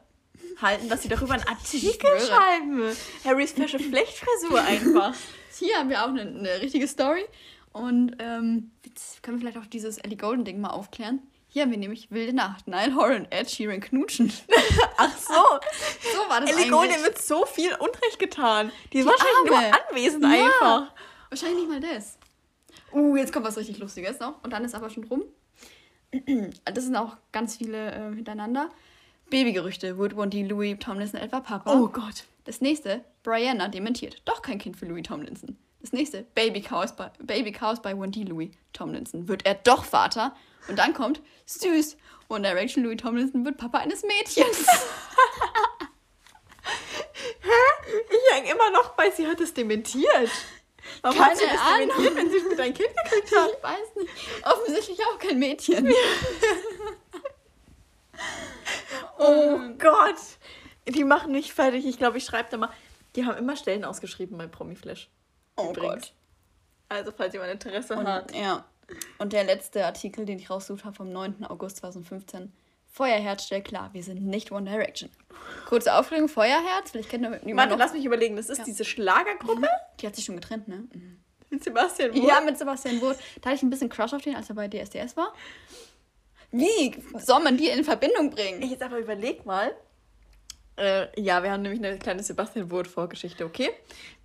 halten, 0.62 0.90
dass 0.90 1.04
sie 1.04 1.10
darüber 1.10 1.34
einen 1.34 1.48
Artikel 1.48 2.10
schreiben. 2.20 2.96
Harrys 3.24 3.52
fesche 3.52 3.80
Flechtfrisur 3.80 4.62
einfach. 4.62 5.14
Hier 5.58 5.78
haben 5.78 5.90
wir 5.90 6.04
auch 6.04 6.10
eine, 6.10 6.22
eine 6.22 6.62
richtige 6.62 6.88
Story. 6.88 7.26
Und 7.74 8.16
ähm, 8.20 8.72
jetzt 8.86 9.22
können 9.24 9.38
wir 9.38 9.42
vielleicht 9.42 9.58
auch 9.66 9.70
dieses 9.70 9.98
Ellie 10.00 10.18
Golden-Ding 10.18 10.60
mal 10.60 10.70
aufklären. 10.72 11.22
Hier 11.50 11.64
haben 11.64 11.72
wir 11.72 11.78
nämlich 11.78 12.12
Wilde 12.12 12.34
Nacht, 12.34 12.68
Niall 12.68 12.94
Horan, 12.96 13.28
Ed 13.30 13.50
Sheeran 13.50 13.80
knutschen. 13.80 14.32
Ach 14.98 15.18
so. 15.18 15.34
So 15.34 16.30
war 16.30 16.42
das 16.42 16.50
Ellie 16.50 16.64
eigentlich. 16.66 16.72
Goulding 16.72 17.04
wird 17.04 17.22
so 17.22 17.46
viel 17.46 17.74
Unrecht 17.76 18.20
getan. 18.20 18.72
Die 18.92 19.00
ist 19.00 19.06
wahrscheinlich 19.06 19.52
Arme. 19.54 19.70
nur 19.70 19.88
anwesend 19.90 20.24
Ja. 20.24 20.30
einfach. 20.46 20.94
Wahrscheinlich 21.30 21.60
nicht 21.60 21.70
mal 21.70 21.80
das. 21.80 22.18
Uh, 22.94 23.16
jetzt 23.16 23.32
kommt 23.34 23.46
was 23.46 23.58
richtig 23.58 23.80
Lustiges 23.80 24.20
noch. 24.20 24.44
Und 24.44 24.52
dann 24.54 24.66
ist 24.66 24.76
aber 24.76 24.90
schon 24.90 25.04
rum. 25.06 25.24
Das 26.66 26.84
sind 26.86 26.96
auch 26.96 27.18
ganz 27.32 27.58
viele 27.58 27.92
äh, 27.92 28.16
hintereinander. 28.16 28.70
Babygerüchte. 29.30 29.98
Would 29.98 30.16
Wendy 30.18 30.44
Louis 30.44 30.78
Tomlinson 30.80 31.20
etwa 31.20 31.40
Papa? 31.42 31.72
Oh 31.74 31.88
Gott. 31.88 32.24
Das 32.46 32.62
nächste. 32.62 33.04
Brianna 33.24 33.68
dementiert. 33.68 34.22
Doch 34.26 34.42
kein 34.42 34.58
Kind 34.58 34.78
für 34.78 34.86
Louis 34.86 35.04
Tomlinson. 35.04 35.58
Das 35.82 35.92
nächste. 35.92 36.24
Baby 36.36 36.62
Chaos 36.62 36.96
bei, 36.96 37.12
Baby 37.20 37.52
Chaos 37.52 37.82
bei 37.82 37.98
Wendy 37.98 38.24
Louis 38.24 38.50
Tomlinson. 38.74 39.28
Wird 39.28 39.46
er 39.46 39.56
doch 39.56 39.84
Vater? 39.86 40.36
Und 40.68 40.78
dann 40.80 40.94
kommt. 40.94 41.22
Süß. 41.46 41.98
One 42.30 42.42
Direction 42.48 42.84
Louis 42.84 42.98
Tomlinson 42.98 43.46
wird 43.46 43.58
Papa 43.58 43.80
eines 43.80 44.04
Mädchens. 44.04 44.66
Ich 48.12 48.34
hänge 48.36 48.52
immer 48.52 48.70
noch 48.72 48.90
bei, 48.90 49.10
sie 49.10 49.26
hat 49.26 49.40
es 49.40 49.54
dementiert. 49.54 50.30
Warum 51.02 51.20
hat 51.20 51.38
sie 51.38 51.46
Keine 51.46 51.58
das 51.58 51.66
Ahnung. 51.68 51.88
dementiert, 51.90 52.16
wenn 52.16 52.30
sie 52.32 52.48
mit 52.48 52.60
ein 52.60 52.74
Kind 52.74 52.90
gekriegt 53.04 53.36
hat? 53.36 53.50
Ich 53.58 53.64
weiß 53.64 53.96
nicht. 53.96 54.10
Offensichtlich 54.46 55.00
auch 55.06 55.18
kein 55.18 55.40
Mädchen. 55.40 55.88
Oh 59.18 59.60
Gott. 59.78 60.16
Die 60.88 61.04
machen 61.04 61.32
mich 61.32 61.54
fertig. 61.54 61.86
Ich 61.86 61.98
glaube, 61.98 62.18
ich 62.18 62.26
schreibe 62.26 62.50
da 62.50 62.58
mal. 62.58 62.70
Die 63.16 63.26
haben 63.26 63.38
immer 63.38 63.56
Stellen 63.56 63.84
ausgeschrieben 63.84 64.38
bei 64.38 64.48
Promiflash. 64.48 65.10
Oh 65.56 65.72
Übrigens. 65.72 65.94
Gott. 66.08 66.14
Also, 66.90 67.12
falls 67.16 67.34
jemand 67.34 67.52
Interesse 67.52 67.96
Und, 67.96 68.08
hat. 68.08 68.34
ja. 68.36 68.66
Und 69.18 69.34
der 69.34 69.44
letzte 69.44 69.86
Artikel, 69.86 70.26
den 70.26 70.40
ich 70.40 70.50
rausgesucht 70.50 70.86
habe 70.86 70.96
vom 70.96 71.12
9. 71.12 71.44
August 71.46 71.78
2015. 71.78 72.54
Feuerherz 72.90 73.44
stellt 73.44 73.66
klar, 73.66 73.90
wir 73.94 74.02
sind 74.02 74.26
nicht 74.26 74.52
One 74.52 74.70
Direction. 74.70 75.10
Kurze 75.68 75.94
Aufklärung, 75.94 76.30
Feuerherz, 76.30 76.92
vielleicht 76.92 77.10
kennt 77.10 77.26
ihr 77.26 77.32
jemand 77.46 77.58
Warte, 77.58 77.72
noch. 77.72 77.80
lass 77.80 77.94
mich 77.94 78.06
überlegen. 78.06 78.38
Das 78.38 78.50
ist 78.50 78.60
Ja. 78.60 78.64
diese 78.64 78.86
Schlagergruppe 78.86 79.68
Die 80.00 80.08
hat 80.08 80.16
sich 80.16 80.26
schon 80.26 80.36
getrennt, 80.36 80.68
ne? 80.68 80.88
mit 81.50 81.64
Sebastian 81.64 82.14
Wurm. 82.16 82.26
Ja, 82.28 82.42
mit 82.42 82.58
Sebastian 82.58 83.00
Wurth. 83.02 83.20
Da 83.42 83.50
hatte 83.50 83.58
ich 83.58 83.64
ein 83.64 83.70
bisschen 83.70 83.90
Crush 83.90 84.14
auf 84.14 84.22
den, 84.22 84.36
als 84.36 84.50
er 84.50 84.56
bei 84.56 84.68
DSDS 84.68 85.16
war. 85.18 85.34
Wie 86.52 86.96
soll 87.20 87.42
man 87.42 87.58
die 87.58 87.68
in 87.68 87.84
Verbindung 87.84 88.30
bringen? 88.30 88.62
Ich 88.62 88.72
jetzt 88.72 88.84
aber 88.84 89.00
überleg 89.00 89.46
mal. 89.46 89.76
Äh, 90.78 91.08
ja, 91.20 91.42
wir 91.42 91.52
haben 91.52 91.64
nämlich 91.64 91.84
eine 91.84 91.98
kleine 91.98 92.22
Sebastian 92.22 92.70
Wurth-Vorgeschichte, 92.70 93.44
okay? 93.46 93.72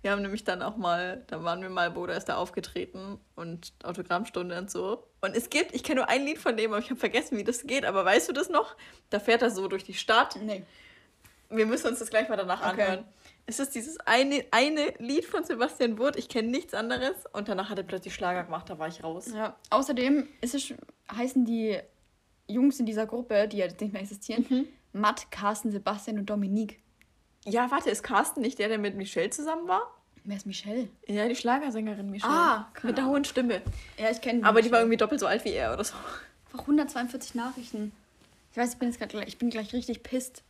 Wir 0.03 0.11
haben 0.11 0.21
nämlich 0.21 0.43
dann 0.43 0.61
auch 0.61 0.77
mal, 0.77 1.23
da 1.27 1.43
waren 1.43 1.63
wir 1.63 1.69
mal, 1.69 1.95
wo 1.95 2.05
da 2.05 2.13
ist 2.13 2.25
da 2.25 2.37
aufgetreten 2.37 3.19
und 3.35 3.73
Autogrammstunde 3.83 4.55
und 4.57 4.69
so. 4.69 5.03
Und 5.21 5.35
es 5.35 5.49
gibt, 5.49 5.73
ich 5.73 5.83
kenne 5.83 6.01
nur 6.01 6.09
ein 6.09 6.23
Lied 6.25 6.37
von 6.37 6.55
dem, 6.55 6.71
aber 6.71 6.79
ich 6.79 6.91
habe 6.91 6.99
vergessen, 6.99 7.37
wie 7.37 7.43
das 7.43 7.63
geht. 7.65 7.85
Aber 7.85 8.05
weißt 8.05 8.29
du 8.29 8.33
das 8.33 8.49
noch? 8.49 8.75
Da 9.09 9.19
fährt 9.19 9.41
er 9.41 9.49
so 9.49 9.67
durch 9.67 9.83
die 9.83 9.95
Stadt. 9.95 10.37
Nee. 10.41 10.63
Wir 11.49 11.65
müssen 11.65 11.87
uns 11.87 11.99
das 11.99 12.09
gleich 12.09 12.29
mal 12.29 12.35
danach 12.35 12.61
Okay. 12.61 12.81
anhören. 12.83 13.05
Es 13.45 13.59
ist 13.59 13.73
dieses 13.75 13.99
eine, 14.01 14.45
eine 14.51 14.93
Lied 14.99 15.25
von 15.25 15.43
Sebastian 15.43 15.97
Wurth, 15.97 16.15
ich 16.17 16.29
kenne 16.29 16.49
nichts 16.49 16.73
anderes. 16.73 17.15
Und 17.33 17.49
danach 17.49 17.69
hat 17.69 17.77
er 17.79 17.83
plötzlich 17.83 18.13
Schlager 18.13 18.43
gemacht, 18.43 18.69
da 18.69 18.77
war 18.77 18.87
ich 18.87 19.03
raus. 19.03 19.31
Ja. 19.33 19.57
Außerdem 19.69 20.27
ist 20.39 20.55
es, 20.55 20.73
heißen 21.11 21.45
die 21.45 21.79
Jungs 22.53 22.79
in 22.79 22.85
dieser 22.85 23.05
Gruppe, 23.05 23.47
die 23.47 23.57
jetzt 23.57 23.79
nicht 23.81 23.93
mehr 23.93 24.01
existieren, 24.01 24.67
Matt, 24.93 25.31
Carsten, 25.31 25.71
Sebastian 25.71 26.19
und 26.19 26.29
Dominique. 26.29 26.79
Ja, 27.45 27.69
warte, 27.71 27.89
ist 27.89 28.03
Carsten 28.03 28.41
nicht 28.41 28.59
der, 28.59 28.69
der 28.69 28.77
mit 28.77 28.95
Michelle 28.95 29.29
zusammen 29.29 29.67
war? 29.67 29.81
Wer 30.23 30.37
ist 30.37 30.45
Michelle? 30.45 30.87
Ja, 31.07 31.27
die 31.27 31.35
Schlagersängerin 31.35 32.09
Michelle. 32.09 32.31
Ah, 32.33 32.67
mit 32.83 32.97
der 32.97 33.05
hohen 33.05 33.25
Stimme. 33.25 33.61
Ja, 33.97 34.09
ich 34.09 34.21
kenne 34.21 34.45
Aber 34.45 34.61
die 34.61 34.71
war 34.71 34.79
irgendwie 34.79 34.95
doppelt 34.97 35.19
so 35.19 35.27
alt 35.27 35.43
wie 35.43 35.51
er 35.51 35.73
oder 35.73 35.83
so. 35.83 35.95
Einfach 36.45 36.59
142 36.61 37.35
Nachrichten. 37.35 37.91
Ich 38.51 38.57
weiß, 38.57 38.73
ich 38.73 38.79
bin 38.79 38.89
jetzt 38.89 39.09
gleich- 39.09 39.27
ich 39.27 39.37
bin 39.37 39.49
gleich 39.49 39.73
richtig 39.73 40.03
pisst. 40.03 40.43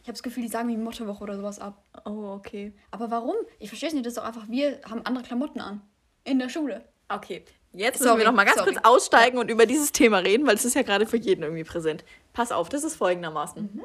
Ich 0.00 0.08
habe 0.08 0.12
das 0.12 0.22
Gefühl, 0.22 0.44
die 0.44 0.48
sagen 0.48 0.68
wie 0.68 0.76
Mottowoche 0.78 1.24
oder 1.24 1.36
sowas 1.36 1.58
ab. 1.58 1.82
Oh, 2.06 2.32
okay. 2.36 2.72
Aber 2.90 3.10
warum? 3.10 3.34
Ich 3.58 3.68
verstehe 3.68 3.88
es 3.88 3.94
nicht. 3.94 4.06
Das 4.06 4.12
ist 4.12 4.16
doch 4.18 4.24
einfach, 4.24 4.48
wir 4.48 4.80
haben 4.88 5.04
andere 5.04 5.24
Klamotten 5.24 5.60
an. 5.60 5.82
In 6.24 6.38
der 6.38 6.48
Schule. 6.48 6.84
Okay. 7.08 7.44
Jetzt 7.72 7.98
Sorry, 7.98 8.10
müssen 8.10 8.18
wir 8.20 8.24
noch 8.26 8.36
mal 8.36 8.44
ganz 8.44 8.58
sorry. 8.58 8.72
kurz 8.72 8.84
aussteigen 8.84 9.38
und 9.38 9.50
über 9.50 9.66
dieses 9.66 9.92
Thema 9.92 10.18
reden, 10.18 10.46
weil 10.46 10.54
es 10.54 10.64
ist 10.64 10.74
ja 10.74 10.82
gerade 10.82 11.06
für 11.06 11.18
jeden 11.18 11.42
irgendwie 11.42 11.64
präsent. 11.64 12.04
Pass 12.32 12.50
auf, 12.50 12.68
das 12.68 12.82
ist 12.82 12.96
folgendermaßen. 12.96 13.82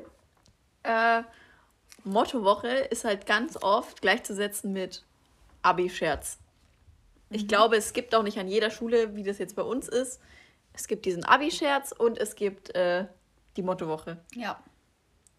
Äh, 0.84 1.24
Mottowoche 2.04 2.68
ist 2.68 3.04
halt 3.04 3.26
ganz 3.26 3.58
oft 3.62 4.02
gleichzusetzen 4.02 4.74
mit 4.74 5.04
Abi-Scherz. 5.62 6.38
Ich 7.30 7.48
glaube, 7.48 7.78
es 7.78 7.94
gibt 7.94 8.14
auch 8.16 8.24
nicht 8.24 8.38
an 8.38 8.48
jeder 8.48 8.70
Schule, 8.70 9.16
wie 9.16 9.24
das 9.24 9.38
jetzt 9.38 9.56
bei 9.56 9.64
uns 9.64 9.88
ist. 9.88 10.20
Es 10.74 10.88
gibt 10.88 11.06
diesen 11.06 11.24
Abi-Scherz 11.24 11.92
und 11.92 12.18
es 12.18 12.36
gibt 12.36 12.76
äh, 12.76 13.06
die 13.58 13.64
Mottowoche. 13.64 14.18
Ja. 14.34 14.62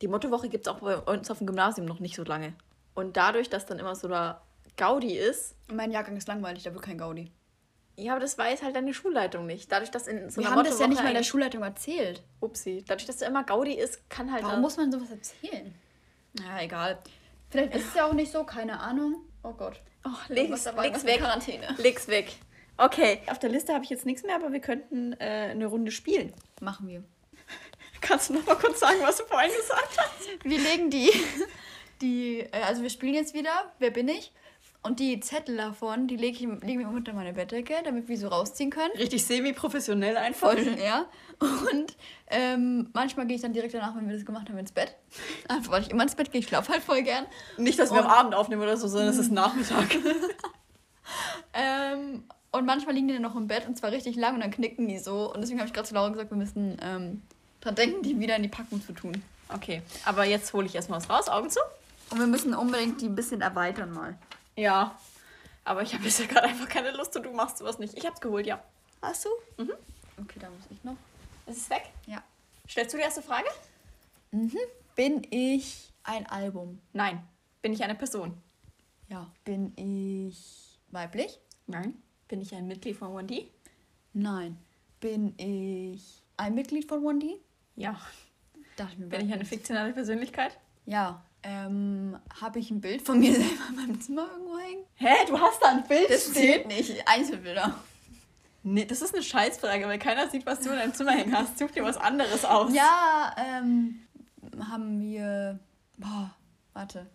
Die 0.01 0.09
Mottowoche 0.09 0.49
gibt 0.49 0.67
es 0.67 0.73
auch 0.73 0.81
bei 0.81 0.97
uns 0.97 1.31
auf 1.31 1.39
dem 1.39 1.47
Gymnasium 1.47 1.87
noch 1.87 2.01
nicht 2.01 2.17
so 2.17 2.25
lange. 2.25 2.55
Und 2.95 3.17
dadurch, 3.17 3.49
dass 3.49 3.67
dann 3.67 3.79
immer 3.79 3.95
so 3.95 4.09
da 4.09 4.43
Gaudi 4.77 5.17
ist, 5.17 5.55
Mein 5.73 5.93
Jahrgang 5.93 6.17
ist 6.17 6.29
langweilig, 6.29 6.65
da 6.65 6.73
wird 6.73 6.85
kein 6.85 6.99
Gaudi. 6.99 7.31
Ja, 7.97 8.13
aber 8.13 8.21
das 8.21 8.37
weiß 8.37 8.63
halt 8.63 8.75
deine 8.77 8.93
Schulleitung 8.95 9.47
nicht. 9.47 9.71
Dadurch, 9.71 9.91
dass 9.91 10.07
in 10.07 10.31
so 10.31 10.41
Wir 10.41 10.51
haben 10.51 10.65
das 10.65 10.79
ja 10.79 10.87
nicht 10.87 11.03
mal 11.03 11.15
der 11.15 11.23
Schulleitung 11.23 11.63
erzählt. 11.63 12.23
Upsi. 12.41 12.85
Dadurch, 12.87 13.07
dass 13.07 13.19
da 13.19 13.27
immer 13.27 13.45
Gaudi 13.45 13.75
ist, 13.75 14.09
kann 14.11 14.33
halt. 14.33 14.43
Warum 14.43 14.57
da- 14.57 14.61
muss 14.61 14.77
man 14.77 14.91
sowas 14.91 15.11
erzählen? 15.11 15.75
Naja, 16.35 16.65
egal. 16.65 16.99
Vielleicht 17.51 17.75
ist 17.77 17.89
es 17.89 17.95
ja 17.95 18.07
auch 18.07 18.13
nicht 18.13 18.33
so, 18.33 18.43
keine 18.45 18.81
Ahnung. 18.81 19.25
Oh 19.43 19.53
Gott. 19.53 19.81
Oh, 20.05 20.11
leg's, 20.29 20.65
dabei, 20.65 20.89
leg's 20.89 21.05
weg. 21.05 21.21
Quarantäne. 21.21 21.75
Leg's 21.79 22.09
weg. 22.09 22.33
Okay, 22.77 23.21
auf 23.29 23.39
der 23.39 23.51
Liste 23.51 23.73
habe 23.73 23.85
ich 23.85 23.91
jetzt 23.91 24.05
nichts 24.05 24.25
mehr, 24.25 24.35
aber 24.35 24.53
wir 24.53 24.61
könnten 24.61 25.13
äh, 25.15 25.51
eine 25.53 25.67
Runde 25.67 25.93
spielen. 25.93 26.33
Machen 26.61 26.89
wir. 26.89 27.05
Kannst 28.01 28.29
du 28.29 28.35
noch 28.35 28.45
mal 28.47 28.57
kurz 28.57 28.81
sagen, 28.81 28.97
was 29.03 29.19
du 29.19 29.25
vorhin 29.25 29.53
gesagt 29.57 29.97
hast? 29.97 30.45
Wir 30.45 30.59
legen 30.59 30.91
die, 30.91 31.11
die, 32.01 32.41
äh, 32.41 32.63
also 32.67 32.83
wir 32.83 32.91
spielen 32.91 33.15
jetzt 33.15 33.33
wieder, 33.35 33.73
wer 33.79 33.91
bin 33.91 34.09
ich? 34.09 34.33
Und 34.85 35.01
die 35.01 35.19
Zettel 35.19 35.57
davon, 35.57 36.07
die 36.09 36.17
lege 36.17 36.37
ich, 36.37 36.63
legen 36.63 36.81
wir 36.81 36.89
unter 36.89 37.15
meine 37.15 37.33
Bettdecke, 37.33 37.73
damit 37.85 38.07
wir 38.07 38.19
so 38.19 38.29
rausziehen 38.29 38.69
können. 38.71 38.93
Richtig 38.99 39.25
semi-professionell 39.25 40.17
einfach. 40.19 40.53
Voll, 40.53 40.77
ja. 40.79 41.07
Und 41.41 41.97
ähm, 42.29 42.91
manchmal 42.93 43.27
gehe 43.27 43.37
ich 43.37 43.43
dann 43.43 43.55
direkt 43.55 43.73
danach, 43.73 43.97
wenn 43.97 44.07
wir 44.07 44.15
das 44.15 44.27
gemacht 44.27 44.47
haben, 44.49 44.59
ins 44.59 44.73
Bett. 44.73 44.95
Einfach 45.49 45.73
weil 45.73 45.83
ich 45.83 45.91
immer 45.91 46.03
ins 46.03 46.15
Bett 46.15 46.31
gehe, 46.31 46.41
ich 46.43 46.47
schlafe 46.49 46.71
halt 46.71 46.83
voll 46.83 47.03
gern. 47.03 47.25
Nicht, 47.57 47.79
dass 47.79 47.93
wir 47.93 48.01
Und- 48.01 48.07
am 48.07 48.13
Abend 48.13 48.35
aufnehmen 48.35 48.61
oder 48.63 48.77
so, 48.77 48.87
sondern 48.87 49.09
es 49.09 49.19
ist 49.19 49.33
Nachmittag. 49.33 49.97
Ähm, 51.53 52.25
und 52.51 52.67
manchmal 52.67 52.95
liegen 52.95 53.09
die 53.09 53.15
dann 53.15 53.23
noch 53.23 53.37
im 53.37 53.47
Bett 53.47 53.67
und 53.67 53.77
zwar 53.77 53.93
richtig 53.93 54.17
lang 54.17 54.35
und 54.35 54.41
dann 54.41 54.51
knicken 54.51 54.89
die 54.89 54.99
so. 54.99 55.33
Und 55.33 55.41
deswegen 55.41 55.59
habe 55.61 55.69
ich 55.69 55.75
gerade 55.75 55.87
zu 55.89 55.95
Laura 55.95 56.09
gesagt, 56.09 56.31
wir 56.31 56.37
müssen 56.39 56.77
ähm, 56.83 57.23
dran 57.61 57.75
denken, 57.75 58.03
die 58.03 58.19
wieder 58.19 58.37
in 58.37 58.43
die 58.43 58.49
Packung 58.49 58.83
zu 58.85 58.93
tun. 58.93 59.23
Okay, 59.53 59.83
aber 60.05 60.25
jetzt 60.25 60.53
hole 60.53 60.67
ich 60.67 60.75
erstmal 60.75 60.99
was 60.99 61.11
raus. 61.11 61.29
Augen 61.29 61.51
zu? 61.51 61.61
Und 62.11 62.19
wir 62.19 62.27
müssen 62.27 62.55
unbedingt 62.55 63.01
die 63.01 63.07
ein 63.07 63.15
bisschen 63.15 63.41
erweitern 63.41 63.93
mal. 63.93 64.17
Ja. 64.57 64.99
Aber 65.65 65.83
ich 65.83 65.95
habe 65.95 66.05
jetzt 66.05 66.19
ja 66.21 66.27
gerade 66.27 66.49
einfach 66.49 66.69
keine 66.69 66.91
Lust 66.91 67.17
und 67.17 67.25
du 67.25 67.33
machst 67.33 67.59
sowas 67.59 67.79
nicht. 67.79 67.97
Ich 67.97 68.07
hab's 68.07 68.21
geholt, 68.21 68.47
ja. 68.47 68.63
Hast 69.01 69.25
du? 69.25 69.31
Mhm. 69.63 69.73
Okay, 70.21 70.39
da 70.39 70.49
muss 70.51 70.65
ich 70.71 70.83
noch. 70.85 70.97
Ist 71.47 71.59
es 71.59 71.71
weg? 71.71 71.91
Ja. 72.07 72.23
Stellst 72.69 72.93
du 72.93 72.99
die 72.99 73.03
erste 73.03 73.23
Frage? 73.23 73.49
Bin 74.95 75.27
ich 75.31 75.93
ein 76.03 76.27
Album? 76.27 76.81
Nein. 76.93 77.27
Bin 77.63 77.73
ich 77.73 77.83
eine 77.83 77.95
Person? 77.95 78.41
Ja. 79.09 79.31
Bin 79.45 79.73
ich 79.77 80.79
weiblich? 80.91 81.39
Nein. 81.67 82.03
Bin 82.29 82.41
ich 82.41 82.55
ein 82.55 82.67
Mitglied 82.67 82.97
von 82.97 83.13
1D? 83.13 83.49
Nein. 84.13 84.57
Bin 85.01 85.35
ich 85.39 86.23
ein 86.37 86.55
Mitglied 86.55 86.89
von 86.89 87.03
1D? 87.03 87.39
Ja. 87.77 88.01
Bin 88.97 89.27
ich 89.27 89.33
eine 89.33 89.45
fiktionale 89.45 89.93
Persönlichkeit? 89.93 90.59
Ja. 90.87 91.23
Ähm, 91.45 92.17
habe 92.41 92.59
ich 92.59 92.71
ein 92.71 92.81
Bild 92.81 93.03
von 93.03 93.19
mir 93.21 93.33
selber 93.35 93.69
in 93.71 93.77
meinem 93.77 94.01
Zimmer 94.01 94.27
irgendwo 94.33 94.59
hängen? 94.59 94.85
Hä? 94.95 95.15
Du 95.29 95.39
hast 95.39 95.61
da 95.63 95.69
ein 95.69 95.87
Bild 95.87 96.09
Das 96.11 96.33
zählt 96.33 96.67
nicht. 96.69 97.07
Einzelbilder. 97.07 97.75
Nee, 98.63 98.87
das 98.87 99.03
ist 99.03 99.15
eine 99.15 99.23
Scheißfrage, 99.23 99.87
weil 99.87 99.99
keiner 99.99 100.29
sieht, 100.31 100.47
was 100.47 100.61
du 100.61 100.71
in 100.71 100.77
deinem 100.77 100.95
Zimmer 100.95 101.13
hängen 101.13 101.37
hast. 101.37 101.59
Such 101.59 101.71
dir 101.73 101.85
was 101.85 101.99
anderes 101.99 102.45
aus. 102.47 102.73
Ja, 102.75 103.35
ähm, 103.39 104.01
haben 104.71 105.01
wir. 105.03 105.59
Boah, 105.99 106.35
warte. 106.73 107.07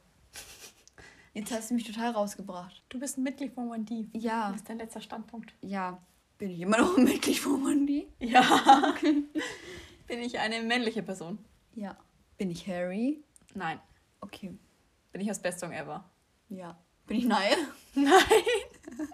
Jetzt 1.33 1.51
hast 1.51 1.69
du 1.71 1.75
mich 1.75 1.85
total 1.85 2.11
rausgebracht. 2.11 2.83
Du 2.89 2.99
bist 2.99 3.17
ein 3.17 3.23
Mitglied 3.23 3.53
von 3.53 3.69
1D. 3.69 4.07
Ja, 4.13 4.49
Was 4.49 4.57
ist 4.57 4.69
dein 4.69 4.77
letzter 4.77 5.01
Standpunkt? 5.01 5.53
ja. 5.61 5.99
Bin 6.37 6.51
ich 6.51 6.61
immer 6.61 6.77
noch 6.77 6.97
ein 6.97 7.03
Mitglied 7.03 7.37
von 7.37 7.61
Mandy? 7.61 8.07
Ja. 8.19 8.95
Bin 10.07 10.19
ich 10.21 10.39
eine 10.39 10.61
männliche 10.61 11.03
Person? 11.03 11.37
Ja. 11.75 11.97
Bin 12.37 12.49
ich 12.49 12.65
Harry? 12.65 13.21
Nein. 13.53 13.77
Okay. 14.21 14.57
Bin 15.11 15.21
ich 15.21 15.27
das 15.27 15.41
Best 15.41 15.59
Song 15.59 15.71
ever? 15.71 16.03
Ja. 16.49 16.77
Bin 17.07 17.17
ich 17.17 17.25
Niall? 17.25 17.57
Nein. 17.95 18.13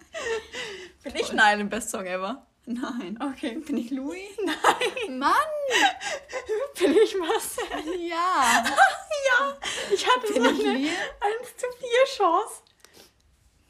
Bin 1.04 1.16
ich 1.16 1.32
Nein 1.32 1.60
im 1.62 1.70
Best 1.70 1.90
Song 1.90 2.06
ever? 2.06 2.46
Nein. 2.66 3.18
Okay. 3.22 3.58
Bin 3.60 3.78
ich 3.78 3.92
Louis? 3.92 4.38
Nein. 4.44 5.20
Mann! 5.20 5.32
Bin 6.80 6.92
ich 6.92 7.16
Marcel? 7.18 8.02
Ja. 8.02 8.64
Ja. 8.64 9.58
Ich 9.94 10.06
hatte 10.08 10.34
Bin 10.34 10.44
so 10.44 10.50
ich 10.50 10.68
eine 10.68 10.78
Liam? 10.80 10.94
1 11.42 11.58
zu 11.58 11.68
4 11.80 11.90
Chance. 12.18 12.54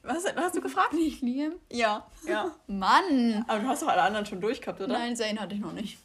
Was, 0.03 0.23
was 0.23 0.35
hast 0.35 0.55
du 0.55 0.61
gefragt? 0.61 0.91
Bin 0.91 0.99
ich 1.01 1.21
Liam? 1.21 1.55
Ja. 1.71 2.07
Ja. 2.25 2.55
Mann! 2.67 3.43
Aber 3.47 3.59
du 3.59 3.67
hast 3.67 3.81
doch 3.81 3.87
alle 3.89 4.03
anderen 4.03 4.25
schon 4.25 4.39
durchgehabt, 4.39 4.79
oder? 4.79 4.93
Nein, 4.93 5.15
Zane 5.15 5.39
hatte 5.41 5.55
ich 5.55 5.61
noch 5.61 5.73
nicht. 5.73 5.97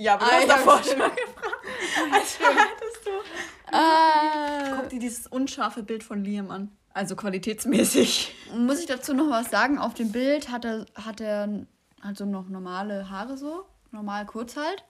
Ja, 0.00 0.14
aber 0.14 0.24
du 0.24 0.30
Ah, 0.30 0.34
hast 0.38 0.48
davor 0.48 0.82
schon 0.82 0.98
mal 0.98 1.10
gefragt. 1.10 1.66
Als 2.12 2.38
hättest 2.40 3.06
du. 3.06 3.10
Äh, 3.76 4.76
Guck 4.76 4.88
dir 4.88 4.98
dieses 4.98 5.26
unscharfe 5.26 5.82
Bild 5.82 6.02
von 6.02 6.24
Liam 6.24 6.50
an. 6.50 6.70
Also 6.92 7.14
qualitätsmäßig. 7.16 8.34
muss 8.56 8.80
ich 8.80 8.86
dazu 8.86 9.14
noch 9.14 9.30
was 9.30 9.50
sagen? 9.50 9.78
Auf 9.78 9.94
dem 9.94 10.10
Bild 10.10 10.50
hat 10.50 10.64
er, 10.64 10.86
hat 10.94 11.20
er 11.20 11.66
halt 12.02 12.16
so 12.16 12.24
noch 12.24 12.48
normale 12.48 13.10
Haare 13.10 13.36
so. 13.36 13.64
Normal 13.90 14.26
kurz 14.26 14.56
halt. 14.56 14.84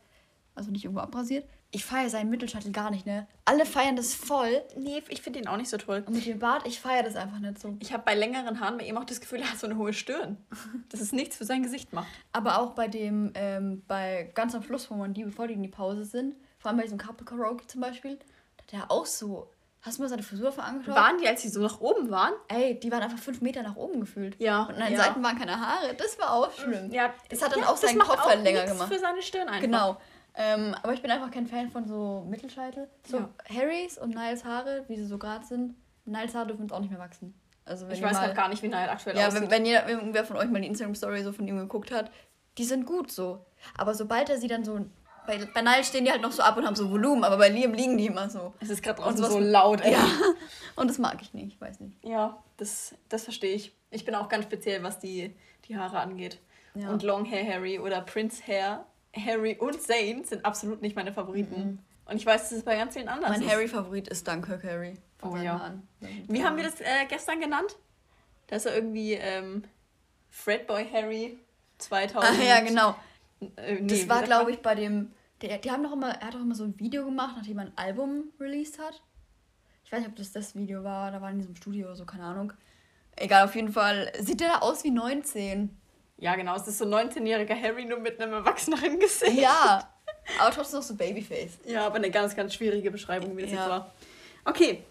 Also 0.54 0.70
nicht 0.70 0.84
irgendwo 0.84 1.00
abrasiert. 1.02 1.44
Ich 1.72 1.84
feiere 1.84 2.10
seinen 2.10 2.30
Mittelscheitel 2.30 2.72
gar 2.72 2.90
nicht, 2.90 3.06
ne? 3.06 3.28
Alle 3.44 3.64
feiern 3.64 3.94
das 3.94 4.12
voll. 4.12 4.62
Nee, 4.76 5.02
ich 5.08 5.22
finde 5.22 5.38
ihn 5.38 5.46
auch 5.46 5.56
nicht 5.56 5.70
so 5.70 5.76
toll. 5.76 6.02
Und 6.04 6.14
mit 6.14 6.26
dem 6.26 6.40
Bart, 6.40 6.66
ich 6.66 6.80
feiere 6.80 7.04
das 7.04 7.14
einfach 7.14 7.38
nicht 7.38 7.60
so. 7.60 7.76
Ich 7.78 7.92
habe 7.92 8.02
bei 8.04 8.14
längeren 8.16 8.58
Haaren 8.58 8.76
bei 8.76 8.84
ihm 8.84 8.96
auch 8.98 9.04
das 9.04 9.20
Gefühl, 9.20 9.38
er 9.40 9.50
hat 9.52 9.58
so 9.58 9.66
eine 9.68 9.76
hohe 9.76 9.92
Stirn. 9.92 10.36
Das 10.88 11.00
ist 11.00 11.12
nichts 11.12 11.36
für 11.36 11.44
sein 11.44 11.62
Gesicht 11.62 11.92
macht. 11.92 12.08
Aber 12.32 12.58
auch 12.58 12.70
bei 12.74 12.88
dem, 12.88 13.32
ähm, 13.34 13.84
bei 13.86 14.30
ganz 14.34 14.54
am 14.56 14.62
Schluss, 14.64 14.90
wo 14.90 14.94
man 14.96 15.14
die, 15.14 15.22
bevor 15.24 15.46
die 15.46 15.54
in 15.54 15.62
die 15.62 15.68
Pause 15.68 16.04
sind, 16.04 16.34
vor 16.58 16.70
allem 16.70 16.78
bei 16.78 16.82
diesem 16.82 16.98
Couple 16.98 17.24
Karaoke 17.24 17.66
zum 17.68 17.80
Beispiel, 17.80 18.18
da 18.56 18.78
hat 18.78 18.82
er 18.88 18.90
auch 18.90 19.06
so. 19.06 19.48
Hast 19.82 19.96
du 19.98 20.02
mal 20.02 20.08
seine 20.08 20.22
Frisur 20.22 20.52
angeschaut? 20.62 20.94
Waren 20.94 21.16
die, 21.18 21.26
als 21.26 21.40
sie 21.40 21.48
so 21.48 21.60
nach 21.62 21.80
oben 21.80 22.10
waren? 22.10 22.34
Ey, 22.48 22.78
die 22.78 22.92
waren 22.92 23.02
einfach 23.02 23.18
fünf 23.18 23.40
Meter 23.40 23.62
nach 23.62 23.76
oben 23.76 24.00
gefühlt. 24.00 24.36
Ja, 24.38 24.64
Und 24.64 24.74
an 24.74 24.88
den 24.88 24.92
ja. 24.92 25.04
Seiten 25.04 25.22
waren 25.22 25.38
keine 25.38 25.58
Haare. 25.58 25.94
Das 25.94 26.18
war 26.18 26.34
auch 26.34 26.52
schlimm. 26.52 26.90
Ja, 26.90 27.14
Das 27.30 27.40
hat 27.40 27.52
dann 27.52 27.60
ja, 27.60 27.68
auch 27.68 27.76
seinen 27.78 27.98
Kopf 27.98 28.18
halt 28.18 28.42
länger 28.42 28.66
gemacht. 28.66 28.92
für 28.92 28.98
seine 28.98 29.22
Stirn 29.22 29.48
einfach. 29.48 29.62
Genau. 29.62 29.96
Ähm, 30.34 30.74
aber 30.82 30.92
ich 30.92 31.02
bin 31.02 31.10
einfach 31.10 31.30
kein 31.30 31.46
Fan 31.46 31.70
von 31.70 31.86
so 31.86 32.24
Mittelscheitel. 32.28 32.88
So 33.06 33.18
Ja. 33.18 33.28
Harrys 33.54 33.98
und 33.98 34.14
Niles 34.14 34.44
Haare, 34.44 34.84
wie 34.88 34.96
sie 34.96 35.06
so 35.06 35.18
gerade 35.18 35.44
sind. 35.44 35.74
Niles 36.04 36.34
Haare 36.34 36.46
dürfen 36.48 36.62
uns 36.62 36.72
auch 36.72 36.80
nicht 36.80 36.90
mehr 36.90 37.00
wachsen. 37.00 37.34
Also 37.64 37.86
wenn 37.86 37.94
Ich 37.94 38.02
weiß 38.02 38.18
halt 38.18 38.34
gar 38.34 38.48
nicht, 38.48 38.62
wie 38.62 38.68
Niall 38.68 38.88
aktuell 38.88 39.16
Ja, 39.16 39.28
aussieht. 39.28 39.42
wenn, 39.42 39.50
wenn 39.50 39.66
ihr, 39.66 39.86
irgendwer 39.86 40.24
von 40.24 40.36
euch 40.36 40.48
mal 40.48 40.60
die 40.60 40.66
Instagram-Story 40.68 41.22
so 41.22 41.32
von 41.32 41.46
ihm 41.46 41.56
geguckt 41.56 41.90
hat, 41.90 42.10
die 42.58 42.64
sind 42.64 42.86
gut 42.86 43.10
so. 43.12 43.44
Aber 43.76 43.94
sobald 43.94 44.28
er 44.30 44.38
sie 44.38 44.48
dann 44.48 44.64
so. 44.64 44.86
Bei, 45.26 45.38
bei 45.54 45.62
Niles 45.62 45.88
stehen 45.88 46.04
die 46.04 46.10
halt 46.10 46.22
noch 46.22 46.32
so 46.32 46.42
ab 46.42 46.56
und 46.56 46.66
haben 46.66 46.74
so 46.74 46.90
Volumen, 46.90 47.22
aber 47.22 47.36
bei 47.36 47.48
Liam 47.48 47.74
liegen 47.74 47.96
die 47.98 48.06
immer 48.06 48.28
so. 48.30 48.54
es 48.60 48.70
ist 48.70 48.82
gerade 48.82 49.00
draußen 49.02 49.22
so 49.24 49.38
laut, 49.38 49.80
ey. 49.82 49.92
Ja. 49.92 50.04
Und 50.76 50.88
das 50.88 50.98
mag 50.98 51.20
ich 51.20 51.34
nicht, 51.34 51.54
ich 51.54 51.60
weiß 51.60 51.80
nicht. 51.80 52.02
Ja, 52.02 52.42
das, 52.56 52.94
das 53.08 53.24
verstehe 53.24 53.54
ich. 53.54 53.76
Ich 53.90 54.04
bin 54.04 54.14
auch 54.14 54.28
ganz 54.28 54.44
speziell, 54.44 54.82
was 54.82 54.98
die, 54.98 55.36
die 55.66 55.76
Haare 55.76 55.98
angeht. 56.00 56.40
Ja. 56.74 56.88
Und 56.88 57.02
Long 57.02 57.30
Hair 57.30 57.46
Harry 57.54 57.78
oder 57.78 58.00
Prince 58.00 58.42
Hair 58.46 58.86
Harry 59.16 59.56
und 59.58 59.80
Zayn 59.80 60.24
sind 60.24 60.44
absolut 60.44 60.82
nicht 60.82 60.96
meine 60.96 61.12
Favoriten. 61.12 61.84
Und 62.04 62.16
ich 62.16 62.26
weiß, 62.26 62.42
dass 62.42 62.52
es 62.52 62.64
bei 62.64 62.76
ganz 62.76 62.94
vielen 62.94 63.08
anderen 63.08 63.32
Mein 63.32 63.42
ist. 63.42 63.50
Harry-Favorit 63.50 64.08
ist 64.08 64.26
Dunkirk 64.26 64.64
Harry. 64.64 64.98
Von 65.18 65.32
Oh 65.32 65.36
ja. 65.36 65.74
Wie 66.28 66.44
haben 66.44 66.56
wir 66.56 66.64
das 66.64 66.80
äh, 66.80 67.06
gestern 67.08 67.40
genannt? 67.40 67.76
Da 68.48 68.56
ist 68.56 68.66
er 68.66 68.74
irgendwie 68.74 69.12
ähm, 69.12 69.62
Fredboy 70.30 70.84
Harry 70.92 71.38
2000. 71.78 72.32
Ach 72.32 72.42
ja, 72.44 72.60
genau. 72.60 72.96
Äh, 73.56 73.76
nee, 73.76 73.86
Das 73.86 74.08
war, 74.08 74.22
glaube 74.22 74.50
ich, 74.50 74.58
bei 74.60 74.74
dem. 74.74 75.12
Der, 75.40 75.58
die 75.58 75.70
haben 75.70 75.82
doch 75.82 75.92
immer, 75.92 76.10
er 76.10 76.26
hat 76.26 76.34
doch 76.34 76.40
immer 76.40 76.54
so 76.54 76.64
ein 76.64 76.78
Video 76.78 77.04
gemacht, 77.04 77.34
nachdem 77.36 77.58
er 77.58 77.66
ein 77.66 77.72
Album 77.76 78.24
released 78.38 78.78
hat. 78.78 79.02
Ich 79.84 79.92
weiß 79.92 80.00
nicht, 80.00 80.10
ob 80.10 80.16
das 80.16 80.32
das 80.32 80.54
Video 80.54 80.84
war, 80.84 81.10
da 81.10 81.20
war 81.20 81.30
in 81.30 81.38
diesem 81.38 81.56
Studio 81.56 81.86
oder 81.86 81.96
so, 81.96 82.04
keine 82.04 82.24
Ahnung. 82.24 82.52
Egal, 83.16 83.44
auf 83.44 83.54
jeden 83.54 83.72
Fall 83.72 84.12
sieht 84.20 84.40
der 84.40 84.48
da 84.48 84.58
aus 84.58 84.84
wie 84.84 84.90
19. 84.90 85.79
Ja, 86.20 86.36
genau. 86.36 86.54
Es 86.54 86.68
ist 86.68 86.78
so 86.78 86.84
ein 86.84 86.92
19-jähriger 87.10 87.60
Harry 87.60 87.84
nur 87.86 87.98
mit 87.98 88.20
einem 88.20 88.34
erwachseneren 88.34 88.98
Gesicht. 89.00 89.32
Ja, 89.40 89.88
aber 90.38 90.50
trotzdem 90.54 90.78
noch 90.80 90.86
so 90.86 90.94
Babyface. 90.94 91.58
Ja, 91.64 91.86
aber 91.86 91.96
eine 91.96 92.10
ganz, 92.10 92.36
ganz 92.36 92.54
schwierige 92.54 92.90
Beschreibung, 92.90 93.36
wie 93.36 93.42
das 93.42 93.50
Ja. 93.52 93.56
jetzt 93.58 93.68
war. 93.68 93.90
Okay. 94.44 94.84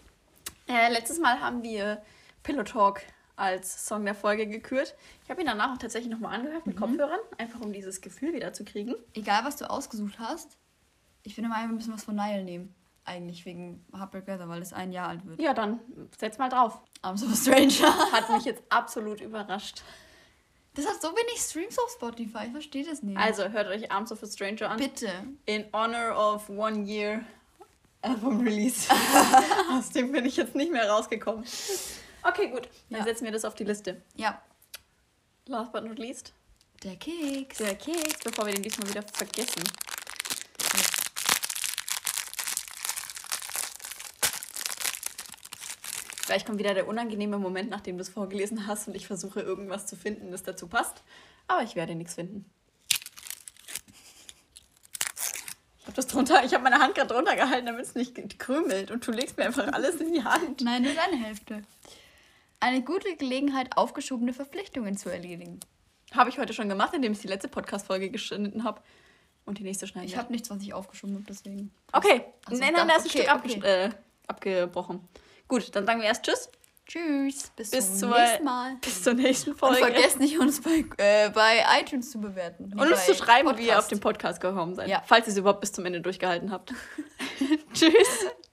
Äh, 0.68 0.92
letztes 0.92 1.18
Mal 1.18 1.40
haben 1.40 1.62
wir 1.62 2.02
Pillow 2.42 2.62
Talk 2.64 3.00
als 3.36 3.86
Song 3.86 4.04
der 4.04 4.14
Folge 4.14 4.46
gekürt. 4.46 4.94
Ich 5.24 5.30
habe 5.30 5.40
ihn 5.40 5.46
danach 5.46 5.72
auch 5.74 5.78
tatsächlich 5.78 6.12
nochmal 6.12 6.34
angehört 6.34 6.66
mit 6.66 6.76
Kopfhörern, 6.76 7.18
einfach 7.38 7.60
um 7.60 7.72
dieses 7.72 8.00
Gefühl 8.00 8.34
wieder 8.34 8.52
zu 8.52 8.64
kriegen. 8.64 8.94
Egal, 9.14 9.44
was 9.44 9.56
du 9.56 9.68
ausgesucht 9.70 10.18
hast, 10.18 10.58
ich 11.22 11.34
finde 11.34 11.48
mal, 11.50 11.66
wir 11.66 11.74
müssen 11.74 11.92
was 11.92 12.04
von 12.04 12.16
Nile 12.16 12.44
nehmen. 12.44 12.74
Eigentlich 13.04 13.44
wegen 13.46 13.84
Heartbreak 13.96 14.26
Weather, 14.26 14.48
weil 14.48 14.60
es 14.62 14.72
ein 14.72 14.92
Jahr 14.92 15.08
alt 15.08 15.24
wird. 15.26 15.40
Ja, 15.40 15.54
dann 15.54 15.80
setz 16.18 16.38
mal 16.38 16.48
drauf. 16.50 16.80
I'm 17.02 17.16
so 17.16 17.26
a 17.26 17.34
stranger. 17.34 18.12
Hat 18.12 18.28
mich 18.30 18.44
jetzt 18.44 18.62
absolut 18.68 19.20
überrascht. 19.20 19.82
Das 20.74 20.86
hat 20.86 21.02
so 21.02 21.08
wenig 21.08 21.40
Streams 21.40 21.78
auf 21.78 21.90
Spotify, 21.90 22.44
ich 22.46 22.52
verstehe 22.52 22.84
das 22.84 23.02
nicht. 23.02 23.16
Also 23.18 23.48
hört 23.48 23.66
euch 23.66 23.90
Arms 23.90 24.12
of 24.12 24.22
a 24.22 24.26
Stranger 24.26 24.70
an. 24.70 24.78
bitte. 24.78 25.10
In 25.46 25.64
honor 25.72 26.16
of 26.16 26.48
one 26.48 26.84
year 26.88 27.24
Album 28.02 28.40
Release. 28.40 28.88
Aus 29.72 29.90
dem 29.90 30.12
bin 30.12 30.24
ich 30.24 30.36
jetzt 30.36 30.54
nicht 30.54 30.70
mehr 30.72 30.88
rausgekommen. 30.88 31.44
Okay, 32.22 32.48
gut. 32.48 32.68
Dann 32.88 33.00
Ja. 33.00 33.04
setzen 33.04 33.24
wir 33.24 33.32
das 33.32 33.44
auf 33.44 33.54
die 33.54 33.64
Liste. 33.64 34.00
Ja. 34.16 34.40
last 35.46 35.72
but 35.72 35.84
not 35.84 35.98
least, 35.98 36.32
Der 36.84 36.96
Keks. 36.96 37.58
der 37.58 37.74
Keks, 37.74 38.20
bevor 38.24 38.46
wir 38.46 38.54
den 38.54 38.62
diesmal 38.62 38.88
wieder 38.88 39.02
vergessen. 39.02 39.62
Gleich 46.26 46.44
kommt 46.44 46.58
wieder 46.58 46.74
der 46.74 46.86
unangenehme 46.86 47.38
Moment, 47.38 47.70
nachdem 47.70 47.96
du 47.96 48.02
es 48.02 48.08
vorgelesen 48.08 48.66
hast 48.66 48.88
und 48.88 48.94
ich 48.94 49.06
versuche 49.06 49.40
irgendwas 49.40 49.86
zu 49.86 49.96
finden, 49.96 50.30
das 50.30 50.42
dazu 50.42 50.68
passt. 50.68 51.02
Aber 51.48 51.62
ich 51.62 51.74
werde 51.74 51.94
nichts 51.94 52.14
finden. 52.14 52.44
Ich 55.80 55.86
habe 55.86 55.96
das 55.96 56.06
drunter, 56.06 56.44
ich 56.44 56.52
habe 56.54 56.62
meine 56.62 56.78
Hand 56.78 56.94
gerade 56.94 57.12
drunter 57.12 57.34
gehalten, 57.34 57.66
damit 57.66 57.84
es 57.84 57.94
nicht 57.94 58.38
krümelt 58.38 58.90
und 58.90 59.04
du 59.06 59.10
legst 59.12 59.36
mir 59.36 59.46
einfach 59.46 59.72
alles 59.72 59.96
in 59.96 60.12
die 60.12 60.22
Hand. 60.22 60.60
Nein, 60.60 60.82
nur 60.82 60.92
deine 60.94 61.16
Hälfte. 61.16 61.62
Eine 62.60 62.82
gute 62.82 63.16
Gelegenheit, 63.16 63.76
aufgeschobene 63.76 64.32
Verpflichtungen 64.32 64.96
zu 64.96 65.08
erledigen. 65.08 65.58
Habe 66.12 66.28
ich 66.30 66.38
heute 66.38 66.52
schon 66.52 66.68
gemacht, 66.68 66.92
indem 66.94 67.12
ich 67.12 67.20
die 67.20 67.28
letzte 67.28 67.48
Podcast-Folge 67.48 68.10
geschnitten 68.10 68.62
habe. 68.64 68.82
Und 69.46 69.58
die 69.58 69.62
nächste 69.62 69.86
schneiden 69.86 70.06
Ich 70.06 70.12
werde. 70.12 70.24
habe 70.24 70.32
nichts, 70.32 70.50
was 70.50 70.62
ich 70.62 70.74
aufgeschoben 70.74 71.14
habe, 71.16 71.24
deswegen. 71.28 71.72
Okay, 71.92 72.24
Ach 72.44 72.52
so, 72.52 72.58
nein, 72.58 72.72
nein, 72.74 72.86
da 72.86 72.96
ist 72.96 73.04
ein 73.04 73.08
okay, 73.08 73.18
Stück 73.18 73.28
abge 73.30 73.56
okay. 73.56 73.84
äh, 73.86 73.90
abgebrochen. 74.26 75.08
Gut, 75.50 75.74
dann 75.74 75.84
sagen 75.84 76.00
wir 76.00 76.06
erst 76.06 76.24
Tschüss. 76.24 76.48
Tschüss. 76.86 77.50
Bis, 77.56 77.70
Bis 77.72 77.98
zum 77.98 78.10
nächsten 78.10 78.44
Mal. 78.44 78.76
Bis 78.80 79.02
zur 79.02 79.14
nächsten 79.14 79.50
Und 79.50 79.58
Folge. 79.58 79.78
vergesst 79.78 80.20
nicht, 80.20 80.38
uns 80.38 80.60
bei, 80.60 80.84
äh, 80.96 81.28
bei 81.30 81.64
iTunes 81.80 82.12
zu 82.12 82.20
bewerten. 82.20 82.72
Und 82.72 82.80
uns 82.90 83.04
zu 83.04 83.14
schreiben, 83.16 83.48
wie 83.58 83.62
ihr 83.62 83.68
Podcast. 83.68 83.78
auf 83.78 83.88
den 83.88 84.00
Podcast 84.00 84.40
gekommen 84.40 84.76
seid. 84.76 84.88
Ja. 84.88 85.02
Falls 85.04 85.26
ihr 85.26 85.32
es 85.32 85.38
überhaupt 85.38 85.60
bis 85.60 85.72
zum 85.72 85.84
Ende 85.86 86.00
durchgehalten 86.00 86.52
habt. 86.52 86.72
Tschüss. 87.74 87.92